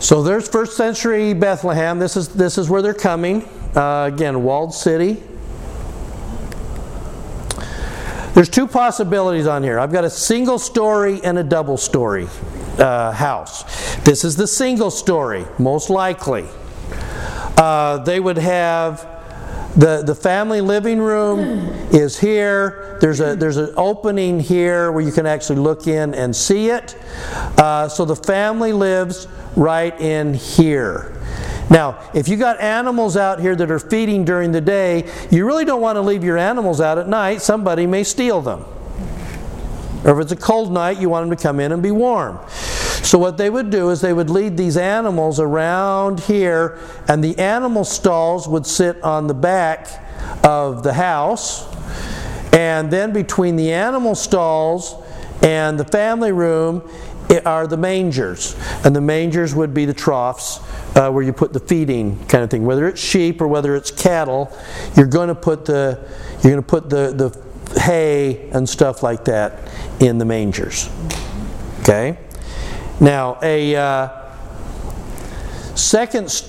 So 0.04 0.22
there's 0.22 0.46
first 0.46 0.76
century 0.76 1.32
Bethlehem. 1.32 1.98
This 1.98 2.14
is, 2.14 2.28
this 2.28 2.58
is 2.58 2.68
where 2.68 2.82
they're 2.82 2.92
coming. 2.92 3.48
Uh, 3.74 4.10
again, 4.12 4.42
walled 4.42 4.74
city. 4.74 5.22
There's 8.34 8.50
two 8.50 8.66
possibilities 8.66 9.46
on 9.46 9.62
here. 9.62 9.78
I've 9.78 9.92
got 9.92 10.04
a 10.04 10.10
single 10.10 10.58
story 10.58 11.24
and 11.24 11.38
a 11.38 11.42
double 11.42 11.78
story 11.78 12.28
uh, 12.76 13.12
house. 13.12 13.62
This 14.04 14.26
is 14.26 14.36
the 14.36 14.46
single 14.46 14.90
story, 14.90 15.46
most 15.58 15.88
likely. 15.88 16.44
Uh, 17.56 17.96
they 18.04 18.20
would 18.20 18.36
have 18.36 19.13
the, 19.76 20.02
the 20.02 20.14
family 20.14 20.60
living 20.60 21.00
room 21.00 21.40
is 21.92 22.18
here. 22.18 22.98
There's, 23.00 23.20
a, 23.20 23.36
there's 23.36 23.56
an 23.56 23.72
opening 23.76 24.40
here 24.40 24.92
where 24.92 25.02
you 25.04 25.12
can 25.12 25.26
actually 25.26 25.58
look 25.58 25.86
in 25.86 26.14
and 26.14 26.34
see 26.34 26.70
it. 26.70 26.96
Uh, 27.58 27.88
so 27.88 28.04
the 28.04 28.16
family 28.16 28.72
lives 28.72 29.26
right 29.56 29.98
in 30.00 30.34
here. 30.34 31.10
Now, 31.70 32.10
if 32.14 32.28
you 32.28 32.36
got 32.36 32.60
animals 32.60 33.16
out 33.16 33.40
here 33.40 33.56
that 33.56 33.70
are 33.70 33.78
feeding 33.78 34.24
during 34.24 34.52
the 34.52 34.60
day, 34.60 35.10
you 35.30 35.46
really 35.46 35.64
don't 35.64 35.80
want 35.80 35.96
to 35.96 36.02
leave 36.02 36.22
your 36.22 36.38
animals 36.38 36.80
out 36.80 36.98
at 36.98 37.08
night. 37.08 37.40
Somebody 37.40 37.86
may 37.86 38.04
steal 38.04 38.42
them. 38.42 38.64
Or 40.04 40.20
if 40.20 40.24
it's 40.24 40.32
a 40.32 40.36
cold 40.36 40.70
night, 40.70 41.00
you 41.00 41.08
want 41.08 41.28
them 41.28 41.36
to 41.36 41.42
come 41.42 41.60
in 41.60 41.72
and 41.72 41.82
be 41.82 41.90
warm. 41.90 42.38
So, 43.04 43.18
what 43.18 43.36
they 43.36 43.50
would 43.50 43.68
do 43.68 43.90
is 43.90 44.00
they 44.00 44.14
would 44.14 44.30
lead 44.30 44.56
these 44.56 44.78
animals 44.78 45.38
around 45.38 46.20
here, 46.20 46.78
and 47.06 47.22
the 47.22 47.38
animal 47.38 47.84
stalls 47.84 48.48
would 48.48 48.66
sit 48.66 49.00
on 49.02 49.26
the 49.26 49.34
back 49.34 49.88
of 50.42 50.82
the 50.82 50.94
house. 50.94 51.70
And 52.54 52.90
then 52.90 53.12
between 53.12 53.56
the 53.56 53.72
animal 53.72 54.14
stalls 54.14 54.94
and 55.42 55.78
the 55.78 55.84
family 55.84 56.32
room 56.32 56.88
are 57.44 57.66
the 57.66 57.76
mangers. 57.76 58.56
And 58.84 58.96
the 58.96 59.00
mangers 59.00 59.54
would 59.54 59.74
be 59.74 59.84
the 59.84 59.94
troughs 59.94 60.60
uh, 60.96 61.10
where 61.10 61.22
you 61.22 61.32
put 61.32 61.52
the 61.52 61.60
feeding 61.60 62.24
kind 62.26 62.42
of 62.42 62.50
thing. 62.50 62.64
Whether 62.64 62.86
it's 62.86 63.00
sheep 63.00 63.40
or 63.40 63.48
whether 63.48 63.76
it's 63.76 63.90
cattle, 63.90 64.56
you're 64.96 65.06
going 65.06 65.28
to 65.28 65.34
put 65.34 65.64
the 65.64 66.08
you're 66.42 66.52
going 66.52 66.62
to 66.62 66.62
put 66.62 66.90
the, 66.90 67.12
the 67.12 67.80
hay 67.80 68.50
and 68.50 68.68
stuff 68.68 69.02
like 69.02 69.24
that 69.24 69.70
in 70.00 70.18
the 70.18 70.24
mangers. 70.24 70.88
Okay? 71.80 72.18
Now, 73.00 73.38
a 73.42 73.76
uh, 73.76 74.08
second 75.74 76.44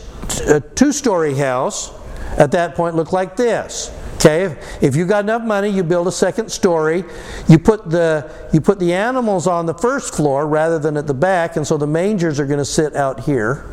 a 0.48 0.60
two-story 0.60 1.36
house 1.36 1.92
at 2.38 2.52
that 2.52 2.76
point 2.76 2.96
looked 2.96 3.14
like 3.14 3.36
this. 3.36 3.92
Okay, 4.16 4.58
if 4.82 4.96
you 4.96 5.06
got 5.06 5.24
enough 5.26 5.44
money, 5.44 5.70
you 5.70 5.84
build 5.84 6.08
a 6.08 6.12
second 6.12 6.50
story. 6.50 7.04
You 7.48 7.60
put 7.60 7.90
the 7.90 8.32
you 8.52 8.62
put 8.62 8.80
the 8.80 8.94
animals 8.94 9.46
on 9.46 9.66
the 9.66 9.74
first 9.74 10.16
floor 10.16 10.48
rather 10.48 10.80
than 10.80 10.98
at 10.98 11.06
the 11.06 11.14
back, 11.14 11.58
and 11.58 11.68
so 11.68 11.78
the 11.78 11.88
mangers 11.88 12.40
are 12.40 12.46
going 12.46 12.60
to 12.60 12.66
sit 12.66 12.96
out 12.96 13.20
here. 13.22 13.66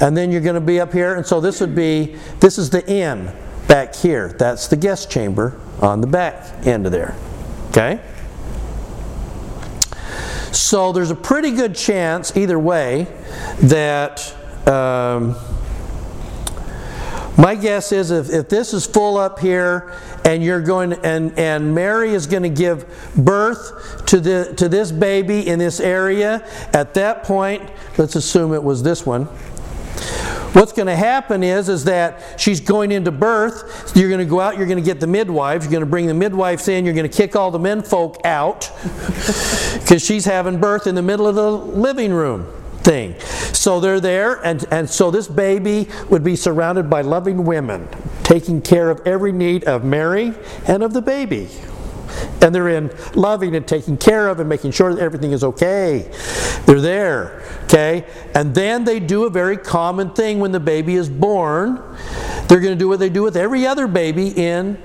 And 0.00 0.16
then 0.16 0.30
you're 0.30 0.40
going 0.42 0.54
to 0.54 0.60
be 0.60 0.80
up 0.80 0.92
here, 0.92 1.14
and 1.14 1.26
so 1.26 1.40
this 1.40 1.60
would 1.60 1.74
be 1.74 2.16
this 2.40 2.58
is 2.58 2.70
the 2.70 2.86
inn 2.88 3.32
back 3.66 3.94
here. 3.94 4.28
That's 4.38 4.68
the 4.68 4.76
guest 4.76 5.10
chamber 5.10 5.58
on 5.80 6.00
the 6.00 6.06
back 6.06 6.66
end 6.66 6.86
of 6.86 6.92
there. 6.92 7.16
Okay? 7.70 8.00
So 10.52 10.92
there's 10.92 11.10
a 11.10 11.16
pretty 11.16 11.52
good 11.52 11.74
chance, 11.74 12.36
either 12.36 12.58
way, 12.58 13.06
that 13.62 14.34
um, 14.66 15.34
my 17.38 17.54
guess 17.54 17.90
is 17.90 18.10
if, 18.10 18.28
if 18.30 18.48
this 18.50 18.74
is 18.74 18.86
full 18.86 19.16
up 19.16 19.38
here 19.38 19.98
and 20.26 20.44
you're 20.44 20.60
going 20.60 20.92
and, 20.92 21.36
and 21.38 21.74
Mary 21.74 22.12
is 22.12 22.26
going 22.26 22.42
to 22.42 22.50
give 22.50 22.86
birth 23.16 24.04
to 24.06 24.20
the 24.20 24.52
to 24.58 24.68
this 24.68 24.92
baby 24.92 25.48
in 25.48 25.58
this 25.58 25.80
area, 25.80 26.46
at 26.74 26.92
that 26.94 27.24
point, 27.24 27.62
let's 27.96 28.14
assume 28.14 28.52
it 28.52 28.62
was 28.62 28.82
this 28.82 29.06
one. 29.06 29.28
What's 30.52 30.72
going 30.72 30.86
to 30.86 30.96
happen 30.96 31.42
is, 31.42 31.68
is 31.68 31.84
that 31.84 32.38
she's 32.38 32.60
going 32.60 32.92
into 32.92 33.10
birth. 33.10 33.92
You're 33.96 34.10
going 34.10 34.18
to 34.20 34.26
go 34.26 34.38
out, 34.40 34.58
you're 34.58 34.66
going 34.66 34.78
to 34.78 34.84
get 34.84 35.00
the 35.00 35.06
midwives, 35.06 35.64
you're 35.64 35.72
going 35.72 35.84
to 35.84 35.90
bring 35.90 36.06
the 36.06 36.14
midwives 36.14 36.68
in, 36.68 36.84
you're 36.84 36.94
going 36.94 37.08
to 37.08 37.16
kick 37.16 37.34
all 37.36 37.50
the 37.50 37.58
men 37.58 37.82
folk 37.82 38.20
out 38.24 38.70
because 38.84 40.04
she's 40.04 40.26
having 40.26 40.60
birth 40.60 40.86
in 40.86 40.94
the 40.94 41.02
middle 41.02 41.26
of 41.26 41.34
the 41.34 41.50
living 41.50 42.12
room 42.12 42.46
thing. 42.82 43.18
So 43.54 43.80
they're 43.80 44.00
there, 44.00 44.44
and, 44.44 44.64
and 44.70 44.90
so 44.90 45.10
this 45.10 45.28
baby 45.28 45.88
would 46.10 46.24
be 46.24 46.36
surrounded 46.36 46.90
by 46.90 47.02
loving 47.02 47.44
women, 47.44 47.88
taking 48.22 48.60
care 48.60 48.90
of 48.90 49.00
every 49.06 49.32
need 49.32 49.64
of 49.64 49.84
Mary 49.84 50.34
and 50.66 50.82
of 50.82 50.92
the 50.92 51.02
baby. 51.02 51.48
And 52.40 52.54
they're 52.54 52.68
in 52.68 52.90
loving 53.14 53.54
and 53.54 53.66
taking 53.66 53.96
care 53.96 54.28
of 54.28 54.40
and 54.40 54.48
making 54.48 54.72
sure 54.72 54.94
that 54.94 55.00
everything 55.00 55.32
is 55.32 55.44
okay. 55.44 56.10
They're 56.66 56.80
there, 56.80 57.42
okay? 57.64 58.06
And 58.34 58.54
then 58.54 58.84
they 58.84 59.00
do 59.00 59.24
a 59.24 59.30
very 59.30 59.56
common 59.56 60.10
thing 60.10 60.38
when 60.40 60.52
the 60.52 60.60
baby 60.60 60.94
is 60.94 61.08
born. 61.08 61.76
They're 62.48 62.60
going 62.60 62.76
to 62.76 62.78
do 62.78 62.88
what 62.88 62.98
they 62.98 63.08
do 63.08 63.22
with 63.22 63.36
every 63.36 63.66
other 63.66 63.86
baby 63.86 64.28
in 64.28 64.78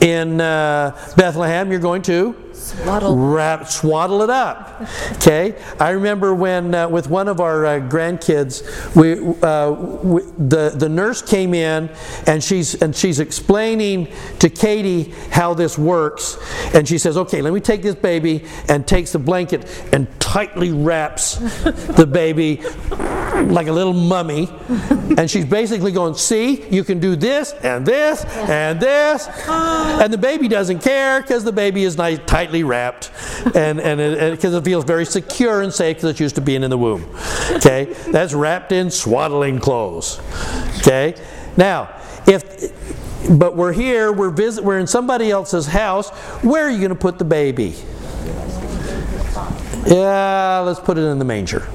in 0.00 0.40
uh, 0.40 0.96
Bethlehem. 1.16 1.70
You're 1.70 1.80
going 1.80 2.02
to 2.02 2.47
Swaddle. 2.68 3.16
wrap, 3.16 3.68
swaddle 3.68 4.22
it 4.22 4.30
up. 4.30 4.82
Okay, 5.12 5.60
I 5.80 5.90
remember 5.90 6.34
when 6.34 6.74
uh, 6.74 6.88
with 6.88 7.08
one 7.08 7.28
of 7.28 7.40
our 7.40 7.66
uh, 7.66 7.80
grandkids, 7.80 8.62
we, 8.94 9.12
uh, 9.42 9.70
we, 9.70 10.22
the 10.38 10.72
the 10.74 10.88
nurse 10.88 11.22
came 11.22 11.54
in 11.54 11.90
and 12.26 12.42
she's 12.42 12.74
and 12.82 12.94
she's 12.94 13.20
explaining 13.20 14.08
to 14.38 14.48
Katie 14.48 15.14
how 15.30 15.54
this 15.54 15.78
works, 15.78 16.38
and 16.74 16.86
she 16.86 16.98
says, 16.98 17.16
"Okay, 17.16 17.42
let 17.42 17.52
me 17.52 17.60
take 17.60 17.82
this 17.82 17.94
baby," 17.94 18.44
and 18.68 18.86
takes 18.86 19.12
the 19.12 19.18
blanket 19.18 19.64
and 19.92 20.08
tightly 20.20 20.70
wraps 20.72 21.36
the 21.96 22.06
baby 22.06 22.60
like 23.34 23.66
a 23.66 23.72
little 23.72 23.92
mummy, 23.92 24.48
and 25.16 25.30
she's 25.30 25.44
basically 25.44 25.92
going, 25.92 26.14
"See, 26.14 26.64
you 26.70 26.84
can 26.84 27.00
do 27.00 27.16
this 27.16 27.52
and 27.62 27.84
this 27.84 28.24
and 28.24 28.80
this," 28.80 29.28
oh. 29.46 30.00
and 30.02 30.12
the 30.12 30.18
baby 30.18 30.48
doesn't 30.48 30.80
care 30.80 31.20
because 31.20 31.44
the 31.44 31.52
baby 31.52 31.84
is 31.84 31.96
nice, 31.96 32.18
tightly 32.26 32.64
wrapped, 32.64 33.10
and 33.54 33.80
and 33.80 34.32
because 34.32 34.54
it, 34.54 34.64
feels 34.64 34.84
very 34.84 35.04
secure 35.06 35.62
and 35.62 35.72
safe 35.72 35.96
because 35.96 36.10
it's 36.10 36.20
used 36.20 36.34
to 36.36 36.40
being 36.40 36.62
in 36.62 36.70
the 36.70 36.78
womb. 36.78 37.04
Okay, 37.52 37.94
that's 38.10 38.34
wrapped 38.34 38.72
in 38.72 38.90
swaddling 38.90 39.58
clothes. 39.58 40.20
Okay, 40.78 41.14
now 41.56 41.90
if. 42.26 42.72
But 43.30 43.56
we're 43.56 43.72
here, 43.72 44.12
we're, 44.12 44.30
visit, 44.30 44.62
we're 44.62 44.78
in 44.78 44.86
somebody 44.86 45.30
else's 45.30 45.66
house. 45.66 46.08
Where 46.44 46.64
are 46.64 46.70
you 46.70 46.78
going 46.78 46.90
to 46.90 46.94
put 46.94 47.18
the 47.18 47.24
baby? 47.24 47.74
Yeah, 49.86 50.62
let's 50.64 50.80
put 50.80 50.98
it 50.98 51.02
in 51.02 51.18
the 51.18 51.24
manger. 51.24 51.68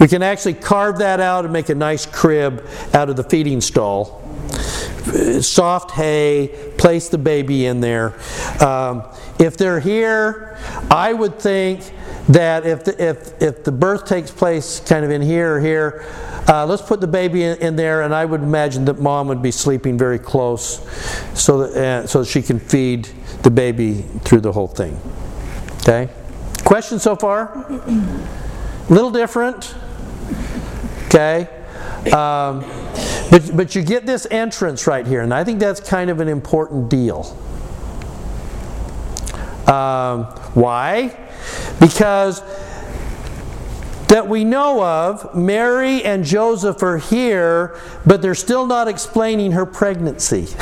We 0.00 0.08
can 0.08 0.22
actually 0.22 0.54
carve 0.54 0.98
that 0.98 1.20
out 1.20 1.44
and 1.44 1.52
make 1.52 1.68
a 1.68 1.74
nice 1.74 2.06
crib 2.06 2.66
out 2.94 3.10
of 3.10 3.16
the 3.16 3.22
feeding 3.22 3.60
stall. 3.60 4.22
Soft 5.40 5.90
hay, 5.92 6.72
place 6.78 7.10
the 7.10 7.18
baby 7.18 7.66
in 7.66 7.80
there. 7.80 8.14
Um, 8.64 9.04
if 9.38 9.56
they're 9.56 9.80
here, 9.80 10.58
I 10.90 11.12
would 11.12 11.38
think 11.38 11.92
that 12.30 12.64
if 12.64 12.84
the, 12.84 13.02
if, 13.02 13.42
if 13.42 13.64
the 13.64 13.72
birth 13.72 14.06
takes 14.06 14.30
place 14.30 14.80
kind 14.80 15.04
of 15.04 15.10
in 15.10 15.20
here 15.20 15.56
or 15.56 15.60
here, 15.60 16.06
uh, 16.48 16.64
let's 16.64 16.82
put 16.82 17.00
the 17.00 17.06
baby 17.06 17.44
in, 17.44 17.58
in, 17.58 17.76
there, 17.76 18.02
and 18.02 18.14
I 18.14 18.24
would 18.24 18.42
imagine 18.42 18.86
that 18.86 19.00
mom 19.00 19.28
would 19.28 19.42
be 19.42 19.50
sleeping 19.50 19.98
very 19.98 20.18
close 20.18 20.78
so 21.34 21.66
that, 21.66 21.76
uh, 21.76 22.06
so 22.06 22.20
that 22.20 22.28
she 22.28 22.40
can 22.40 22.58
feed 22.58 23.08
the 23.42 23.50
baby 23.50 24.02
through 24.22 24.40
the 24.40 24.52
whole 24.52 24.68
thing. 24.68 24.98
Okay? 25.80 26.08
Questions 26.64 27.02
so 27.02 27.16
far? 27.16 27.66
Little 28.88 29.10
different. 29.10 29.74
Okay? 31.06 31.48
Um, 32.12 32.64
but, 33.30 33.50
but 33.54 33.74
you 33.74 33.82
get 33.82 34.06
this 34.06 34.26
entrance 34.30 34.86
right 34.86 35.06
here, 35.06 35.20
and 35.20 35.32
I 35.34 35.44
think 35.44 35.60
that's 35.60 35.80
kind 35.80 36.10
of 36.10 36.20
an 36.20 36.28
important 36.28 36.88
deal. 36.88 37.36
Um, 39.66 40.24
why? 40.54 41.16
Because 41.78 42.42
that 44.08 44.26
we 44.26 44.42
know 44.42 44.82
of, 44.82 45.36
Mary 45.36 46.02
and 46.02 46.24
Joseph 46.24 46.82
are 46.82 46.98
here, 46.98 47.78
but 48.04 48.20
they're 48.20 48.34
still 48.34 48.66
not 48.66 48.88
explaining 48.88 49.52
her 49.52 49.64
pregnancy. 49.64 50.46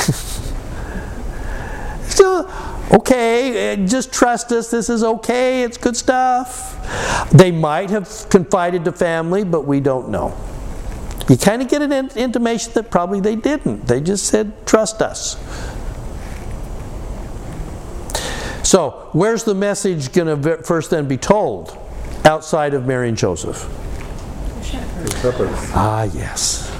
still, 2.05 2.47
okay, 2.93 3.73
eh, 3.73 3.87
just 3.87 4.13
trust 4.13 4.53
us, 4.53 4.71
this 4.71 4.89
is 4.89 5.03
okay, 5.03 5.63
it's 5.63 5.77
good 5.77 5.97
stuff. 5.97 7.31
They 7.31 7.51
might 7.51 7.91
have 7.91 8.27
confided 8.31 8.85
to 8.87 8.93
family, 8.93 9.45
but 9.45 9.67
we 9.67 9.81
don't 9.81 10.09
know. 10.09 10.37
You 11.29 11.37
kind 11.37 11.61
of 11.61 11.69
get 11.69 11.83
an 11.83 11.93
intimation 12.17 12.73
that 12.75 12.91
probably 12.91 13.21
they 13.21 13.37
didn't. 13.37 13.87
They 13.87 14.01
just 14.01 14.27
said, 14.27 14.67
trust 14.67 15.03
us. 15.03 15.37
So, 18.67 19.09
where's 19.13 19.45
the 19.45 19.55
message 19.55 20.13
going 20.13 20.43
to 20.43 20.63
first 20.63 20.91
then 20.91 21.07
be 21.07 21.17
told? 21.17 21.77
Outside 22.25 22.75
of 22.75 22.87
Mary 22.87 23.09
and 23.09 23.17
Joseph. 23.17 23.63
The 24.59 25.17
shepherds. 25.23 25.71
Ah, 25.75 26.03
yes. 26.03 26.71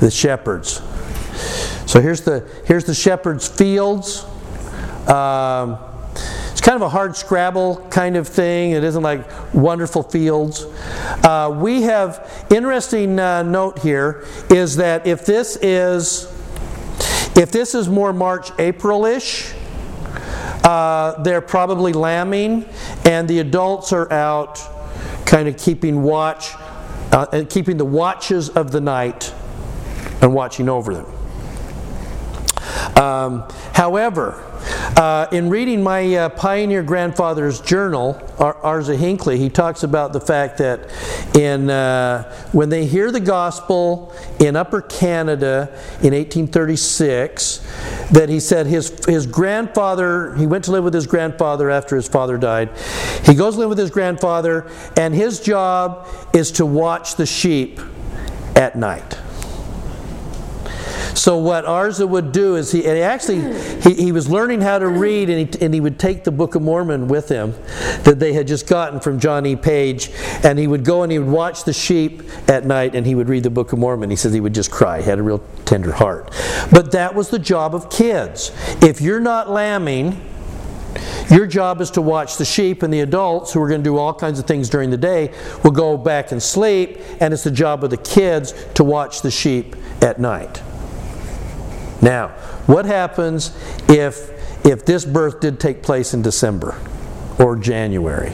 The 0.00 0.10
shepherds. 0.10 0.82
So 1.86 2.00
here's 2.00 2.20
the 2.20 2.46
here's 2.66 2.84
the 2.84 2.94
shepherds' 2.94 3.48
fields. 3.48 4.26
Um, 5.08 5.78
it's 6.50 6.60
kind 6.60 6.76
of 6.76 6.82
a 6.82 6.88
hard 6.88 7.16
Scrabble 7.16 7.76
kind 7.88 8.16
of 8.16 8.28
thing. 8.28 8.72
It 8.72 8.84
isn't 8.84 9.02
like 9.02 9.54
wonderful 9.54 10.02
fields. 10.02 10.64
Uh, 11.24 11.56
we 11.60 11.82
have 11.82 12.46
interesting 12.50 13.18
uh, 13.18 13.42
note 13.42 13.78
here 13.78 14.24
is 14.50 14.76
that 14.76 15.06
if 15.06 15.24
this 15.24 15.56
is 15.62 16.24
if 17.36 17.52
this 17.52 17.76
is 17.76 17.88
more 17.88 18.12
March 18.12 18.50
April-ish, 18.58 19.54
uh, 20.64 21.22
they're 21.22 21.40
probably 21.40 21.92
lambing, 21.92 22.64
and 23.04 23.28
the 23.28 23.38
adults 23.38 23.92
are 23.92 24.12
out, 24.12 24.60
kind 25.24 25.46
of 25.46 25.56
keeping 25.56 26.02
watch 26.02 26.54
uh, 27.12 27.26
and 27.32 27.48
keeping 27.48 27.76
the 27.76 27.84
watches 27.84 28.48
of 28.50 28.72
the 28.72 28.80
night 28.80 29.32
and 30.20 30.34
watching 30.34 30.68
over 30.68 30.94
them. 30.94 31.06
Um, 32.96 33.48
however, 33.72 34.44
uh, 34.96 35.26
in 35.32 35.50
reading 35.50 35.82
my 35.82 36.14
uh, 36.14 36.28
pioneer 36.30 36.82
grandfather's 36.82 37.60
journal, 37.60 38.20
Ar- 38.38 38.54
Arza 38.54 38.96
Hinckley, 38.96 39.38
he 39.38 39.50
talks 39.50 39.82
about 39.82 40.12
the 40.12 40.20
fact 40.20 40.58
that 40.58 40.90
in 41.36 41.68
uh, 41.68 42.32
when 42.52 42.68
they 42.68 42.86
hear 42.86 43.10
the 43.10 43.20
gospel 43.20 44.14
in 44.40 44.56
Upper 44.56 44.80
Canada 44.80 45.68
in 46.02 46.14
1836, 46.14 47.58
that 48.12 48.28
he 48.28 48.40
said 48.40 48.66
his 48.66 49.04
his 49.06 49.26
grandfather 49.26 50.34
he 50.36 50.46
went 50.46 50.64
to 50.64 50.72
live 50.72 50.84
with 50.84 50.94
his 50.94 51.06
grandfather 51.06 51.70
after 51.70 51.94
his 51.94 52.08
father 52.08 52.38
died. 52.38 52.70
He 53.24 53.34
goes 53.34 53.56
live 53.56 53.68
with 53.68 53.78
his 53.78 53.90
grandfather, 53.90 54.70
and 54.96 55.14
his 55.14 55.40
job 55.40 56.08
is 56.32 56.52
to 56.52 56.66
watch 56.66 57.16
the 57.16 57.26
sheep 57.26 57.80
at 58.54 58.76
night. 58.76 59.18
So 61.18 61.36
what 61.36 61.64
Arza 61.64 62.08
would 62.08 62.30
do 62.30 62.54
is 62.54 62.70
he, 62.70 62.86
actually 62.86 63.40
he, 63.82 64.04
he 64.04 64.12
was 64.12 64.30
learning 64.30 64.60
how 64.60 64.78
to 64.78 64.86
read, 64.86 65.28
and 65.28 65.52
he, 65.52 65.64
and 65.64 65.74
he 65.74 65.80
would 65.80 65.98
take 65.98 66.22
the 66.22 66.30
Book 66.30 66.54
of 66.54 66.62
Mormon 66.62 67.08
with 67.08 67.28
him 67.28 67.54
that 68.04 68.20
they 68.20 68.32
had 68.32 68.46
just 68.46 68.68
gotten 68.68 69.00
from 69.00 69.18
John 69.18 69.44
E. 69.44 69.56
Page, 69.56 70.12
and 70.44 70.60
he 70.60 70.68
would 70.68 70.84
go 70.84 71.02
and 71.02 71.10
he 71.10 71.18
would 71.18 71.28
watch 71.28 71.64
the 71.64 71.72
sheep 71.72 72.22
at 72.48 72.64
night, 72.64 72.94
and 72.94 73.04
he 73.04 73.16
would 73.16 73.28
read 73.28 73.42
the 73.42 73.50
Book 73.50 73.72
of 73.72 73.80
Mormon. 73.80 74.10
He 74.10 74.16
says 74.16 74.32
he 74.32 74.40
would 74.40 74.54
just 74.54 74.70
cry. 74.70 74.98
He 75.02 75.10
had 75.10 75.18
a 75.18 75.22
real 75.22 75.42
tender 75.64 75.90
heart. 75.90 76.32
But 76.70 76.92
that 76.92 77.16
was 77.16 77.30
the 77.30 77.40
job 77.40 77.74
of 77.74 77.90
kids. 77.90 78.52
If 78.80 79.00
you're 79.00 79.20
not 79.20 79.50
lambing, 79.50 80.20
your 81.30 81.48
job 81.48 81.80
is 81.80 81.90
to 81.90 82.00
watch 82.00 82.36
the 82.36 82.44
sheep, 82.44 82.84
and 82.84 82.94
the 82.94 83.00
adults, 83.00 83.52
who 83.52 83.60
are 83.60 83.68
going 83.68 83.80
to 83.80 83.84
do 83.84 83.98
all 83.98 84.14
kinds 84.14 84.38
of 84.38 84.46
things 84.46 84.70
during 84.70 84.90
the 84.90 84.96
day, 84.96 85.34
will 85.64 85.72
go 85.72 85.96
back 85.96 86.30
and 86.30 86.40
sleep, 86.40 87.00
and 87.18 87.34
it's 87.34 87.42
the 87.42 87.50
job 87.50 87.82
of 87.82 87.90
the 87.90 87.96
kids 87.96 88.54
to 88.74 88.84
watch 88.84 89.22
the 89.22 89.32
sheep 89.32 89.74
at 90.00 90.20
night. 90.20 90.62
Now, 92.00 92.28
what 92.66 92.86
happens 92.86 93.56
if 93.88 94.30
if 94.66 94.84
this 94.84 95.04
birth 95.04 95.40
did 95.40 95.58
take 95.58 95.82
place 95.82 96.14
in 96.14 96.22
December 96.22 96.78
or 97.38 97.56
January? 97.56 98.32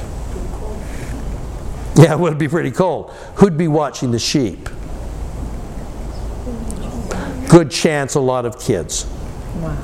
Yeah, 1.97 2.12
it 2.15 2.19
would 2.19 2.39
be 2.39 2.49
pretty 2.49 2.73
cold. 2.73 3.12
Who'd 3.37 3.57
be 3.57 3.69
watching 3.69 4.11
the 4.11 4.19
sheep? 4.19 4.69
Good 7.49 7.71
chance 7.71 8.17
a 8.17 8.21
lot 8.21 8.47
of 8.47 8.59
kids. 8.59 9.07
Wow. 9.57 9.77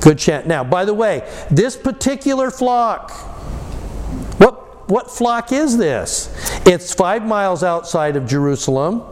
Good 0.00 0.18
chance. 0.18 0.46
Now, 0.46 0.64
by 0.64 0.84
the 0.84 0.94
way, 0.94 1.28
this 1.50 1.76
particular 1.76 2.50
flock, 2.50 3.12
what, 4.38 4.90
what 4.90 5.10
flock 5.10 5.52
is 5.52 5.76
this? 5.76 6.34
It's 6.66 6.92
five 6.92 7.24
miles 7.24 7.62
outside 7.62 8.16
of 8.16 8.26
Jerusalem. 8.26 9.04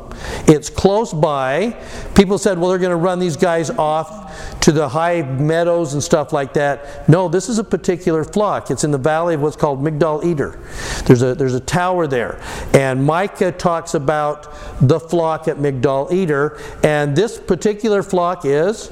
It's 0.47 0.71
close 0.71 1.13
by. 1.13 1.77
People 2.15 2.39
said, 2.39 2.59
well, 2.59 2.71
they're 2.71 2.79
going 2.79 2.91
to 2.91 2.97
run 2.97 3.19
these 3.19 3.37
guys 3.37 3.71
off 3.71 4.61
to 4.61 4.73
the 4.73 4.89
high 4.89 5.23
meadows 5.23 5.95
and 5.95 6.03
stuff 6.03 6.33
like 6.33 6.53
that. 6.55 7.09
No, 7.09 7.29
this 7.29 7.49
is 7.49 7.59
a 7.59 7.65
particular 7.65 8.25
flock. 8.25 8.71
It's 8.71 8.85
in 8.85 8.91
the 8.91 8.99
valley 8.99 9.35
of 9.35 9.43
what's 9.43 9.57
called 9.57 9.83
Migdal 9.83 10.25
Eder. 10.25 10.59
There's 11.05 11.23
a, 11.23 11.35
there's 11.35 11.55
a 11.55 11.61
tower 11.61 12.07
there. 12.07 12.41
And 12.73 13.05
Micah 13.05 13.53
talks 13.53 13.95
about 13.95 14.53
the 14.81 15.01
flock 15.01 15.49
at 15.49 15.57
Migdal 15.57 16.13
Eder. 16.13 16.59
And 16.83 17.17
this 17.17 17.39
particular 17.39 18.03
flock 18.03 18.45
is? 18.45 18.91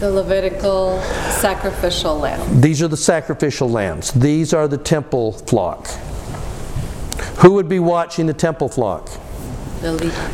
The 0.00 0.10
Levitical 0.10 1.00
sacrificial 1.30 2.18
lamb. 2.18 2.60
These 2.60 2.82
are 2.82 2.88
the 2.88 2.98
sacrificial 2.98 3.70
lambs. 3.70 4.12
These 4.12 4.52
are 4.52 4.68
the 4.68 4.76
temple 4.76 5.32
flock. 5.32 5.88
Who 7.38 7.52
would 7.52 7.68
be 7.68 7.78
watching 7.78 8.26
the 8.26 8.34
temple 8.34 8.68
flock? 8.68 9.08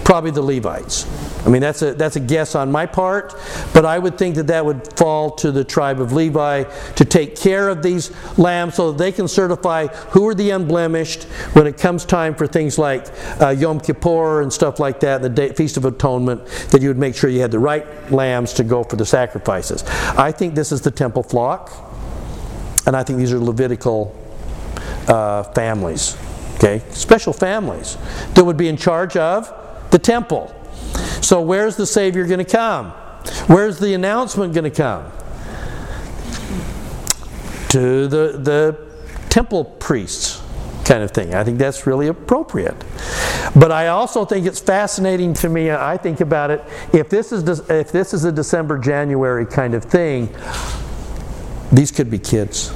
Probably 0.05 0.31
the 0.31 0.43
Levites. 0.43 1.07
I 1.45 1.49
mean, 1.49 1.61
that's 1.61 1.83
a, 1.83 1.95
that's 1.95 2.17
a 2.17 2.21
guess 2.21 2.55
on 2.55 2.71
my 2.71 2.87
part, 2.87 3.35
but 3.75 3.85
I 3.85 3.99
would 3.99 4.17
think 4.17 4.37
that 4.37 4.47
that 4.47 4.65
would 4.65 4.97
fall 4.97 5.33
to 5.37 5.51
the 5.51 5.65
tribe 5.65 6.01
of 6.01 6.13
Levi 6.13 6.65
to 6.95 7.05
take 7.05 7.37
care 7.37 7.69
of 7.69 7.83
these 7.83 8.13
lambs 8.39 8.77
so 8.77 8.93
that 8.93 8.99
they 8.99 9.11
can 9.11 9.27
certify 9.27 9.89
who 9.89 10.29
are 10.29 10.35
the 10.35 10.51
unblemished 10.51 11.25
when 11.55 11.67
it 11.67 11.79
comes 11.79 12.05
time 12.05 12.35
for 12.35 12.47
things 12.47 12.79
like 12.79 13.07
uh, 13.41 13.49
Yom 13.49 13.81
Kippur 13.81 14.43
and 14.43 14.53
stuff 14.53 14.79
like 14.79 15.01
that, 15.01 15.21
the 15.21 15.29
day, 15.29 15.53
Feast 15.53 15.77
of 15.77 15.85
Atonement, 15.85 16.47
that 16.71 16.81
you 16.81 16.89
would 16.89 16.99
make 16.99 17.17
sure 17.17 17.29
you 17.29 17.41
had 17.41 17.51
the 17.51 17.59
right 17.59 18.13
lambs 18.13 18.53
to 18.55 18.65
go 18.65 18.85
for 18.85 18.97
the 18.97 19.07
sacrifices. 19.07 19.83
I 20.17 20.31
think 20.31 20.55
this 20.55 20.71
is 20.71 20.81
the 20.81 20.91
temple 20.93 21.25
flock, 21.25 21.73
and 22.87 22.97
I 22.97 23.03
think 23.03 23.19
these 23.19 23.33
are 23.33 23.41
Levitical 23.41 24.17
uh, 25.09 25.43
families, 25.43 26.17
okay? 26.63 26.83
Special 26.91 27.33
families 27.33 27.97
that 28.35 28.45
would 28.45 28.57
be 28.57 28.69
in 28.69 28.77
charge 28.77 29.17
of 29.17 29.53
the 29.91 29.99
temple. 29.99 30.55
So, 31.21 31.41
where's 31.41 31.77
the 31.77 31.87
Savior 31.87 32.27
going 32.27 32.39
to 32.39 32.45
come? 32.45 32.91
Where's 33.47 33.79
the 33.79 33.95
announcement 33.95 34.55
going 34.55 34.71
to 34.71 34.71
come? 34.71 35.11
To 37.71 38.07
the, 38.07 38.39
the 38.39 38.79
temple 39.31 39.65
priests, 39.65 40.43
kind 40.85 41.03
of 41.03 41.11
thing. 41.13 41.35
I 41.35 41.45
think 41.45 41.59
that's 41.59 41.87
really 41.87 42.09
appropriate. 42.09 42.77
But 43.55 43.73
I 43.73 43.89
also 43.89 44.25
think 44.25 44.47
it's 44.47 44.61
fascinating 44.61 45.35
to 45.35 45.49
me. 45.49 45.71
I 45.71 45.97
think 45.97 46.21
about 46.21 46.51
it. 46.51 46.63
If 46.93 47.09
this 47.09 47.33
is 47.33 47.61
if 47.71 47.93
this 47.93 48.13
is 48.13 48.25
a 48.25 48.33
December 48.33 48.79
January 48.79 49.47
kind 49.47 49.75
of 49.75 49.85
thing, 49.85 50.35
these 51.71 51.91
could 51.91 52.11
be 52.11 52.19
kids. 52.19 52.73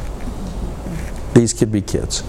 These 1.34 1.52
could 1.52 1.70
be 1.70 1.82
kids. 1.82 2.22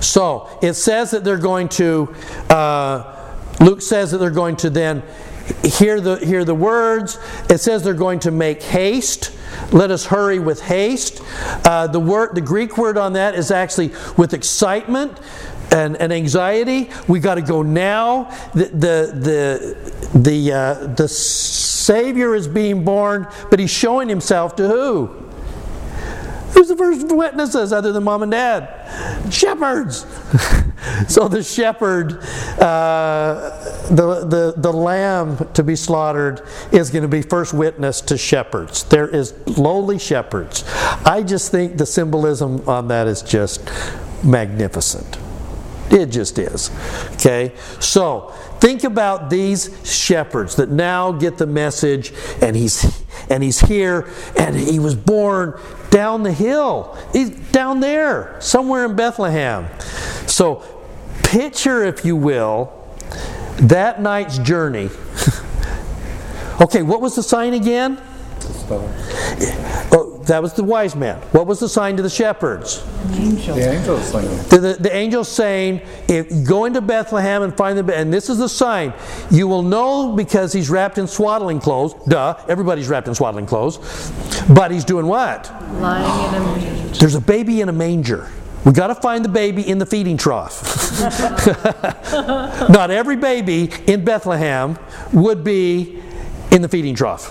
So 0.00 0.48
it 0.62 0.74
says 0.74 1.10
that 1.12 1.24
they're 1.24 1.38
going 1.38 1.68
to. 1.70 2.14
Uh, 2.48 3.16
Luke 3.60 3.82
says 3.82 4.10
that 4.12 4.18
they're 4.18 4.30
going 4.30 4.56
to 4.56 4.70
then 4.70 5.02
hear 5.62 6.00
the, 6.00 6.16
hear 6.16 6.44
the 6.44 6.54
words. 6.54 7.18
It 7.48 7.58
says 7.58 7.82
they're 7.82 7.94
going 7.94 8.20
to 8.20 8.30
make 8.30 8.62
haste. 8.62 9.36
Let 9.72 9.90
us 9.90 10.06
hurry 10.06 10.38
with 10.38 10.62
haste. 10.62 11.22
Uh, 11.64 11.86
the, 11.86 12.00
word, 12.00 12.34
the 12.34 12.40
Greek 12.40 12.78
word 12.78 12.96
on 12.96 13.14
that 13.14 13.34
is 13.34 13.50
actually 13.50 13.88
with 14.16 14.32
excitement 14.32 15.18
and, 15.72 15.96
and 15.96 16.12
anxiety. 16.12 16.90
We 17.08 17.20
got 17.20 17.36
to 17.36 17.42
go 17.42 17.62
now. 17.62 18.24
The, 18.54 18.66
the, 18.66 19.12
the, 20.12 20.18
the, 20.18 20.52
uh, 20.52 20.74
the 20.94 21.08
Savior 21.08 22.34
is 22.34 22.48
being 22.48 22.84
born, 22.84 23.28
but 23.50 23.58
he's 23.58 23.70
showing 23.70 24.08
himself 24.08 24.56
to 24.56 24.68
who? 24.68 25.29
Who's 26.52 26.68
the 26.68 26.76
first 26.76 27.08
witnesses 27.12 27.72
other 27.72 27.92
than 27.92 28.04
mom 28.04 28.22
and 28.22 28.32
dad? 28.32 29.32
Shepherds. 29.32 30.00
so 31.08 31.28
the 31.28 31.42
shepherd, 31.42 32.22
uh, 32.60 33.86
the, 33.90 34.24
the, 34.24 34.54
the 34.56 34.72
lamb 34.72 35.48
to 35.54 35.62
be 35.62 35.76
slaughtered, 35.76 36.42
is 36.72 36.90
going 36.90 37.02
to 37.02 37.08
be 37.08 37.22
first 37.22 37.54
witness 37.54 38.00
to 38.02 38.18
shepherds. 38.18 38.84
There 38.84 39.08
is 39.08 39.34
lowly 39.58 39.98
shepherds. 39.98 40.64
I 41.04 41.22
just 41.22 41.50
think 41.50 41.76
the 41.76 41.86
symbolism 41.86 42.68
on 42.68 42.88
that 42.88 43.06
is 43.06 43.22
just 43.22 43.70
magnificent. 44.24 45.18
It 45.90 46.06
just 46.06 46.38
is. 46.38 46.70
Okay? 47.14 47.52
So, 47.80 48.32
think 48.60 48.84
about 48.84 49.28
these 49.28 49.70
shepherds 49.84 50.56
that 50.56 50.70
now 50.70 51.12
get 51.12 51.38
the 51.38 51.46
message 51.46 52.12
and 52.40 52.54
he's 52.54 53.04
and 53.28 53.42
he's 53.42 53.60
here 53.60 54.08
and 54.38 54.56
he 54.56 54.78
was 54.78 54.94
born 54.94 55.58
down 55.90 56.22
the 56.22 56.32
hill. 56.32 56.96
He's 57.12 57.30
down 57.30 57.80
there, 57.80 58.36
somewhere 58.40 58.84
in 58.84 58.96
Bethlehem. 58.96 59.66
So, 60.26 60.64
picture 61.22 61.84
if 61.84 62.04
you 62.04 62.16
will 62.16 62.72
that 63.60 64.00
night's 64.00 64.38
journey. 64.38 64.88
okay, 66.60 66.82
what 66.82 67.00
was 67.00 67.14
the 67.16 67.22
sign 67.22 67.54
again? 67.54 68.00
Oh, 69.92 70.09
that 70.26 70.42
was 70.42 70.52
the 70.54 70.64
wise 70.64 70.94
man. 70.94 71.16
What 71.32 71.46
was 71.46 71.60
the 71.60 71.68
sign 71.68 71.96
to 71.96 72.02
the 72.02 72.10
shepherds? 72.10 72.84
The 73.08 73.72
angels 73.72 74.04
singing. 74.04 74.36
The, 74.48 74.58
the, 74.58 74.76
the 74.80 74.94
angel 74.94 75.24
saying, 75.24 75.80
if 76.08 76.30
you 76.30 76.44
go 76.44 76.64
into 76.64 76.80
Bethlehem 76.80 77.42
and 77.42 77.56
find 77.56 77.78
the 77.78 77.96
and 77.96 78.12
this 78.12 78.28
is 78.28 78.38
the 78.38 78.48
sign, 78.48 78.92
you 79.30 79.48
will 79.48 79.62
know 79.62 80.14
because 80.14 80.52
he's 80.52 80.68
wrapped 80.70 80.98
in 80.98 81.06
swaddling 81.06 81.60
clothes. 81.60 81.94
Duh, 82.06 82.36
everybody's 82.48 82.88
wrapped 82.88 83.08
in 83.08 83.14
swaddling 83.14 83.46
clothes. 83.46 83.78
But 84.48 84.70
he's 84.70 84.84
doing 84.84 85.06
what? 85.06 85.50
Lying 85.74 86.34
in 86.34 86.42
a 86.42 86.44
manger. 86.44 86.98
There's 86.98 87.14
a 87.14 87.20
baby 87.20 87.60
in 87.60 87.68
a 87.68 87.72
manger. 87.72 88.28
We 88.64 88.72
got 88.72 88.88
to 88.88 88.94
find 88.94 89.24
the 89.24 89.30
baby 89.30 89.66
in 89.66 89.78
the 89.78 89.86
feeding 89.86 90.18
trough. 90.18 91.00
Not 92.68 92.90
every 92.90 93.16
baby 93.16 93.70
in 93.86 94.04
Bethlehem 94.04 94.78
would 95.12 95.42
be 95.42 96.02
in 96.50 96.60
the 96.60 96.68
feeding 96.68 96.94
trough. 96.94 97.26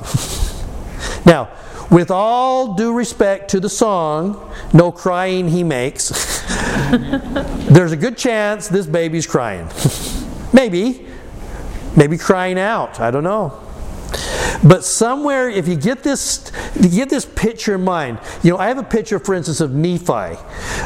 now, 1.26 1.50
with 1.90 2.12
all 2.12 2.74
due 2.76 2.94
respect 2.94 3.50
to 3.52 3.60
the 3.60 3.70
song, 3.70 4.52
No 4.74 4.92
Crying 4.92 5.50
He 5.50 5.64
Makes, 5.64 6.10
there's 7.70 7.92
a 7.92 7.98
good 7.98 8.18
chance 8.18 8.68
this 8.68 8.86
baby's 8.86 9.28
crying. 9.28 9.68
Maybe. 10.54 11.06
Maybe 11.96 12.18
crying 12.18 12.60
out. 12.60 13.00
I 13.00 13.12
don't 13.12 13.24
know. 13.24 13.60
But 14.64 14.84
somewhere, 14.84 15.50
if 15.50 15.68
you 15.68 15.76
get 15.76 16.04
this, 16.04 16.52
you 16.80 16.90
get 16.90 17.10
this 17.10 17.26
picture 17.26 17.76
in 17.76 17.84
mind. 17.84 18.20
You 18.44 18.52
know, 18.52 18.58
I 18.58 18.68
have 18.68 18.78
a 18.78 18.84
picture, 18.84 19.20
for 19.20 19.34
instance, 19.34 19.62
of 19.62 19.74
Nephi, 19.74 20.38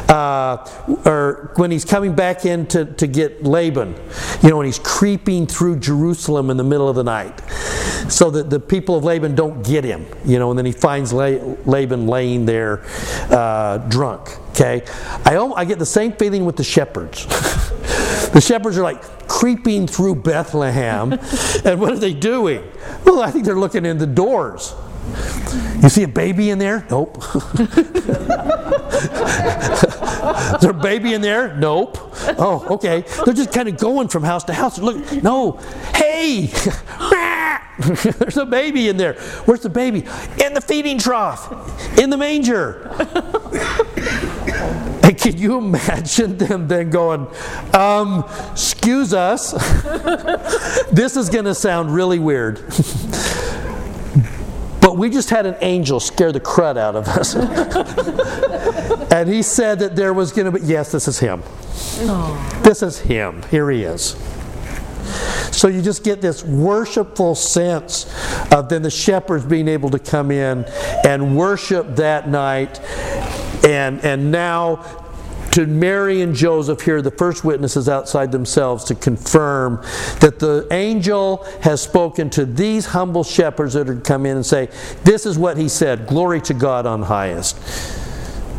uh, 0.08 1.02
or 1.04 1.52
when 1.56 1.70
he's 1.70 1.84
coming 1.84 2.14
back 2.14 2.44
in 2.44 2.66
to, 2.66 2.84
to 2.84 3.06
get 3.06 3.42
Laban. 3.42 3.94
You 4.42 4.50
know, 4.50 4.58
when 4.58 4.66
he's 4.66 4.78
creeping 4.78 5.46
through 5.46 5.80
Jerusalem 5.80 6.50
in 6.50 6.56
the 6.56 6.64
middle 6.64 6.88
of 6.88 6.94
the 6.94 7.04
night, 7.04 7.40
so 8.08 8.30
that 8.30 8.50
the 8.50 8.60
people 8.60 8.96
of 8.96 9.04
Laban 9.04 9.34
don't 9.34 9.64
get 9.64 9.82
him. 9.82 10.06
You 10.24 10.38
know, 10.38 10.50
and 10.50 10.58
then 10.58 10.66
he 10.66 10.72
finds 10.72 11.12
La- 11.12 11.54
Laban 11.64 12.06
laying 12.06 12.46
there, 12.46 12.84
uh, 13.30 13.78
drunk. 13.88 14.38
Okay, 14.50 14.84
I, 15.24 15.36
I 15.36 15.64
get 15.64 15.80
the 15.80 15.86
same 15.86 16.12
feeling 16.12 16.44
with 16.44 16.56
the 16.56 16.64
shepherds. 16.64 17.26
the 18.32 18.40
shepherds 18.40 18.78
are 18.78 18.82
like 18.82 19.02
creeping 19.28 19.86
through 19.86 20.16
Bethlehem, 20.16 21.12
and 21.64 21.80
what 21.80 21.92
are 21.92 21.98
they 21.98 22.14
doing? 22.14 22.62
Well, 23.04 23.22
I 23.22 23.30
think 23.30 23.44
they're 23.44 23.58
looking 23.58 23.84
in 23.84 23.98
the 23.98 24.06
doors. 24.06 24.74
You 25.82 25.88
see 25.88 26.02
a 26.02 26.08
baby 26.08 26.50
in 26.50 26.58
there? 26.58 26.86
Nope. 26.90 27.18
Is 30.54 30.60
there 30.60 30.70
a 30.70 30.80
baby 30.80 31.12
in 31.12 31.20
there? 31.20 31.54
Nope. 31.56 31.98
Oh, 32.38 32.66
okay. 32.70 33.04
They're 33.24 33.34
just 33.34 33.52
kind 33.52 33.68
of 33.68 33.76
going 33.76 34.08
from 34.08 34.22
house 34.22 34.44
to 34.44 34.54
house. 34.54 34.78
Look, 34.78 35.12
no. 35.22 35.52
Hey! 35.94 36.46
There's 37.78 38.36
a 38.36 38.46
baby 38.46 38.88
in 38.88 38.96
there. 38.96 39.14
Where's 39.44 39.60
the 39.60 39.68
baby? 39.68 40.06
In 40.42 40.54
the 40.54 40.60
feeding 40.60 40.98
trough, 40.98 41.98
in 41.98 42.08
the 42.08 42.16
manger. 42.16 42.88
And 45.14 45.22
can 45.32 45.38
you 45.38 45.58
imagine 45.58 46.36
them 46.38 46.66
then 46.66 46.90
going, 46.90 47.28
um, 47.72 48.28
excuse 48.50 49.14
us, 49.14 49.52
this 50.90 51.16
is 51.16 51.28
going 51.28 51.44
to 51.44 51.54
sound 51.54 51.94
really 51.94 52.18
weird. 52.18 52.56
but 54.80 54.98
we 54.98 55.10
just 55.10 55.30
had 55.30 55.46
an 55.46 55.54
angel 55.60 56.00
scare 56.00 56.32
the 56.32 56.40
crud 56.40 56.76
out 56.76 56.96
of 56.96 57.06
us. 57.06 57.36
and 59.12 59.28
he 59.28 59.42
said 59.42 59.78
that 59.78 59.94
there 59.94 60.12
was 60.12 60.32
going 60.32 60.52
to 60.52 60.58
be, 60.58 60.66
yes, 60.66 60.90
this 60.90 61.06
is 61.06 61.20
him. 61.20 61.42
This 62.62 62.82
is 62.82 62.98
him. 62.98 63.42
Here 63.50 63.70
he 63.70 63.84
is. 63.84 64.16
So 65.52 65.68
you 65.68 65.80
just 65.80 66.02
get 66.02 66.20
this 66.20 66.42
worshipful 66.42 67.36
sense 67.36 68.12
of 68.50 68.68
then 68.68 68.82
the 68.82 68.90
shepherds 68.90 69.44
being 69.44 69.68
able 69.68 69.90
to 69.90 70.00
come 70.00 70.32
in 70.32 70.64
and 71.04 71.36
worship 71.36 71.94
that 71.96 72.28
night. 72.28 72.80
And, 73.64 74.00
and 74.04 74.32
now 74.32 75.03
to 75.54 75.68
Mary 75.68 76.20
and 76.20 76.34
Joseph 76.34 76.80
here, 76.80 77.00
the 77.00 77.12
first 77.12 77.44
witnesses 77.44 77.88
outside 77.88 78.32
themselves, 78.32 78.82
to 78.84 78.94
confirm 78.96 79.76
that 80.18 80.40
the 80.40 80.66
angel 80.72 81.44
has 81.62 81.80
spoken 81.80 82.28
to 82.30 82.44
these 82.44 82.86
humble 82.86 83.22
shepherds 83.22 83.74
that 83.74 83.88
are 83.88 83.94
come 83.94 84.26
in 84.26 84.34
and 84.34 84.44
say, 84.44 84.68
This 85.04 85.26
is 85.26 85.38
what 85.38 85.56
he 85.56 85.68
said 85.68 86.08
Glory 86.08 86.40
to 86.42 86.54
God 86.54 86.86
on 86.86 87.02
highest. 87.02 87.56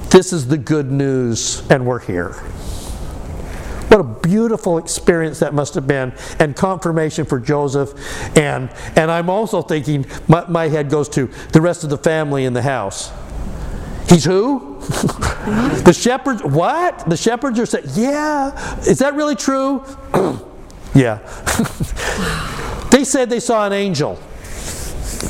This 0.10 0.32
is 0.32 0.48
the 0.48 0.58
good 0.58 0.90
news, 0.90 1.70
and 1.70 1.86
we're 1.86 2.00
here. 2.00 2.32
What 3.90 4.00
a 4.00 4.04
beautiful 4.04 4.78
experience 4.78 5.40
that 5.40 5.54
must 5.54 5.76
have 5.76 5.88
been, 5.88 6.14
and 6.40 6.56
confirmation 6.56 7.26
for 7.26 7.42
Joseph. 7.42 7.94
And, 8.38 8.70
and 8.96 9.12
I'm 9.12 9.30
also 9.30 9.62
thinking, 9.62 10.06
my, 10.30 10.48
my 10.48 10.70
head 10.70 10.90
goes 10.90 11.10
to 11.10 11.30
the 11.52 11.60
rest 11.60 11.84
of 11.84 11.90
the 11.90 11.98
family 11.98 12.46
in 12.46 12.54
the 12.54 12.62
house. 12.62 13.12
He's 14.08 14.24
who? 14.24 14.75
The 14.86 15.94
shepherds, 15.94 16.44
what? 16.44 17.10
The 17.10 17.18
shepherds 17.18 17.60
are 17.60 17.66
saying, 17.66 17.86
yeah. 17.94 18.80
Is 18.82 19.00
that 19.00 19.16
really 19.16 19.36
true? 19.36 19.84
yeah. 20.96 21.18
they 22.92 23.04
said 23.04 23.30
they 23.30 23.40
saw 23.40 23.66
an 23.66 23.74
angel. 23.74 24.20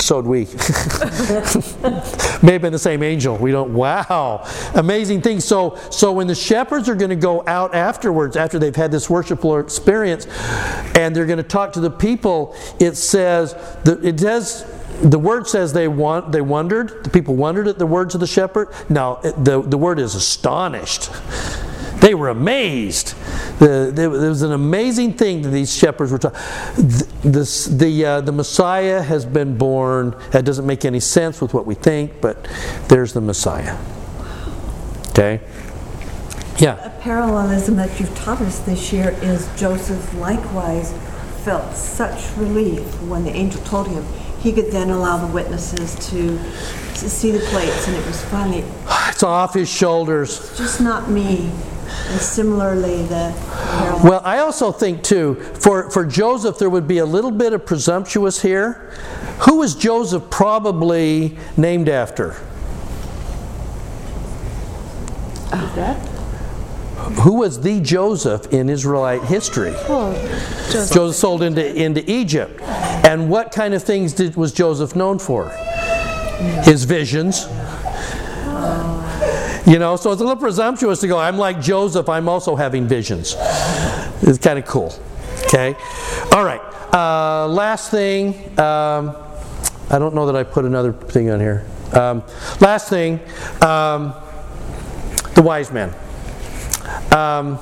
So'd 0.00 0.26
we. 0.26 0.44
May 2.42 2.52
have 2.52 2.62
been 2.62 2.72
the 2.72 2.78
same 2.78 3.02
angel. 3.02 3.36
We 3.36 3.50
don't. 3.50 3.74
Wow, 3.74 4.46
amazing 4.74 5.22
thing. 5.22 5.40
So, 5.40 5.76
so 5.90 6.12
when 6.12 6.26
the 6.26 6.34
shepherds 6.34 6.88
are 6.88 6.94
going 6.94 7.10
to 7.10 7.16
go 7.16 7.42
out 7.46 7.74
afterwards, 7.74 8.36
after 8.36 8.58
they've 8.58 8.76
had 8.76 8.92
this 8.92 9.08
worshipful 9.08 9.58
experience, 9.58 10.26
and 10.96 11.14
they're 11.14 11.26
going 11.26 11.38
to 11.38 11.42
talk 11.42 11.72
to 11.74 11.80
the 11.80 11.90
people, 11.90 12.54
it 12.78 12.96
says 12.96 13.54
it 13.84 14.16
does. 14.16 14.64
The 15.02 15.18
word 15.18 15.46
says 15.46 15.72
they 15.72 15.88
want. 15.88 16.32
They 16.32 16.40
wondered. 16.40 17.04
The 17.04 17.10
people 17.10 17.36
wondered 17.36 17.68
at 17.68 17.78
the 17.78 17.86
words 17.86 18.14
of 18.14 18.20
the 18.20 18.26
shepherd. 18.26 18.68
Now, 18.88 19.16
the 19.16 19.62
the 19.62 19.78
word 19.78 19.98
is 19.98 20.14
astonished. 20.14 21.10
They 22.00 22.14
were 22.14 22.28
amazed. 22.28 23.14
The, 23.58 23.90
there 23.92 24.10
was 24.10 24.42
an 24.42 24.52
amazing 24.52 25.14
thing 25.14 25.42
that 25.42 25.48
these 25.48 25.74
shepherds 25.74 26.12
were 26.12 26.18
talking. 26.18 26.38
This, 27.24 27.64
the, 27.64 28.04
uh, 28.04 28.20
the 28.20 28.32
Messiah 28.32 29.02
has 29.02 29.24
been 29.24 29.56
born. 29.56 30.14
That 30.30 30.44
doesn't 30.44 30.66
make 30.66 30.84
any 30.84 31.00
sense 31.00 31.40
with 31.40 31.54
what 31.54 31.64
we 31.66 31.74
think, 31.74 32.20
but 32.20 32.44
there's 32.88 33.14
the 33.14 33.22
Messiah. 33.22 33.78
Okay? 35.08 35.40
Yeah. 36.58 36.84
A 36.84 37.00
parallelism 37.00 37.76
that 37.76 37.98
you've 37.98 38.14
taught 38.14 38.40
us 38.42 38.58
this 38.60 38.92
year 38.92 39.16
is 39.22 39.48
Joseph 39.56 40.14
likewise 40.14 40.92
felt 41.44 41.74
such 41.74 42.36
relief 42.36 42.82
when 43.02 43.24
the 43.24 43.30
angel 43.30 43.62
told 43.62 43.88
him 43.88 44.04
he 44.46 44.52
could 44.52 44.70
then 44.70 44.90
allow 44.90 45.16
the 45.16 45.26
witnesses 45.26 45.96
to, 46.08 46.38
to 46.38 47.10
see 47.10 47.32
the 47.32 47.40
plates, 47.40 47.88
and 47.88 47.96
it 47.96 48.06
was 48.06 48.24
finally 48.26 48.64
It's 49.08 49.24
off 49.24 49.54
his 49.54 49.68
shoulders. 49.68 50.56
just 50.56 50.80
not 50.80 51.10
me. 51.10 51.50
And 52.08 52.20
similarly, 52.20 53.02
the 53.02 53.34
parallel. 53.36 54.04
Well, 54.04 54.20
I 54.24 54.38
also 54.38 54.70
think, 54.70 55.02
too, 55.02 55.34
for, 55.54 55.90
for 55.90 56.04
Joseph, 56.04 56.58
there 56.58 56.70
would 56.70 56.86
be 56.86 56.98
a 56.98 57.06
little 57.06 57.32
bit 57.32 57.54
of 57.54 57.66
presumptuous 57.66 58.42
here. 58.42 58.92
Who 59.40 59.56
was 59.56 59.74
Joseph 59.74 60.30
probably 60.30 61.36
named 61.56 61.88
after? 61.88 62.36
Who 66.96 67.34
was 67.34 67.60
the 67.60 67.80
Joseph 67.80 68.52
in 68.52 68.68
Israelite 68.70 69.22
history? 69.22 69.72
Joseph 70.70 71.14
sold 71.14 71.42
into, 71.42 71.74
into 71.74 72.08
Egypt. 72.10 72.60
And 72.62 73.28
what 73.28 73.52
kind 73.52 73.74
of 73.74 73.82
things 73.82 74.12
did, 74.12 74.34
was 74.34 74.52
Joseph 74.52 74.96
known 74.96 75.18
for? 75.18 75.50
His 76.64 76.84
visions. 76.84 77.46
You 79.66 79.78
know, 79.78 79.96
so 79.96 80.12
it's 80.12 80.20
a 80.20 80.24
little 80.24 80.36
presumptuous 80.36 81.00
to 81.00 81.08
go, 81.08 81.18
I'm 81.18 81.36
like 81.36 81.60
Joseph, 81.60 82.08
I'm 82.08 82.28
also 82.28 82.56
having 82.56 82.86
visions. 82.86 83.34
It's 84.22 84.38
kind 84.38 84.58
of 84.58 84.64
cool. 84.64 84.94
Okay? 85.46 85.76
All 86.32 86.44
right. 86.44 86.60
Uh, 86.94 87.46
last 87.48 87.90
thing. 87.90 88.34
Um, 88.58 89.14
I 89.90 89.98
don't 89.98 90.14
know 90.14 90.26
that 90.26 90.36
I 90.36 90.44
put 90.44 90.64
another 90.64 90.92
thing 90.92 91.30
on 91.30 91.40
here. 91.40 91.66
Um, 91.92 92.22
last 92.60 92.88
thing. 92.88 93.20
Um, 93.60 94.14
the 95.34 95.42
wise 95.42 95.70
man. 95.70 95.94
Um, 97.12 97.58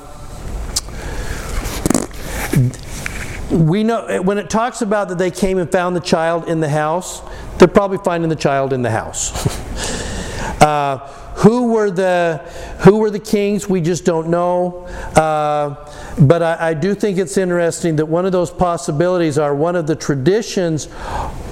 we 3.51 3.83
know 3.83 4.21
when 4.21 4.37
it 4.37 4.49
talks 4.49 4.81
about 4.81 5.09
that 5.09 5.17
they 5.17 5.31
came 5.31 5.57
and 5.57 5.71
found 5.71 5.95
the 5.95 6.01
child 6.01 6.49
in 6.49 6.59
the 6.59 6.69
house, 6.69 7.21
they're 7.57 7.67
probably 7.67 7.97
finding 7.99 8.29
the 8.29 8.35
child 8.35 8.73
in 8.73 8.81
the 8.81 8.91
house. 8.91 9.31
uh, 10.61 10.97
who 11.37 11.73
were 11.73 11.91
the 11.91 12.37
who 12.79 12.97
were 12.97 13.09
the 13.09 13.19
kings? 13.19 13.69
We 13.69 13.81
just 13.81 14.05
don't 14.05 14.29
know. 14.29 14.85
Uh, 15.15 15.91
but 16.19 16.41
I, 16.41 16.69
I 16.69 16.73
do 16.73 16.95
think 16.95 17.17
it's 17.17 17.37
interesting 17.37 17.97
that 17.97 18.05
one 18.05 18.25
of 18.25 18.31
those 18.31 18.49
possibilities 18.49 19.37
are 19.37 19.53
one 19.53 19.75
of 19.75 19.85
the 19.85 19.95
traditions 19.95 20.87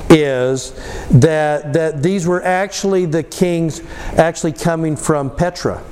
is 0.09 0.71
that 1.11 1.73
that 1.73 2.01
these 2.01 2.25
were 2.25 2.43
actually 2.43 3.05
the 3.05 3.23
kings 3.23 3.81
actually 4.17 4.53
coming 4.53 4.95
from 4.95 5.29
Petra 5.35 5.83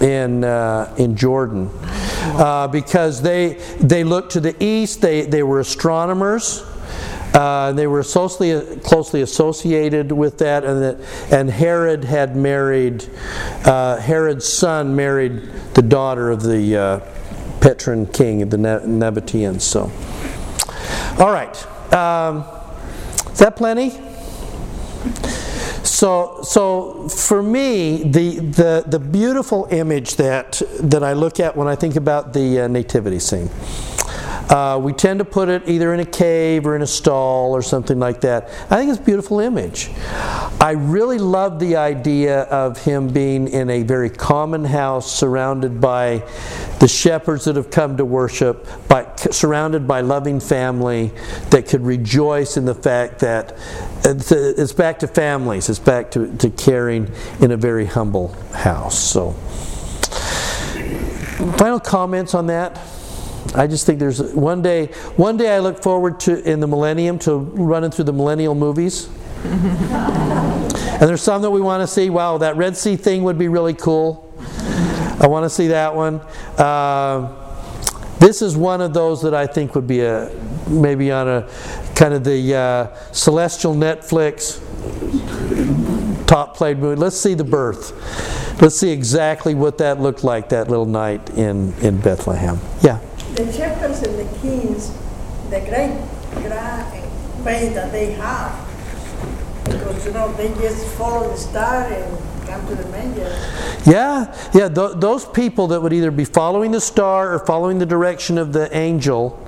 in 0.00 0.44
uh, 0.44 0.94
in 0.98 1.16
Jordan 1.16 1.70
uh, 2.36 2.68
because 2.68 3.22
they 3.22 3.54
they 3.80 4.04
looked 4.04 4.32
to 4.32 4.40
the 4.40 4.62
east. 4.62 5.00
They 5.00 5.22
they 5.22 5.42
were 5.42 5.60
astronomers. 5.60 6.62
Uh, 7.32 7.72
they 7.72 7.88
were 7.88 8.04
closely 8.04 8.76
closely 8.78 9.22
associated 9.22 10.12
with 10.12 10.38
that, 10.38 10.64
and 10.64 10.82
that 10.82 11.32
and 11.32 11.50
Herod 11.50 12.04
had 12.04 12.36
married 12.36 13.08
uh, 13.64 13.96
Herod's 13.96 14.46
son 14.46 14.94
married 14.94 15.50
the 15.74 15.82
daughter 15.82 16.30
of 16.30 16.42
the 16.42 16.76
uh, 16.76 17.00
Petran 17.60 18.12
king 18.12 18.42
of 18.42 18.50
the 18.50 18.56
Nabateans. 18.56 19.62
So, 19.62 19.90
all 21.18 21.32
right, 21.32 21.92
um, 21.92 22.44
is 23.32 23.38
that 23.40 23.56
plenty? 23.56 24.00
So, 25.94 26.40
so 26.42 27.08
for 27.08 27.40
me, 27.40 28.02
the, 28.02 28.40
the, 28.40 28.84
the 28.84 28.98
beautiful 28.98 29.68
image 29.70 30.16
that, 30.16 30.60
that 30.80 31.04
I 31.04 31.12
look 31.12 31.38
at 31.38 31.56
when 31.56 31.68
I 31.68 31.76
think 31.76 31.94
about 31.94 32.32
the 32.32 32.62
uh, 32.62 32.66
nativity 32.66 33.20
scene, 33.20 33.48
uh, 34.50 34.78
we 34.82 34.92
tend 34.92 35.18
to 35.18 35.24
put 35.24 35.48
it 35.48 35.68
either 35.68 35.94
in 35.94 36.00
a 36.00 36.04
cave 36.04 36.66
or 36.66 36.76
in 36.76 36.82
a 36.82 36.86
stall 36.86 37.52
or 37.52 37.62
something 37.62 37.98
like 37.98 38.20
that. 38.22 38.44
I 38.70 38.76
think 38.76 38.90
it's 38.90 39.00
a 39.00 39.02
beautiful 39.02 39.40
image. 39.40 39.90
I 40.60 40.72
really 40.76 41.18
love 41.18 41.58
the 41.58 41.76
idea 41.76 42.42
of 42.42 42.82
him 42.84 43.08
being 43.08 43.48
in 43.48 43.70
a 43.70 43.82
very 43.82 44.10
common 44.10 44.64
house 44.64 45.10
surrounded 45.10 45.80
by 45.80 46.18
the 46.80 46.88
shepherds 46.88 47.46
that 47.46 47.56
have 47.56 47.70
come 47.70 47.96
to 47.96 48.04
worship, 48.04 48.66
by, 48.88 49.10
surrounded 49.16 49.88
by 49.88 50.00
loving 50.02 50.40
family 50.40 51.12
that 51.50 51.66
could 51.66 51.82
rejoice 51.82 52.56
in 52.56 52.64
the 52.64 52.74
fact 52.74 53.20
that 53.20 53.56
it's, 54.04 54.72
back 54.72 54.98
to 54.98 55.06
families, 55.06 55.68
it's 55.68 55.78
back 55.78 56.10
to, 56.10 56.36
to 56.36 56.50
caring 56.50 57.10
in 57.40 57.50
a 57.50 57.56
very 57.56 57.86
humble 57.86 58.28
house. 58.52 58.98
So, 58.98 59.32
final 61.56 61.80
comments 61.80 62.34
on 62.34 62.48
that? 62.48 62.78
I 63.54 63.66
just 63.66 63.86
think 63.86 63.98
there's 63.98 64.20
one 64.34 64.62
day. 64.62 64.86
One 65.16 65.36
day 65.36 65.54
I 65.54 65.60
look 65.60 65.82
forward 65.82 66.20
to 66.20 66.42
in 66.48 66.60
the 66.60 66.66
millennium 66.66 67.18
to 67.20 67.36
running 67.36 67.90
through 67.90 68.06
the 68.06 68.12
millennial 68.12 68.54
movies. 68.54 69.08
and 69.44 71.02
there's 71.02 71.22
some 71.22 71.42
that 71.42 71.50
we 71.50 71.60
want 71.60 71.82
to 71.82 71.86
see. 71.86 72.10
Wow, 72.10 72.38
that 72.38 72.56
Red 72.56 72.76
Sea 72.76 72.96
thing 72.96 73.22
would 73.24 73.38
be 73.38 73.48
really 73.48 73.74
cool. 73.74 74.32
I 75.20 75.26
want 75.26 75.44
to 75.44 75.50
see 75.50 75.68
that 75.68 75.94
one. 75.94 76.20
Uh, 76.58 77.40
this 78.18 78.42
is 78.42 78.56
one 78.56 78.80
of 78.80 78.94
those 78.94 79.22
that 79.22 79.34
I 79.34 79.46
think 79.46 79.74
would 79.74 79.86
be 79.86 80.00
a 80.00 80.30
maybe 80.66 81.12
on 81.12 81.28
a 81.28 81.48
kind 81.94 82.14
of 82.14 82.24
the 82.24 82.54
uh, 82.54 83.12
celestial 83.12 83.74
Netflix 83.74 84.60
top 86.26 86.56
played 86.56 86.78
movie. 86.78 86.96
Let's 86.96 87.16
see 87.16 87.34
the 87.34 87.44
birth. 87.44 87.92
Let's 88.60 88.76
see 88.76 88.90
exactly 88.90 89.54
what 89.54 89.78
that 89.78 90.00
looked 90.00 90.24
like 90.24 90.48
that 90.48 90.68
little 90.68 90.86
night 90.86 91.30
in 91.30 91.74
in 91.80 92.00
Bethlehem. 92.00 92.58
Yeah. 92.82 93.00
The 93.34 93.52
shepherds 93.52 94.02
and 94.02 94.18
the 94.18 94.38
kings, 94.38 94.92
the 95.50 95.60
great, 95.60 96.00
faith 97.44 97.74
that 97.74 97.92
they 97.92 98.12
have. 98.12 98.58
Because, 99.64 100.06
you 100.06 100.12
know, 100.12 100.32
they 100.32 100.48
just 100.60 100.86
follow 100.94 101.30
the 101.30 101.36
star 101.36 101.84
and 101.84 102.46
come 102.46 102.66
to 102.68 102.74
the 102.74 102.88
manger. 102.88 103.22
Yeah, 103.84 104.34
yeah. 104.54 104.68
Th- 104.68 104.92
those 104.96 105.26
people 105.26 105.66
that 105.68 105.82
would 105.82 105.92
either 105.92 106.10
be 106.10 106.24
following 106.24 106.70
the 106.72 106.80
star 106.80 107.34
or 107.34 107.38
following 107.38 107.78
the 107.78 107.86
direction 107.86 108.38
of 108.38 108.52
the 108.52 108.74
angel 108.76 109.38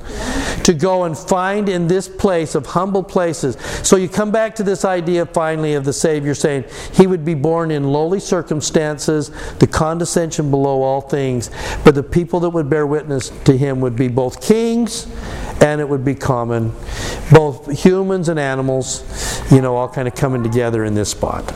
to 0.64 0.74
go 0.74 1.04
and 1.04 1.16
find 1.16 1.68
in 1.68 1.86
this 1.86 2.08
place 2.08 2.54
of 2.54 2.66
humble 2.66 3.02
places. 3.02 3.56
So 3.86 3.96
you 3.96 4.08
come 4.08 4.30
back 4.30 4.54
to 4.56 4.62
this 4.62 4.84
idea 4.84 5.26
finally 5.26 5.74
of 5.74 5.84
the 5.84 5.92
Savior 5.92 6.34
saying 6.34 6.64
he 6.92 7.06
would 7.06 7.24
be 7.24 7.34
born 7.34 7.70
in 7.70 7.84
lowly 7.84 8.20
circumstances, 8.20 9.30
the 9.58 9.66
condescension 9.66 10.50
below 10.50 10.82
all 10.82 11.00
things, 11.00 11.50
but 11.84 11.94
the 11.94 12.02
people 12.02 12.40
that 12.40 12.50
would 12.50 12.68
bear 12.68 12.86
witness 12.86 13.30
to 13.44 13.56
him 13.56 13.80
would 13.80 13.96
be 13.96 14.08
both 14.08 14.40
kings 14.42 15.06
and 15.60 15.80
it 15.80 15.88
would 15.88 16.04
be 16.04 16.14
common, 16.14 16.72
both 17.32 17.70
humans 17.84 18.28
and 18.28 18.38
animals, 18.38 19.04
you 19.50 19.60
know, 19.60 19.76
all 19.76 19.88
kind 19.88 20.06
of 20.08 20.14
coming 20.14 20.42
together 20.42 20.84
in 20.84 20.94
this 20.94 21.10
spot. 21.10 21.46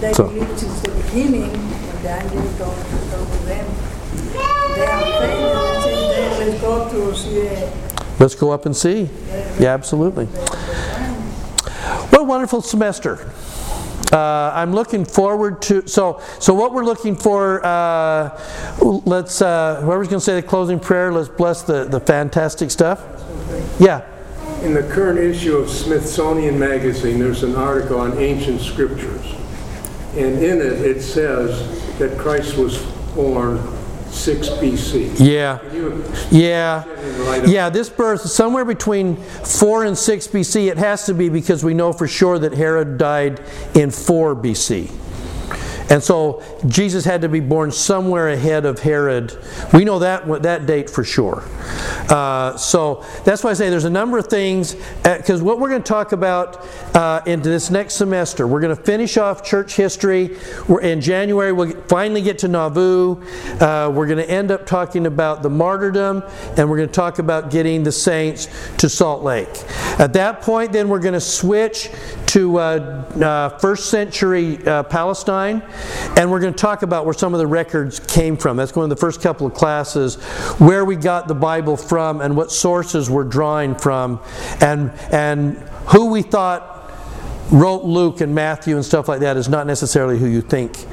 They 0.00 0.12
So- 0.12 0.28
believe 0.28 0.58
since 0.58 0.80
the 0.80 0.90
beginning, 0.90 1.50
when 1.50 2.02
the 2.02 2.22
angels 2.22 2.54
go, 2.58 2.64
go 2.66 3.24
to 3.24 3.44
them. 3.46 3.66
They 4.32 4.86
have 4.86 5.02
faith 5.18 6.38
they 6.40 6.52
say, 6.52 6.58
go 6.60 6.88
to 6.88 7.14
see 7.16 7.40
the 7.40 7.89
Let's 8.20 8.34
go 8.34 8.50
up 8.50 8.66
and 8.66 8.76
see. 8.76 9.08
Yeah, 9.58 9.72
absolutely. 9.72 10.26
What 12.10 12.20
a 12.20 12.24
wonderful 12.24 12.60
semester. 12.60 13.32
Uh, 14.12 14.52
I'm 14.54 14.74
looking 14.74 15.06
forward 15.06 15.62
to 15.62 15.86
so 15.88 16.20
so 16.38 16.52
what 16.52 16.74
we're 16.74 16.84
looking 16.84 17.16
for. 17.16 17.64
Uh, 17.64 18.38
let's 19.06 19.40
uh, 19.40 19.80
whoever's 19.82 20.08
going 20.08 20.20
to 20.20 20.24
say 20.24 20.34
the 20.34 20.46
closing 20.46 20.78
prayer. 20.78 21.10
Let's 21.10 21.30
bless 21.30 21.62
the 21.62 21.84
the 21.84 21.98
fantastic 21.98 22.70
stuff. 22.70 23.02
Yeah. 23.80 24.04
In 24.62 24.74
the 24.74 24.82
current 24.82 25.18
issue 25.18 25.56
of 25.56 25.70
Smithsonian 25.70 26.58
Magazine, 26.58 27.18
there's 27.18 27.42
an 27.42 27.56
article 27.56 27.98
on 27.98 28.18
ancient 28.18 28.60
scriptures. 28.60 29.24
And 30.14 30.42
in 30.42 30.58
it, 30.58 30.84
it 30.84 31.00
says 31.00 31.98
that 31.98 32.18
Christ 32.18 32.58
was 32.58 32.82
born 33.14 33.56
6 34.10 34.48
BC. 34.50 35.18
Yeah. 35.18 35.58
Yeah. 36.30 36.84
the 36.84 37.24
light 37.24 37.42
up? 37.42 37.48
Yeah, 37.48 37.70
this 37.70 37.88
birth, 37.88 38.22
somewhere 38.22 38.64
between 38.64 39.16
4 39.16 39.84
and 39.84 39.96
6 39.96 40.26
BC, 40.28 40.70
it 40.70 40.78
has 40.78 41.06
to 41.06 41.14
be 41.14 41.28
because 41.28 41.64
we 41.64 41.74
know 41.74 41.92
for 41.92 42.08
sure 42.08 42.38
that 42.38 42.52
Herod 42.52 42.98
died 42.98 43.40
in 43.74 43.90
4 43.90 44.34
BC. 44.36 44.90
And 45.90 46.02
so 46.02 46.42
Jesus 46.66 47.04
had 47.04 47.22
to 47.22 47.28
be 47.28 47.40
born 47.40 47.72
somewhere 47.72 48.28
ahead 48.28 48.64
of 48.64 48.78
Herod. 48.78 49.36
We 49.74 49.84
know 49.84 49.98
that 49.98 50.26
that 50.42 50.66
date 50.66 50.88
for 50.88 51.04
sure. 51.04 51.42
Uh, 52.08 52.56
so 52.56 53.04
that's 53.24 53.44
why 53.44 53.50
I 53.50 53.54
say 53.54 53.70
there's 53.70 53.84
a 53.84 53.90
number 53.90 54.16
of 54.16 54.28
things, 54.28 54.76
because 55.02 55.42
what 55.42 55.58
we're 55.58 55.68
going 55.68 55.82
to 55.82 55.88
talk 55.88 56.12
about 56.12 56.66
uh, 56.94 57.20
into 57.26 57.48
this 57.48 57.70
next 57.70 57.94
semester, 57.94 58.46
we're 58.46 58.60
going 58.60 58.76
to 58.76 58.82
finish 58.82 59.16
off 59.16 59.44
church 59.44 59.74
history. 59.74 60.36
We're, 60.68 60.80
in 60.80 61.00
January, 61.00 61.52
we'll 61.52 61.72
finally 61.82 62.22
get 62.22 62.38
to 62.40 62.48
Nauvoo. 62.48 63.20
Uh, 63.60 63.90
we're 63.92 64.06
going 64.06 64.18
to 64.18 64.30
end 64.30 64.50
up 64.50 64.66
talking 64.66 65.06
about 65.06 65.42
the 65.42 65.50
martyrdom, 65.50 66.22
and 66.56 66.70
we're 66.70 66.76
going 66.76 66.88
to 66.88 66.94
talk 66.94 67.18
about 67.18 67.50
getting 67.50 67.82
the 67.82 67.92
saints 67.92 68.48
to 68.78 68.88
Salt 68.88 69.22
Lake. 69.22 69.48
At 69.98 70.12
that 70.14 70.40
point, 70.42 70.72
then 70.72 70.88
we're 70.88 71.00
going 71.00 71.14
to 71.14 71.20
switch 71.20 71.90
to 72.26 72.58
uh, 72.58 72.60
uh, 72.60 73.58
first 73.58 73.90
century 73.90 74.64
uh, 74.66 74.84
Palestine, 74.84 75.62
and 76.16 76.30
we're 76.30 76.40
going 76.40 76.52
to 76.52 76.58
talk 76.58 76.82
about 76.82 77.04
where 77.04 77.14
some 77.14 77.34
of 77.34 77.38
the 77.38 77.46
records 77.46 78.00
came 78.00 78.36
from. 78.36 78.56
That's 78.56 78.74
one 78.74 78.84
of 78.84 78.90
the 78.90 78.96
first 78.96 79.22
couple 79.22 79.46
of 79.46 79.54
classes, 79.54 80.16
where 80.58 80.84
we 80.84 80.96
got 80.96 81.28
the 81.28 81.34
Bible 81.34 81.76
from 81.76 82.20
and 82.20 82.36
what 82.36 82.50
sources 82.50 83.08
we're 83.08 83.24
drawing 83.24 83.74
from, 83.74 84.20
and 84.60 84.90
and 85.12 85.56
who 85.88 86.06
we 86.06 86.22
thought 86.22 86.78
wrote 87.50 87.84
Luke 87.84 88.20
and 88.20 88.34
Matthew 88.34 88.76
and 88.76 88.84
stuff 88.84 89.08
like 89.08 89.20
that 89.20 89.36
is 89.36 89.48
not 89.48 89.66
necessarily 89.66 90.18
who 90.18 90.26
you 90.26 90.40
think 90.40 90.86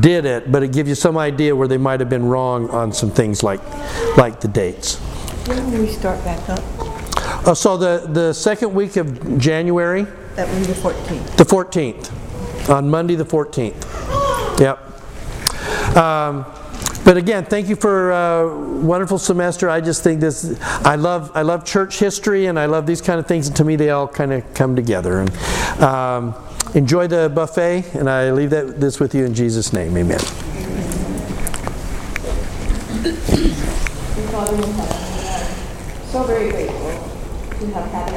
did 0.00 0.24
it, 0.24 0.50
but 0.50 0.62
it 0.62 0.72
gives 0.72 0.88
you 0.88 0.94
some 0.94 1.18
idea 1.18 1.54
where 1.54 1.68
they 1.68 1.76
might 1.76 2.00
have 2.00 2.08
been 2.08 2.24
wrong 2.24 2.70
on 2.70 2.92
some 2.92 3.10
things 3.10 3.42
like 3.42 3.60
like 4.16 4.40
the 4.40 4.48
dates. 4.48 4.96
When 5.46 5.70
will 5.70 5.80
we 5.80 5.88
start 5.88 6.22
back 6.24 6.48
up? 6.48 6.62
Uh, 7.46 7.54
so 7.54 7.76
the 7.76 8.06
the 8.08 8.32
second 8.32 8.74
week 8.74 8.96
of 8.96 9.38
January. 9.38 10.06
That 10.34 10.48
will 10.48 10.60
be 10.60 10.66
the 10.66 10.72
14th. 10.74 11.36
The 11.36 11.44
14th, 11.44 12.70
on 12.70 12.88
Monday 12.88 13.16
the 13.16 13.24
14th. 13.24 14.17
Yep. 14.58 15.96
Um, 15.96 16.44
but 17.04 17.16
again, 17.16 17.44
thank 17.44 17.68
you 17.68 17.76
for 17.76 18.10
a 18.10 18.80
wonderful 18.80 19.18
semester. 19.18 19.70
I 19.70 19.80
just 19.80 20.02
think 20.02 20.20
this, 20.20 20.60
I 20.60 20.96
love, 20.96 21.30
I 21.34 21.42
love 21.42 21.64
church 21.64 21.98
history 21.98 22.46
and 22.46 22.58
I 22.58 22.66
love 22.66 22.86
these 22.86 23.00
kind 23.00 23.18
of 23.18 23.26
things. 23.26 23.46
And 23.46 23.56
to 23.56 23.64
me, 23.64 23.76
they 23.76 23.90
all 23.90 24.06
kind 24.06 24.32
of 24.32 24.52
come 24.54 24.76
together. 24.76 25.20
And 25.20 25.82
um, 25.82 26.34
enjoy 26.74 27.06
the 27.06 27.30
buffet. 27.34 27.94
And 27.94 28.10
I 28.10 28.30
leave 28.30 28.50
that 28.50 28.80
this 28.80 29.00
with 29.00 29.14
you 29.14 29.24
in 29.24 29.34
Jesus' 29.34 29.72
name. 29.72 29.96
Amen. 29.96 30.20
So 36.10 36.24
very 36.24 36.50
grateful 36.50 36.90
to 37.58 37.66
have 37.72 37.90
had 37.90 38.08
the 38.08 38.16